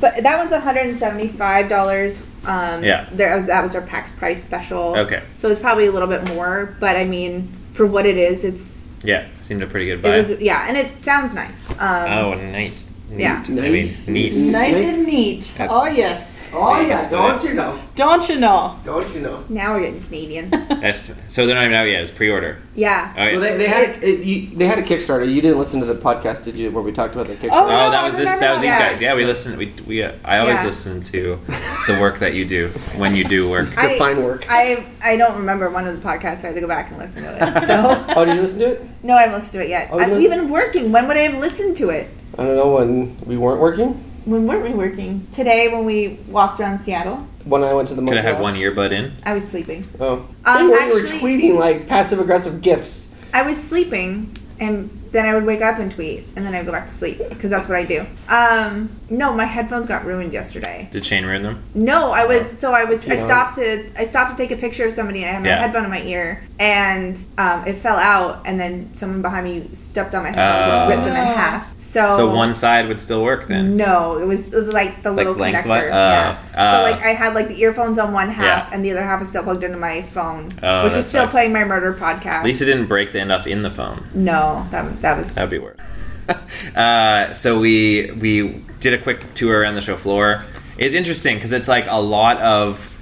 But 0.00 0.22
that 0.22 0.38
one's 0.38 0.50
one 0.52 0.60
hundred 0.62 0.86
and 0.86 0.96
seventy 0.96 1.28
five 1.28 1.68
dollars. 1.68 2.20
Um, 2.44 2.82
Yeah. 2.84 3.08
There 3.12 3.34
was 3.36 3.46
that 3.46 3.62
was 3.62 3.74
our 3.74 3.82
PAX 3.82 4.12
price 4.12 4.42
special. 4.42 4.96
Okay. 4.96 5.22
So 5.36 5.48
it's 5.50 5.60
probably 5.60 5.86
a 5.86 5.92
little 5.92 6.08
bit 6.08 6.32
more, 6.34 6.76
but 6.80 6.96
I 6.96 7.04
mean, 7.04 7.48
for 7.72 7.86
what 7.86 8.06
it 8.06 8.16
is, 8.16 8.44
it's 8.44 8.86
Yeah. 9.02 9.26
Seemed 9.42 9.62
a 9.62 9.66
pretty 9.66 9.86
good 9.86 9.98
it 9.98 10.02
buy. 10.02 10.16
was 10.16 10.40
yeah, 10.40 10.66
and 10.68 10.76
it 10.76 11.00
sounds 11.00 11.34
nice. 11.34 11.58
Um, 11.78 12.10
oh, 12.12 12.34
nice. 12.34 12.86
Yeah. 13.08 13.42
I 13.46 13.50
mean, 13.50 13.72
Nice. 13.72 14.08
neat. 14.08 14.32
Nice 14.52 14.74
and 14.74 15.06
neat. 15.06 15.54
Yeah. 15.58 15.68
Oh 15.70 15.84
yes. 15.86 16.48
Oh 16.52 16.80
See, 16.82 16.88
yeah, 16.88 17.08
don't 17.08 17.42
you 17.44 17.54
know? 17.54 17.78
Don't 17.94 18.28
you 18.28 18.38
know? 18.40 18.78
Don't 18.84 19.14
you 19.14 19.20
know? 19.20 19.44
Now 19.48 19.74
we're 19.74 19.80
getting 19.82 20.02
Canadian. 20.02 20.50
That's, 20.68 21.14
So 21.28 21.46
they're 21.46 21.54
not 21.54 21.64
even 21.64 21.74
out 21.76 21.84
yet. 21.84 22.02
It's 22.02 22.10
pre-order. 22.10 22.60
yeah. 22.74 23.14
Oh, 23.16 23.22
yeah. 23.22 23.30
Well, 23.32 23.40
they, 23.40 23.56
they 23.58 23.68
had 23.68 24.02
a, 24.02 24.06
it, 24.08 24.20
you, 24.24 24.56
they 24.56 24.66
had 24.66 24.78
a 24.78 24.82
Kickstarter. 24.82 25.32
You 25.32 25.40
didn't 25.40 25.58
listen 25.58 25.78
to 25.80 25.86
the 25.86 25.94
podcast, 25.94 26.44
did 26.44 26.56
you? 26.56 26.70
Where 26.72 26.82
we 26.82 26.90
talked 26.92 27.14
about 27.14 27.26
the 27.26 27.34
Kickstarter? 27.36 27.50
Oh, 27.52 27.64
Oh, 27.66 27.90
that 27.90 27.94
I 27.94 28.04
was 28.06 28.16
this. 28.16 28.24
remember 28.34 28.40
That 28.46 28.52
was 28.54 28.62
these 28.62 28.70
that. 28.70 28.88
guys. 28.92 29.00
Yeah, 29.00 29.14
we 29.14 29.24
listen. 29.24 29.56
We 29.56 29.72
we. 29.86 30.02
Uh, 30.02 30.12
I 30.24 30.38
always 30.38 30.60
Yeah. 30.60 30.66
listen 30.66 31.00
to 31.02 31.38
the 31.86 31.98
work 32.00 32.18
that 32.18 32.34
you 32.34 32.44
do 32.44 32.68
when 32.96 33.14
you 33.14 33.24
do 33.24 33.48
work. 33.48 33.68
I- 33.78 33.92
Define 33.92 34.22
work. 34.24 34.46
I 34.50 34.84
I 35.02 35.16
don't 35.16 35.36
remember 35.36 35.70
one 35.70 35.86
of 35.86 36.00
the 36.00 36.06
podcasts. 36.06 36.38
So 36.38 36.48
I 36.48 36.50
had 36.50 36.54
to 36.56 36.60
go 36.60 36.66
back 36.68 36.90
and 36.90 36.98
listen 36.98 37.22
to 37.22 37.30
it. 37.30 37.66
So 37.66 38.04
oh, 38.16 38.24
did 38.24 38.34
you 38.36 38.42
listen 38.42 38.58
to 38.60 38.72
it? 38.72 38.82
no, 39.04 39.16
I 39.16 39.22
haven't 39.22 39.36
listened 39.36 39.52
to 39.52 39.62
it 39.62 39.68
yet. 39.68 39.90
Oh, 39.92 39.98
I've 40.00 40.20
even 40.20 40.40
been 40.40 40.50
working. 40.50 40.90
When 40.92 41.06
would 41.08 41.16
I 41.16 41.20
have 41.28 41.38
listened 41.40 41.76
to 41.78 41.90
it? 41.90 42.08
I 42.38 42.44
don't 42.44 42.56
know 42.56 42.74
when 42.74 43.16
we 43.24 43.36
weren't 43.36 43.60
working. 43.60 43.94
When 44.24 44.46
weren't 44.46 44.64
we 44.64 44.70
working? 44.70 45.26
Today 45.32 45.72
when 45.72 45.84
we 45.84 46.18
walked 46.28 46.60
around 46.60 46.80
Seattle, 46.82 47.26
When 47.44 47.62
I 47.62 47.72
went 47.74 47.88
to 47.88 47.94
the 47.94 48.02
Could 48.04 48.16
have 48.16 48.24
had 48.24 48.40
one 48.42 48.54
earbud 48.54 48.90
in. 48.90 49.12
I 49.24 49.32
was 49.34 49.46
sleeping. 49.48 49.86
Oh, 50.00 50.26
Um, 50.44 50.64
you 50.64 50.70
were 50.72 50.78
actually- 50.78 51.20
tweeting 51.20 51.58
like 51.58 51.86
passive 51.86 52.18
aggressive 52.20 52.60
gifts. 52.60 53.08
I 53.32 53.42
was 53.42 53.56
sleeping, 53.56 54.30
and 54.58 54.90
then 55.16 55.26
I 55.26 55.34
would 55.34 55.44
wake 55.44 55.62
up 55.62 55.78
and 55.78 55.90
tweet, 55.90 56.24
and 56.36 56.44
then 56.44 56.54
I'd 56.54 56.66
go 56.66 56.72
back 56.72 56.86
to 56.86 56.92
sleep 56.92 57.18
because 57.28 57.50
that's 57.50 57.68
what 57.68 57.76
I 57.78 57.84
do. 57.84 58.06
Um, 58.28 58.90
no, 59.08 59.32
my 59.32 59.44
headphones 59.44 59.86
got 59.86 60.04
ruined 60.04 60.32
yesterday. 60.32 60.88
Did 60.90 61.04
Shane 61.04 61.24
ruin 61.24 61.42
them? 61.42 61.62
No, 61.74 62.10
I 62.12 62.26
was 62.26 62.58
so 62.58 62.72
I 62.72 62.84
was 62.84 63.08
I 63.08 63.16
stopped 63.16 63.56
to 63.56 63.88
I 63.98 64.04
stopped 64.04 64.36
to 64.36 64.36
take 64.36 64.50
a 64.56 64.60
picture 64.60 64.84
of 64.86 64.92
somebody 64.92 65.22
and 65.22 65.30
I 65.30 65.32
had 65.34 65.42
my 65.42 65.48
Yeah. 65.48 65.58
headphone 65.58 65.84
in 65.84 65.90
my 65.90 66.02
ear 66.02 66.44
and 66.58 67.22
um, 67.38 67.66
it 67.66 67.76
fell 67.76 67.96
out 67.98 68.42
and 68.46 68.58
then 68.58 68.92
someone 68.94 69.22
behind 69.22 69.44
me 69.44 69.68
stepped 69.72 70.14
on 70.14 70.22
my 70.24 70.30
headphones 70.30 70.72
and 70.72 70.88
ripped 70.90 71.04
them 71.04 71.16
in 71.16 71.28
Oh. 71.32 71.34
half. 71.36 71.80
So 71.80 72.10
So 72.16 72.30
one 72.34 72.52
side 72.54 72.88
would 72.88 72.98
still 72.98 73.22
work 73.22 73.46
then. 73.46 73.76
No, 73.76 74.18
it 74.18 74.24
was, 74.26 74.52
it 74.52 74.56
was 74.56 74.72
like 74.72 75.02
the 75.02 75.12
little 75.12 75.34
lengthwise? 75.34 75.84
connector. 75.84 75.90
Uh, 75.92 75.92
yeah. 75.94 76.38
uh. 76.56 76.72
so 76.72 76.82
like 76.90 77.02
I 77.04 77.10
had 77.14 77.34
like 77.34 77.48
the 77.48 77.60
earphones 77.60 77.98
on 77.98 78.12
one 78.12 78.28
half 78.30 78.68
Yeah. 78.68 78.74
and 78.74 78.84
the 78.84 78.90
other 78.90 79.04
half 79.04 79.20
was 79.20 79.28
still 79.28 79.44
plugged 79.44 79.62
into 79.64 79.78
my 79.78 80.02
phone, 80.02 80.48
Oh, 80.62 80.82
which 80.84 80.92
that 80.92 80.96
was 80.96 81.06
still 81.06 81.22
sucks. 81.22 81.32
playing 81.32 81.52
my 81.52 81.64
murder 81.64 81.94
podcast. 81.94 82.26
At 82.40 82.44
least 82.44 82.60
it 82.62 82.64
didn't 82.66 82.86
break 82.86 83.12
the 83.12 83.20
end 83.20 83.30
up 83.30 83.46
in 83.46 83.62
the 83.62 83.70
phone. 83.70 84.02
no, 84.14 84.66
that 84.72 85.00
that 85.02 85.05
was 85.14 85.34
That 85.34 85.42
would 85.42 85.50
be 85.50 85.58
worse. 85.58 85.80
uh, 86.76 87.32
so 87.34 87.58
we 87.60 88.10
we 88.12 88.62
did 88.80 88.94
a 88.94 89.02
quick 89.02 89.34
tour 89.34 89.60
around 89.60 89.74
the 89.74 89.82
show 89.82 89.96
floor. 89.96 90.44
It's 90.78 90.94
interesting 90.94 91.36
because 91.36 91.52
it's 91.52 91.68
like 91.68 91.86
a 91.88 92.00
lot 92.00 92.38
of. 92.38 92.92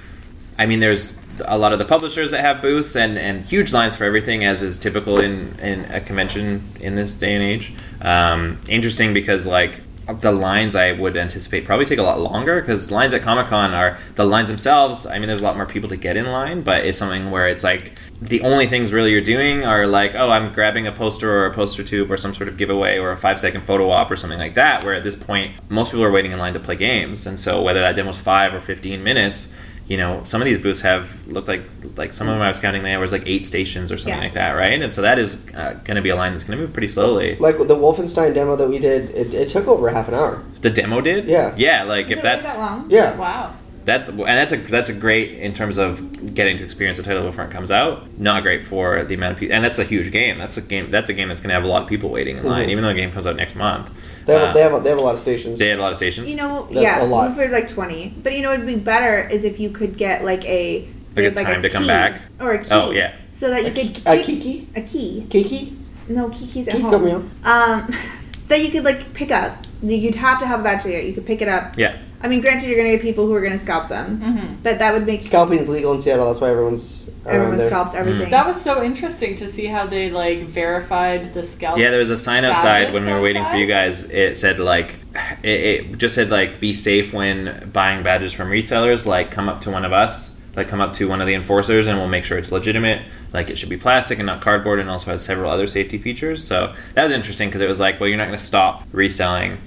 I 0.57 0.65
mean, 0.67 0.79
there's 0.79 1.19
a 1.45 1.57
lot 1.57 1.73
of 1.73 1.79
the 1.79 1.85
publishers 1.85 2.31
that 2.31 2.41
have 2.41 2.61
booths 2.61 2.95
and, 2.95 3.17
and 3.17 3.43
huge 3.43 3.73
lines 3.73 3.95
for 3.95 4.05
everything, 4.05 4.45
as 4.45 4.61
is 4.61 4.77
typical 4.77 5.19
in, 5.19 5.57
in 5.59 5.83
a 5.91 5.99
convention 5.99 6.63
in 6.79 6.95
this 6.95 7.15
day 7.15 7.33
and 7.33 7.43
age. 7.43 7.73
Um, 8.01 8.59
interesting 8.69 9.13
because 9.13 9.45
like 9.45 9.81
the 10.07 10.31
lines 10.31 10.75
I 10.75 10.91
would 10.91 11.17
anticipate 11.17 11.65
probably 11.65 11.85
take 11.85 11.99
a 11.99 12.03
lot 12.03 12.19
longer 12.19 12.61
because 12.61 12.91
lines 12.91 13.13
at 13.13 13.21
Comic 13.21 13.47
Con 13.47 13.73
are 13.73 13.97
the 14.15 14.25
lines 14.25 14.49
themselves. 14.49 15.05
I 15.07 15.17
mean, 15.17 15.27
there's 15.27 15.41
a 15.41 15.43
lot 15.43 15.55
more 15.55 15.65
people 15.65 15.89
to 15.89 15.97
get 15.97 16.15
in 16.15 16.27
line, 16.27 16.61
but 16.61 16.85
it's 16.85 16.97
something 16.97 17.31
where 17.31 17.47
it's 17.47 17.63
like 17.63 17.93
the 18.21 18.41
only 18.41 18.67
things 18.67 18.93
really 18.93 19.11
you're 19.11 19.21
doing 19.21 19.65
are 19.65 19.87
like, 19.87 20.13
oh, 20.15 20.29
I'm 20.29 20.53
grabbing 20.53 20.87
a 20.87 20.91
poster 20.91 21.31
or 21.31 21.45
a 21.47 21.53
poster 21.53 21.83
tube 21.83 22.11
or 22.11 22.17
some 22.17 22.33
sort 22.33 22.49
of 22.49 22.57
giveaway 22.57 22.97
or 22.97 23.11
a 23.11 23.17
five 23.17 23.39
second 23.39 23.61
photo 23.61 23.89
op 23.89 24.11
or 24.11 24.15
something 24.15 24.39
like 24.39 24.55
that. 24.55 24.83
Where 24.83 24.93
at 24.93 25.03
this 25.03 25.15
point, 25.15 25.53
most 25.69 25.91
people 25.91 26.03
are 26.03 26.11
waiting 26.11 26.31
in 26.31 26.39
line 26.39 26.53
to 26.53 26.59
play 26.59 26.75
games, 26.75 27.25
and 27.25 27.39
so 27.39 27.61
whether 27.61 27.79
that 27.79 27.95
demo's 27.95 28.19
five 28.19 28.53
or 28.53 28.61
fifteen 28.61 29.03
minutes, 29.03 29.53
you 29.87 29.97
know, 29.97 30.21
some 30.23 30.41
of 30.41 30.45
these 30.45 30.57
booths 30.57 30.81
have 30.81 31.27
looked 31.27 31.47
like 31.47 31.63
like 31.95 32.11
some 32.11 32.27
of 32.27 32.33
them 32.33 32.41
I 32.41 32.47
was 32.47 32.59
counting 32.59 32.81
there 32.83 32.99
was 32.99 33.11
like 33.11 33.23
eight 33.27 33.45
stations 33.45 33.91
or 33.91 33.97
something 33.97 34.17
Yeah. 34.17 34.23
like 34.23 34.33
that, 34.33 34.51
right? 34.53 34.81
And 34.81 34.91
so 34.91 35.01
that 35.03 35.19
is 35.19 35.47
uh, 35.53 35.73
going 35.83 35.95
to 35.95 36.01
be 36.01 36.09
a 36.09 36.15
line 36.15 36.31
that's 36.31 36.43
going 36.43 36.57
to 36.57 36.61
move 36.61 36.73
pretty 36.73 36.87
slowly. 36.87 37.35
Like 37.37 37.57
the 37.57 37.75
Wolfenstein 37.75 38.33
demo 38.33 38.55
that 38.55 38.67
we 38.67 38.79
did, 38.79 39.11
it, 39.11 39.33
it 39.33 39.49
took 39.49 39.67
over 39.67 39.89
half 39.89 40.07
an 40.07 40.15
hour. 40.15 40.41
The 40.61 40.71
demo 40.71 41.01
did, 41.01 41.25
Yeah. 41.25 41.53
yeah. 41.55 41.83
Like 41.83 42.05
Is 42.05 42.11
if 42.13 42.17
it 42.17 42.23
really 42.23 42.35
that's 42.35 42.53
that 42.53 42.59
long? 42.59 42.85
Yeah. 42.89 43.15
Wow. 43.15 43.53
That's 43.85 44.09
and 44.09 44.19
that's 44.19 44.51
a 44.51 44.57
that's 44.57 44.89
a 44.89 44.93
great 44.93 45.31
in 45.39 45.53
terms 45.53 45.77
of 45.77 46.33
getting 46.33 46.57
to 46.57 46.63
experience 46.63 46.97
the 46.97 47.03
title 47.03 47.23
before 47.23 47.45
it 47.45 47.51
comes 47.51 47.71
out. 47.71 48.07
Not 48.19 48.43
great 48.43 48.65
for 48.65 49.03
the 49.03 49.13
amount 49.15 49.33
of 49.33 49.39
people, 49.39 49.55
and 49.55 49.63
that's 49.63 49.77
a 49.79 49.83
huge 49.83 50.11
game. 50.11 50.37
That's 50.37 50.57
a 50.57 50.61
game. 50.61 50.91
That's 50.91 51.09
a 51.09 51.13
game 51.13 51.27
that's 51.29 51.39
going 51.41 51.49
to 51.49 51.53
have 51.55 51.63
a 51.63 51.67
lot 51.67 51.83
of 51.83 51.87
people 51.87 52.09
waiting 52.09 52.37
in 52.37 52.43
line, 52.45 52.67
Mhm. 52.67 52.71
even 52.71 52.83
though 52.83 52.89
the 52.89 52.95
game 52.95 53.11
comes 53.11 53.27
out 53.27 53.35
next 53.35 53.55
month. 53.55 53.89
They 54.25 54.33
have, 54.33 54.41
Uh, 54.49 54.53
they 54.53 54.61
have 54.61 54.73
a, 54.73 54.79
they 54.79 54.89
have 54.89 54.97
a 54.97 55.01
lot 55.01 55.13
of 55.15 55.21
stations. 55.21 55.59
they 55.59 55.67
had 55.69 55.77
a 55.77 55.81
lot 55.81 55.91
of 55.91 55.97
stations. 55.97 56.29
You 56.29 56.35
know, 56.37 56.67
That's 56.71 56.81
yeah, 56.81 57.03
a 57.03 57.05
lot. 57.05 57.35
for 57.35 57.47
like 57.47 57.69
twenty. 57.69 58.13
But 58.23 58.33
you 58.33 58.41
know, 58.41 58.51
it'd 58.53 58.65
be 58.65 58.75
better 58.75 59.27
is 59.29 59.45
if 59.45 59.59
you 59.59 59.69
could 59.69 59.97
get 59.97 60.25
like 60.25 60.43
a 60.45 60.85
Like 61.15 61.25
a 61.25 61.35
like 61.35 61.45
time 61.45 61.61
to 61.61 61.69
come 61.69 61.83
key 61.83 61.87
back? 61.89 62.21
or 62.39 62.53
a 62.53 62.57
key. 62.59 62.67
Oh, 62.71 62.91
yeah. 62.91 63.11
so 63.33 63.49
that 63.49 63.61
you 63.61 63.67
A 63.67 63.71
could 63.71 63.93
ki- 63.93 64.01
a 64.05 64.15
pick- 64.17 64.25
kiki? 64.25 64.67
a 64.75 64.81
key. 64.81 65.27
Kiki? 65.29 65.73
No, 66.09 66.29
Kiki's 66.29 66.67
at 66.67 66.71
Kiki, 66.73 66.81
home. 66.83 66.91
come 66.91 67.07
here. 67.07 67.21
Um, 67.43 67.95
that 68.47 68.61
you 68.61 68.69
could 68.71 68.83
like 68.83 69.13
pick 69.13 69.31
up. 69.31 69.57
You'd 69.83 70.15
have 70.15 70.39
to 70.39 70.45
have 70.47 70.61
a 70.61 70.63
badge 70.63 70.83
to. 70.83 70.89
You 71.07 71.13
could 71.13 71.25
pick 71.27 71.41
it 71.41 71.47
up. 71.47 71.77
yeah, 71.77 71.95
I 72.25 72.27
mean, 72.27 72.41
granted, 72.41 72.67
you're 72.67 72.77
gonna 72.77 72.89
get 72.91 73.01
people 73.01 73.27
who 73.27 73.33
are 73.35 73.41
gonna 73.41 73.59
scalp 73.59 73.87
them, 73.87 74.19
Mm-hmm. 74.19 74.53
but 74.63 74.79
that 74.79 74.93
would 74.93 75.05
make 75.05 75.23
scalping 75.23 75.59
is 75.59 75.69
legal 75.69 75.93
in 75.93 75.99
Seattle. 75.99 76.25
That's 76.25 76.41
why 76.41 76.49
everyone's 76.49 77.05
everyone 77.25 77.57
there. 77.57 77.67
scalps 77.67 77.93
everything. 77.95 78.29
That 78.31 78.45
was 78.47 78.59
so 78.59 78.83
interesting 78.83 79.35
to 79.35 79.47
see 79.47 79.65
how 79.65 79.85
they 79.85 80.09
like 80.09 80.39
verified 80.39 81.33
the 81.35 81.43
scalp. 81.43 81.77
yeah. 81.77 81.91
There 81.91 81.99
was 81.99 82.09
a 82.09 82.17
sign 82.17 82.43
outside 82.45 82.93
when 82.93 83.05
we 83.05 83.11
were 83.11 83.21
waiting 83.21 83.45
for 83.45 83.55
you 83.55 83.67
guys. 83.67 84.09
It 84.09 84.37
said 84.39 84.57
like, 84.59 84.95
it, 85.43 85.47
it 85.91 85.97
just 85.97 86.15
said 86.15 86.29
like, 86.29 86.59
be 86.59 86.73
safe 86.73 87.13
when 87.13 87.69
buying 87.71 88.01
badges 88.03 88.33
from 88.33 88.49
resellers. 88.49 89.05
Like, 89.05 89.29
come 89.31 89.47
up 89.47 89.61
to 89.61 89.71
one 89.71 89.85
of 89.85 89.93
us. 89.93 90.35
Like, 90.55 90.67
come 90.69 90.79
up 90.81 90.93
to 90.93 91.09
one 91.09 91.19
of 91.19 91.27
the 91.27 91.33
enforcers, 91.33 91.85
and 91.87 91.99
we'll 91.99 92.07
make 92.07 92.23
sure 92.23 92.37
it's 92.37 92.49
legitimate. 92.51 93.01
Like, 93.33 93.49
it 93.49 93.57
should 93.57 93.67
be 93.67 93.75
plastic 93.75 94.19
and 94.19 94.25
not 94.25 94.39
cardboard, 94.39 94.79
and 94.79 94.89
also 94.89 95.11
has 95.11 95.21
several 95.21 95.51
other 95.51 95.67
safety 95.67 95.97
features. 95.97 96.41
So 96.41 96.73
that 96.93 97.03
was 97.03 97.11
interesting 97.11 97.49
because 97.49 97.59
it 97.59 97.67
was 97.67 97.79
like, 97.81 97.99
well, 97.99 98.07
you're 98.07 98.17
not 98.17 98.27
going 98.27 98.37
to 98.39 98.43
stop 98.43 98.83
reselling. 98.93 99.57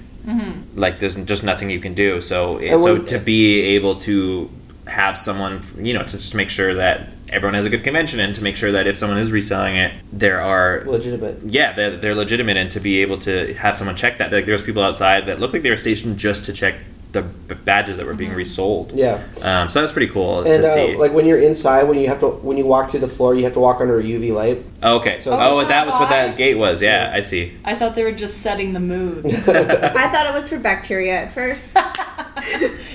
Like, 0.75 0.99
there's 0.99 1.15
just 1.15 1.43
nothing 1.43 1.69
you 1.69 1.79
can 1.79 1.93
do. 1.93 2.21
So, 2.21 2.57
it, 2.57 2.77
so 2.79 2.97
to 2.97 3.19
be 3.19 3.61
able 3.75 3.95
to 3.97 4.49
have 4.87 5.17
someone, 5.17 5.61
you 5.77 5.93
know, 5.93 6.03
to 6.03 6.11
just 6.17 6.33
make 6.35 6.49
sure 6.49 6.73
that 6.75 7.09
everyone 7.31 7.53
has 7.53 7.65
a 7.65 7.69
good 7.69 7.83
convention, 7.83 8.19
and 8.19 8.33
to 8.35 8.43
make 8.43 8.55
sure 8.55 8.71
that 8.71 8.87
if 8.87 8.97
someone 8.97 9.19
is 9.19 9.31
reselling 9.31 9.75
it, 9.75 9.93
there 10.11 10.41
are 10.41 10.83
Legitimate. 10.85 11.39
yeah, 11.45 11.73
they're, 11.73 11.95
they're 11.97 12.15
legitimate, 12.15 12.57
and 12.57 12.71
to 12.71 12.79
be 12.79 13.01
able 13.01 13.17
to 13.19 13.53
have 13.53 13.77
someone 13.77 13.95
check 13.95 14.17
that, 14.17 14.31
like 14.31 14.45
there's 14.45 14.63
people 14.63 14.81
outside 14.83 15.25
that 15.27 15.39
look 15.39 15.53
like 15.53 15.61
they 15.61 15.69
were 15.69 15.77
stationed 15.77 16.17
just 16.17 16.45
to 16.45 16.53
check 16.53 16.75
the 17.11 17.23
badges 17.55 17.97
that 17.97 18.05
were 18.05 18.13
being 18.13 18.33
resold. 18.33 18.91
Yeah. 18.93 19.19
Um, 19.41 19.67
so 19.67 19.79
that 19.79 19.81
was 19.81 19.91
pretty 19.91 20.11
cool 20.13 20.41
And 20.41 20.61
to 20.63 20.69
uh, 20.69 20.73
see. 20.73 20.95
like 20.95 21.11
when 21.11 21.25
you're 21.25 21.39
inside, 21.39 21.83
when 21.83 21.97
you 21.97 22.07
have 22.07 22.19
to, 22.19 22.27
when 22.27 22.55
you 22.55 22.65
walk 22.67 22.91
through 22.91 22.99
the 22.99 23.07
floor, 23.07 23.33
you 23.33 23.43
have 23.45 23.53
to 23.53 23.59
walk 23.59 23.81
under 23.81 23.99
a 23.99 24.03
UV 24.03 24.31
light. 24.31 24.63
oh, 24.83 24.97
okay. 24.99 25.19
so- 25.19 25.31
oh, 25.31 25.37
Oh, 25.39 25.59
that 25.61 25.69
that 25.69 25.87
was 25.87 25.99
what 25.99 26.09
that 26.09 26.37
gate 26.37 26.55
was. 26.55 26.81
Yeah, 26.83 27.11
I 27.13 27.21
see. 27.21 27.57
I 27.65 27.73
thought 27.73 27.95
they 27.95 28.03
were 28.03 28.11
just 28.11 28.41
setting 28.41 28.73
the 28.73 28.79
mood. 28.79 29.25
I 29.47 30.09
thought 30.11 30.27
it 30.27 30.33
was 30.33 30.47
for 30.49 30.59
bacteria 30.59 31.13
at 31.23 31.33
first. 31.33 31.75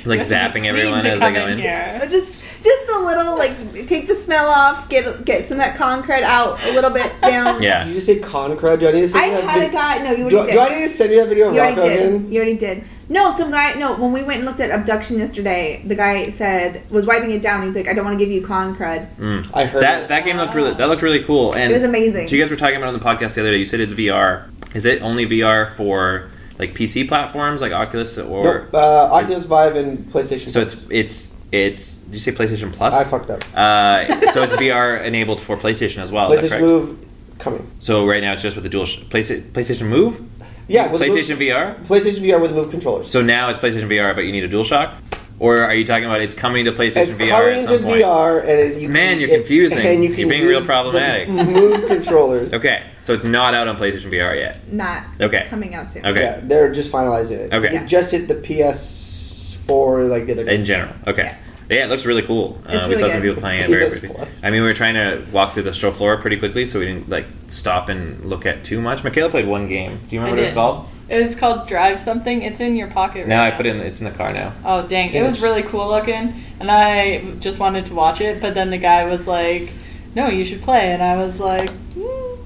Like 0.07 0.21
zapping 0.21 0.67
everyone 0.67 1.05
as 1.07 1.21
they 1.21 1.33
go 1.33 1.47
in. 1.47 1.59
Here. 1.59 1.99
just 2.11 2.43
just 2.63 2.91
a 2.91 2.99
little 2.99 3.37
like 3.39 3.53
take 3.89 4.07
the 4.07 4.15
smell 4.15 4.47
off, 4.49 4.89
get 4.89 5.25
get 5.25 5.45
some 5.47 5.59
of 5.59 5.65
that 5.65 5.77
concrete 5.77 6.23
out 6.25 6.63
a 6.65 6.73
little 6.73 6.91
bit 6.91 7.11
down. 7.23 7.55
Did 7.55 7.65
Yeah. 7.65 7.87
you 7.87 7.95
just 7.95 8.07
say 8.07 8.19
concrete? 8.19 8.81
Do 8.81 8.89
I 8.89 8.93
need 8.93 9.09
to 9.09 9.17
I 9.19 9.29
send 9.31 9.33
you 9.33 9.41
that 9.41 9.49
had 9.51 9.57
a 9.59 9.61
video? 9.67 9.79
guy. 9.79 9.99
No, 9.99 10.11
you 10.13 10.31
Do, 10.31 10.39
already 10.39 10.53
do 10.53 10.59
I 10.61 10.69
need 10.79 10.83
to 10.83 10.89
send 10.89 11.11
you 11.11 11.17
that 11.21 11.29
video 11.29 11.49
of 11.49 11.55
You 11.55 11.61
already 11.61 11.77
Rocco 11.77 11.89
did. 11.89 11.99
again? 12.07 12.33
You 12.33 12.37
already 12.41 12.57
did. 12.57 12.85
No, 13.09 13.31
some 13.31 13.51
guy. 13.51 13.75
No, 13.75 13.95
when 13.97 14.13
we 14.13 14.23
went 14.23 14.39
and 14.39 14.45
looked 14.47 14.61
at 14.61 14.71
abduction 14.71 15.19
yesterday, 15.19 15.83
the 15.87 15.95
guy 15.95 16.31
said 16.31 16.89
was 16.91 17.05
wiping 17.07 17.31
it 17.31 17.43
down. 17.43 17.67
He's 17.67 17.77
like, 17.77 17.89
I 17.89 17.93
don't 17.93 18.05
want 18.05 18.19
to 18.19 18.25
give 18.25 18.33
you 18.33 18.45
con 18.47 18.75
crud. 18.77 19.15
Mm. 19.17 19.51
I 19.55 19.65
heard 19.67 19.83
That 19.83 20.05
it. 20.05 20.09
that 20.09 20.25
game 20.25 20.37
looked 20.39 20.55
really 20.55 20.73
that 20.75 20.87
looked 20.89 21.03
really 21.03 21.23
cool. 21.23 21.55
And 21.55 21.71
It 21.71 21.75
was 21.75 21.85
amazing. 21.85 22.29
So 22.29 22.37
you 22.37 22.43
guys 22.43 22.51
were 22.51 22.57
talking 22.57 22.77
about 22.77 22.89
on 22.89 22.95
the 22.95 23.01
podcast 23.05 23.35
the 23.35 23.43
other 23.43 23.51
day. 23.51 23.59
You 23.59 23.67
said 23.67 23.81
it's 23.81 23.95
VR. 23.95 24.49
Is 24.75 24.87
it 24.87 25.03
only 25.03 25.27
VR 25.27 25.69
for 25.75 26.29
like 26.59 26.75
PC 26.75 27.07
platforms 27.09 27.61
like 27.61 27.73
Oculus 27.73 28.17
or? 28.19 28.45
Nope, 28.63 28.75
uh, 28.75 29.13
Oculus 29.13 29.45
Vive 29.45 29.77
and 29.77 29.99
PlayStation. 30.13 30.51
So 30.51 30.61
it's 30.61 30.87
it's 30.91 31.37
it's. 31.53 31.99
Did 32.05 32.15
you 32.15 32.21
say 32.21 32.33
PlayStation 32.33 32.73
Plus? 32.73 32.95
I 32.95 33.05
fucked 33.05 33.31
up. 33.31 33.43
Uh, 33.57 34.29
so 34.31 34.43
it's 34.43 34.57
VR 34.57 35.05
enabled 35.05 35.41
for 35.41 35.57
PlayStation 35.57 35.99
as 35.99 36.11
well. 36.11 36.33
is 36.33 36.41
PlayStation 36.43 36.49
correct? 36.49 36.63
Move 36.63 37.09
coming. 37.39 37.71
So 37.81 38.07
right 38.07 38.23
now 38.23 38.33
it's 38.33 38.43
just 38.43 38.57
with 38.57 38.63
the 38.65 38.71
dual 38.71 38.87
sh- 38.87 39.01
PlayStation, 39.01 39.43
PlayStation 39.53 39.87
Move. 39.89 40.21
Yeah, 40.69 40.91
with 40.91 41.01
PlayStation 41.03 41.31
Move, 41.31 41.39
VR. 41.41 41.75
PlayStation 41.85 42.21
VR 42.21 42.41
with 42.41 42.53
Move 42.55 42.71
controllers. 42.71 43.11
So 43.11 43.23
now 43.23 43.49
it's 43.51 43.59
PlayStation 43.59 43.89
VR, 43.89 44.15
but 44.15 44.23
you 44.23 44.33
need 44.33 44.45
a 44.45 44.49
DualShock. 44.49 44.95
Or 45.41 45.59
are 45.61 45.75
you 45.75 45.85
talking 45.85 46.05
about 46.05 46.21
it's 46.21 46.35
coming 46.35 46.65
to 46.67 46.73
PlayStation 46.73 46.97
it's 47.09 47.15
VR 47.15 47.29
coming 47.31 47.55
at 47.59 47.63
to 47.63 47.63
some 47.79 47.83
point? 47.83 48.03
VR, 48.03 48.41
and 48.41 48.49
it, 48.51 48.81
you 48.81 48.89
Man, 48.89 49.15
can, 49.15 49.21
you're 49.21 49.31
it- 49.31 49.35
confusing. 49.39 49.85
and 49.85 50.03
you 50.03 50.11
You're 50.11 50.17
can 50.17 50.29
being 50.29 50.47
real 50.47 50.65
problematic. 50.65 51.27
The 51.27 51.45
Move 51.45 51.87
controllers. 51.89 52.55
Okay, 52.55 52.85
so 53.03 53.13
it's 53.15 53.25
not 53.25 53.53
out 53.53 53.67
on 53.67 53.77
PlayStation 53.77 54.11
VR 54.13 54.37
yet. 54.37 54.73
Not. 54.73 55.03
Okay. 55.21 55.39
It's 55.41 55.51
coming 55.51 55.75
out 55.75 55.93
soon. 55.93 56.07
Okay. 56.07 56.23
Yeah, 56.23 56.41
they're 56.43 56.73
just 56.73 56.91
finalizing 56.93 57.39
it. 57.39 57.53
Okay. 57.53 57.77
It 57.77 57.87
just 57.87 58.13
hit 58.13 58.29
the 58.29 58.37
PS4 58.37 60.09
like 60.09 60.27
the 60.27 60.33
other 60.33 60.45
day. 60.45 60.55
In 60.55 60.65
general, 60.65 60.95
okay. 61.09 61.25
Yeah. 61.25 61.37
Yeah, 61.71 61.85
it 61.85 61.89
looks 61.89 62.05
really 62.05 62.23
cool. 62.23 62.61
Uh, 62.67 62.73
we 62.73 62.79
really 62.79 62.97
saw 62.97 63.09
some 63.09 63.23
people 63.23 63.41
playing 63.41 63.63
it 63.63 63.71
very 63.71 63.89
quickly. 63.89 64.27
I 64.43 64.51
mean, 64.51 64.63
we 64.63 64.69
were 64.69 64.75
trying 64.75 64.95
to 64.95 65.25
walk 65.33 65.55
through 65.55 65.63
the 65.65 65.73
show 65.73 65.91
floor 65.91 66.17
pretty 66.19 66.37
quickly, 66.39 66.67
so 66.67 66.79
we 66.79 66.87
didn't 66.87 67.09
like 67.09 67.27
stop 67.49 67.89
and 67.89 68.23
look 68.25 68.45
at 68.47 68.65
too 68.65 68.81
much. 68.81 69.03
Michaela 69.03 69.31
played 69.31 69.47
one 69.47 69.67
game. 69.67 69.99
Do 70.09 70.15
you 70.17 70.21
remember 70.21 70.33
what 70.33 70.39
it 70.39 70.43
was 70.43 70.55
called? 70.55 70.89
It 71.09 71.21
was 71.23 71.37
called 71.37 71.69
Drive 71.69 71.99
Something. 71.99 72.43
It's 72.43 72.61
in 72.61 72.77
your 72.77 72.89
pocket. 72.91 73.21
Right 73.21 73.29
now. 73.29 73.43
No, 73.43 73.49
I 73.49 73.51
put 73.51 73.67
it 73.67 73.77
in. 73.77 73.81
It's 73.81 74.01
in 74.01 74.05
the 74.07 74.11
car 74.11 74.33
now. 74.33 74.53
Oh 74.65 74.87
dang! 74.87 75.11
It 75.11 75.15
Yeah, 75.15 75.25
was 75.25 75.43
really 75.43 75.63
cool 75.63 75.87
looking, 75.89 76.35
and 76.61 76.71
I 76.71 77.21
just 77.41 77.59
wanted 77.61 77.87
to 77.87 77.95
watch 77.95 78.21
it. 78.21 78.41
But 78.41 78.55
then 78.55 78.71
the 78.71 78.79
guy 78.79 79.05
was 79.05 79.27
like, 79.29 79.71
"No, 80.15 80.29
you 80.29 80.45
should 80.45 80.63
play," 80.63 80.93
and 80.93 81.03
I 81.03 81.17
was 81.17 81.41
like, 81.41 81.71
hmm. 81.95 82.41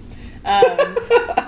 um, 0.44 0.64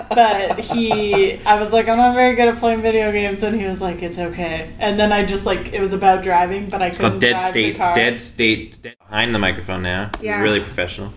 but 0.15 0.59
he, 0.59 1.37
I 1.45 1.59
was 1.59 1.71
like, 1.73 1.87
I'm 1.89 1.97
not 1.97 2.13
very 2.15 2.35
good 2.35 2.47
at 2.49 2.57
playing 2.57 2.81
video 2.81 3.11
games, 3.11 3.43
and 3.43 3.59
he 3.59 3.65
was 3.65 3.81
like, 3.81 4.01
it's 4.01 4.17
okay. 4.19 4.69
And 4.79 4.99
then 4.99 5.11
I 5.11 5.23
just 5.25 5.45
like, 5.45 5.73
it 5.73 5.79
was 5.81 5.93
about 5.93 6.23
driving, 6.23 6.69
but 6.69 6.81
I 6.81 6.87
It's 6.87 6.97
couldn't 6.97 7.11
called 7.13 7.21
Dead 7.21 7.37
drive 7.37 7.41
State. 7.49 7.71
the 7.73 7.77
car. 7.77 7.95
Dead 7.95 8.19
State. 8.19 8.81
Dead- 8.81 8.95
behind 9.09 9.35
the 9.35 9.39
microphone 9.39 9.83
now. 9.83 10.09
Yeah. 10.21 10.35
He's 10.37 10.43
really 10.43 10.59
professional. 10.61 11.13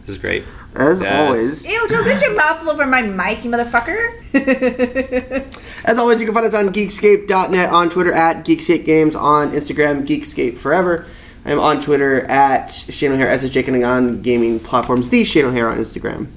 This 0.00 0.16
is 0.16 0.18
great. 0.18 0.44
As 0.74 1.00
Yes. 1.00 1.26
always. 1.26 1.68
Ew, 1.68 1.86
don't 1.88 2.04
get 2.04 2.20
your 2.22 2.34
mouth 2.36 2.60
all 2.62 2.70
over 2.70 2.86
my 2.86 3.02
mic, 3.02 3.44
you 3.44 3.50
motherfucker. 3.50 4.22
As 5.84 5.98
always, 5.98 6.20
you 6.20 6.26
can 6.26 6.34
find 6.34 6.46
us 6.46 6.54
on 6.54 6.68
geekscape.net, 6.72 7.70
on 7.70 7.90
Twitter 7.90 8.12
at 8.12 8.44
Geekscape 8.44 8.84
Games, 8.84 9.16
on 9.16 9.50
Instagram, 9.52 10.06
Geekscape 10.06 10.58
Forever. 10.58 11.06
I'm 11.44 11.58
on 11.58 11.80
Twitter 11.80 12.22
at 12.30 12.66
Shane 12.70 13.12
O'Hare, 13.12 13.26
SSJ 13.28 13.64
Cunning 13.64 13.84
on 13.84 14.20
gaming 14.22 14.60
platforms, 14.60 15.08
the 15.10 15.24
Shane 15.24 15.46
O'Hare 15.46 15.68
on 15.70 15.78
Instagram. 15.78 16.28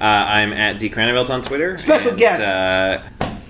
Uh, 0.00 0.04
I'm 0.28 0.52
at 0.54 0.78
D 0.78 0.88
Cranevelt 0.88 1.28
on 1.28 1.42
Twitter. 1.42 1.76
Special 1.76 2.10
and, 2.10 2.18
guest. 2.18 2.40
Uh, 2.40 3.02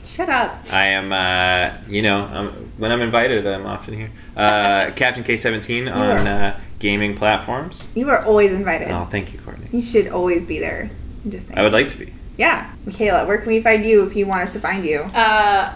Shut 0.05 0.29
up. 0.29 0.65
I 0.73 0.87
am, 0.87 1.13
uh, 1.13 1.79
you 1.89 2.03
know, 2.03 2.25
um, 2.33 2.49
when 2.77 2.91
I'm 2.91 3.01
invited, 3.01 3.47
I'm 3.47 3.65
often 3.65 3.95
here. 3.95 4.11
Uh, 4.37 4.91
Captain 4.97 5.23
K17 5.23 5.95
on 5.95 6.27
uh, 6.27 6.59
gaming 6.81 7.15
platforms. 7.17 7.89
You 7.95 8.11
are 8.11 8.25
always 8.25 8.51
invited. 8.51 8.91
Oh, 8.91 9.05
thank 9.05 9.33
you, 9.33 9.39
Courtney. 9.39 9.69
You 9.71 9.81
should 9.81 10.09
always 10.09 10.47
be 10.47 10.59
there. 10.59 10.91
I'm 11.25 11.31
just 11.31 11.47
saying. 11.47 11.57
I 11.57 11.63
would 11.63 11.73
like 11.73 11.87
to 11.89 11.99
be. 11.99 12.13
Yeah. 12.37 12.69
Michaela, 12.85 13.27
where 13.27 13.39
can 13.39 13.49
we 13.49 13.63
find 13.63 13.85
you 13.85 14.05
if 14.05 14.17
you 14.17 14.27
want 14.27 14.41
us 14.41 14.53
to 14.55 14.61
find 14.61 14.85
you? 14.85 15.01
Uh, 15.03 15.13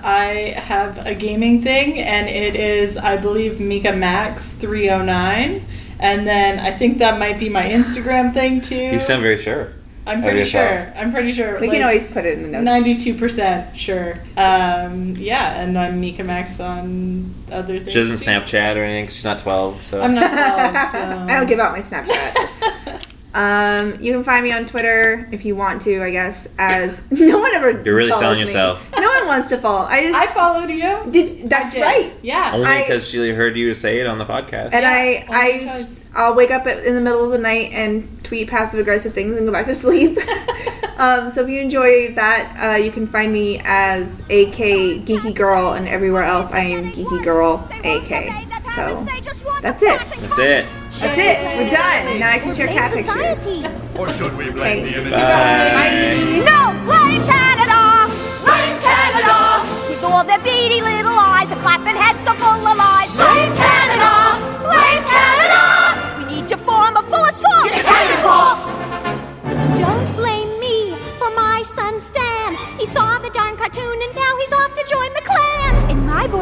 I 0.02 0.54
have 0.56 1.06
a 1.06 1.14
gaming 1.14 1.62
thing, 1.62 2.00
and 2.00 2.28
it 2.28 2.56
is, 2.56 2.96
I 2.96 3.16
believe, 3.18 3.60
Mika 3.60 3.92
Max 3.92 4.52
309. 4.54 5.64
And 6.00 6.26
then 6.26 6.58
I 6.58 6.72
think 6.72 6.98
that 6.98 7.20
might 7.20 7.38
be 7.38 7.48
my 7.48 7.62
Instagram 7.62 8.34
thing 8.34 8.60
too. 8.60 8.74
You 8.74 8.98
sound 8.98 9.22
very 9.22 9.38
sure. 9.38 9.72
I'm 10.07 10.22
pretty 10.22 10.40
yourself. 10.40 10.86
sure. 10.88 10.92
I'm 11.00 11.11
pretty 11.12 11.32
sure. 11.32 11.55
We 11.61 11.68
like, 11.68 11.76
can 11.78 11.82
always 11.82 12.07
put 12.07 12.24
it 12.26 12.36
in 12.36 12.42
the 12.44 12.48
notes. 12.50 12.64
Ninety-two 12.64 13.14
percent 13.14 13.76
sure. 13.76 14.14
Um, 14.36 15.14
yeah, 15.16 15.61
and 15.62 15.78
I'm 15.78 16.00
Mika 16.00 16.22
Max 16.24 16.61
on 16.61 17.34
other 17.50 17.78
things. 17.78 17.92
She 17.92 17.98
doesn't. 17.98 18.16
Snapchat 18.16 18.76
or 18.76 18.82
anything 18.82 19.07
'cause 19.07 19.14
she's 19.14 19.24
not 19.24 19.38
12. 19.38 19.84
So 19.86 20.00
I'm 20.02 20.14
not 20.14 20.30
twelve, 20.32 20.90
so 20.92 20.98
I 21.28 21.36
don't 21.38 21.46
give 21.46 21.59
out 21.59 21.72
my 21.72 21.80
Snapchat. 21.80 23.02
um, 23.34 24.00
you 24.02 24.12
can 24.12 24.22
find 24.22 24.44
me 24.44 24.52
on 24.52 24.66
Twitter 24.66 25.28
if 25.32 25.44
you 25.44 25.57
want 25.57 25.82
to, 25.82 26.02
I 26.02 26.11
guess. 26.11 26.46
As 26.59 27.02
no 27.11 27.38
one 27.40 27.55
ever. 27.55 27.82
You're 27.82 27.96
really 27.96 28.12
selling 28.12 28.36
me. 28.36 28.42
yourself. 28.42 28.86
No 28.98 29.09
one 29.09 29.26
wants 29.26 29.48
to 29.48 29.59
follow. 29.59 29.86
I 29.86 30.02
just 30.02 30.18
I 30.18 30.26
followed 30.26 30.70
you. 30.70 31.11
did. 31.11 31.48
That's 31.48 31.72
did. 31.72 31.82
right. 31.82 32.12
Yeah. 32.22 32.52
Only 32.55 32.80
because 32.80 33.09
she 33.09 33.30
heard 33.30 33.57
you 33.57 33.72
say 33.74 34.00
it 34.00 34.07
on 34.07 34.18
the 34.18 34.26
podcast. 34.26 34.72
And 34.74 34.82
Yeah, 34.82 34.90
I, 34.90 35.26
I, 35.30 35.59
because. 35.61 36.05
I'll 36.14 36.34
wake 36.34 36.52
up 36.52 36.66
in 36.66 36.94
the 36.94 37.00
middle 37.00 37.24
of 37.24 37.32
the 37.32 37.38
night 37.38 37.72
and 37.72 38.22
tweet 38.35 38.51
passive 38.51 38.80
aggressive 38.80 39.14
things 39.14 39.37
and 39.37 39.47
go 39.47 39.53
back 39.53 39.66
to 39.66 39.74
sleep. 39.85 40.18
um, 40.97 41.30
so 41.30 41.43
if 41.43 41.49
you 41.49 41.61
enjoy 41.61 42.12
that, 42.14 42.43
uh, 42.59 42.76
you 42.76 42.91
can 42.91 43.07
find 43.07 43.32
me 43.32 43.61
as 43.64 44.09
AK 44.28 45.07
Geeky 45.07 45.35
Girl, 45.35 45.74
and 45.74 45.87
everywhere 45.87 46.24
else 46.24 46.51
I 46.51 46.61
am 46.61 46.91
Geeky 46.91 47.22
Girl 47.22 47.68
AK. 47.85 48.11
So 48.74 49.07
that's 49.62 49.82
it. 49.82 50.01
That's 50.20 50.39
it. 50.39 50.66
That's 50.99 51.18
it. 51.18 51.39
We're 51.59 51.70
done. 51.70 52.18
Now 52.18 52.32
I 52.32 52.39
can 52.41 52.55
share 52.55 52.66
cat 52.66 52.93
pictures. 52.93 53.47
Or 53.97 54.11
should 54.11 54.37
we 54.37 54.51
blame 54.51 54.85
the 54.87 54.99
image? 54.99 55.12
Bye. 55.12 56.43
No, 56.43 56.74
blame 56.82 57.22
Canada! 57.22 58.11
Blame 58.43 58.78
Canada! 58.82 59.62
With 59.89 60.03
all 60.03 60.24
their 60.24 60.39
beady 60.41 60.82
little 60.82 61.14
eyes 61.14 61.53
and 61.53 61.61
flapping 61.61 61.95
heads 61.95 62.18
so 62.24 62.35
full 62.35 62.66
of 62.66 62.76
lies. 62.76 63.11
Blame 63.14 63.55
Canada! 63.55 64.23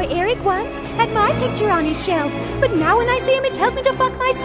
And 0.03 0.11
boy 0.11 0.17
Eric 0.17 0.45
once 0.45 0.81
had 0.99 1.13
my 1.13 1.31
picture 1.39 1.71
on 1.71 1.85
his 1.85 2.05
shelf, 2.05 2.33
but 2.61 2.75
now 2.75 2.99
when 2.99 3.09
I 3.09 3.19
see 3.19 3.37
him, 3.37 3.45
it 3.45 3.55
tells 3.55 3.75
me 3.75 3.83
to 3.83 3.93
fuck 3.93 4.13
myself. 4.19 4.45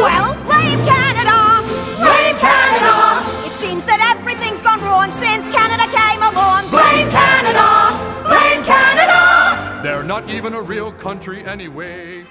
Well, 0.00 0.34
blame 0.44 0.78
Canada! 0.86 1.60
Blame 2.00 2.36
Canada! 2.36 3.46
It 3.46 3.52
seems 3.58 3.84
that 3.84 4.00
everything's 4.16 4.62
gone 4.62 4.80
wrong 4.80 5.10
since 5.10 5.48
Canada 5.54 5.84
came 5.92 6.22
along. 6.22 6.70
Blame 6.70 7.10
Canada! 7.10 7.92
Blame 8.24 8.64
Canada! 8.64 9.82
They're 9.82 10.04
not 10.04 10.30
even 10.30 10.54
a 10.54 10.62
real 10.62 10.92
country 10.92 11.44
anyway. 11.44 12.24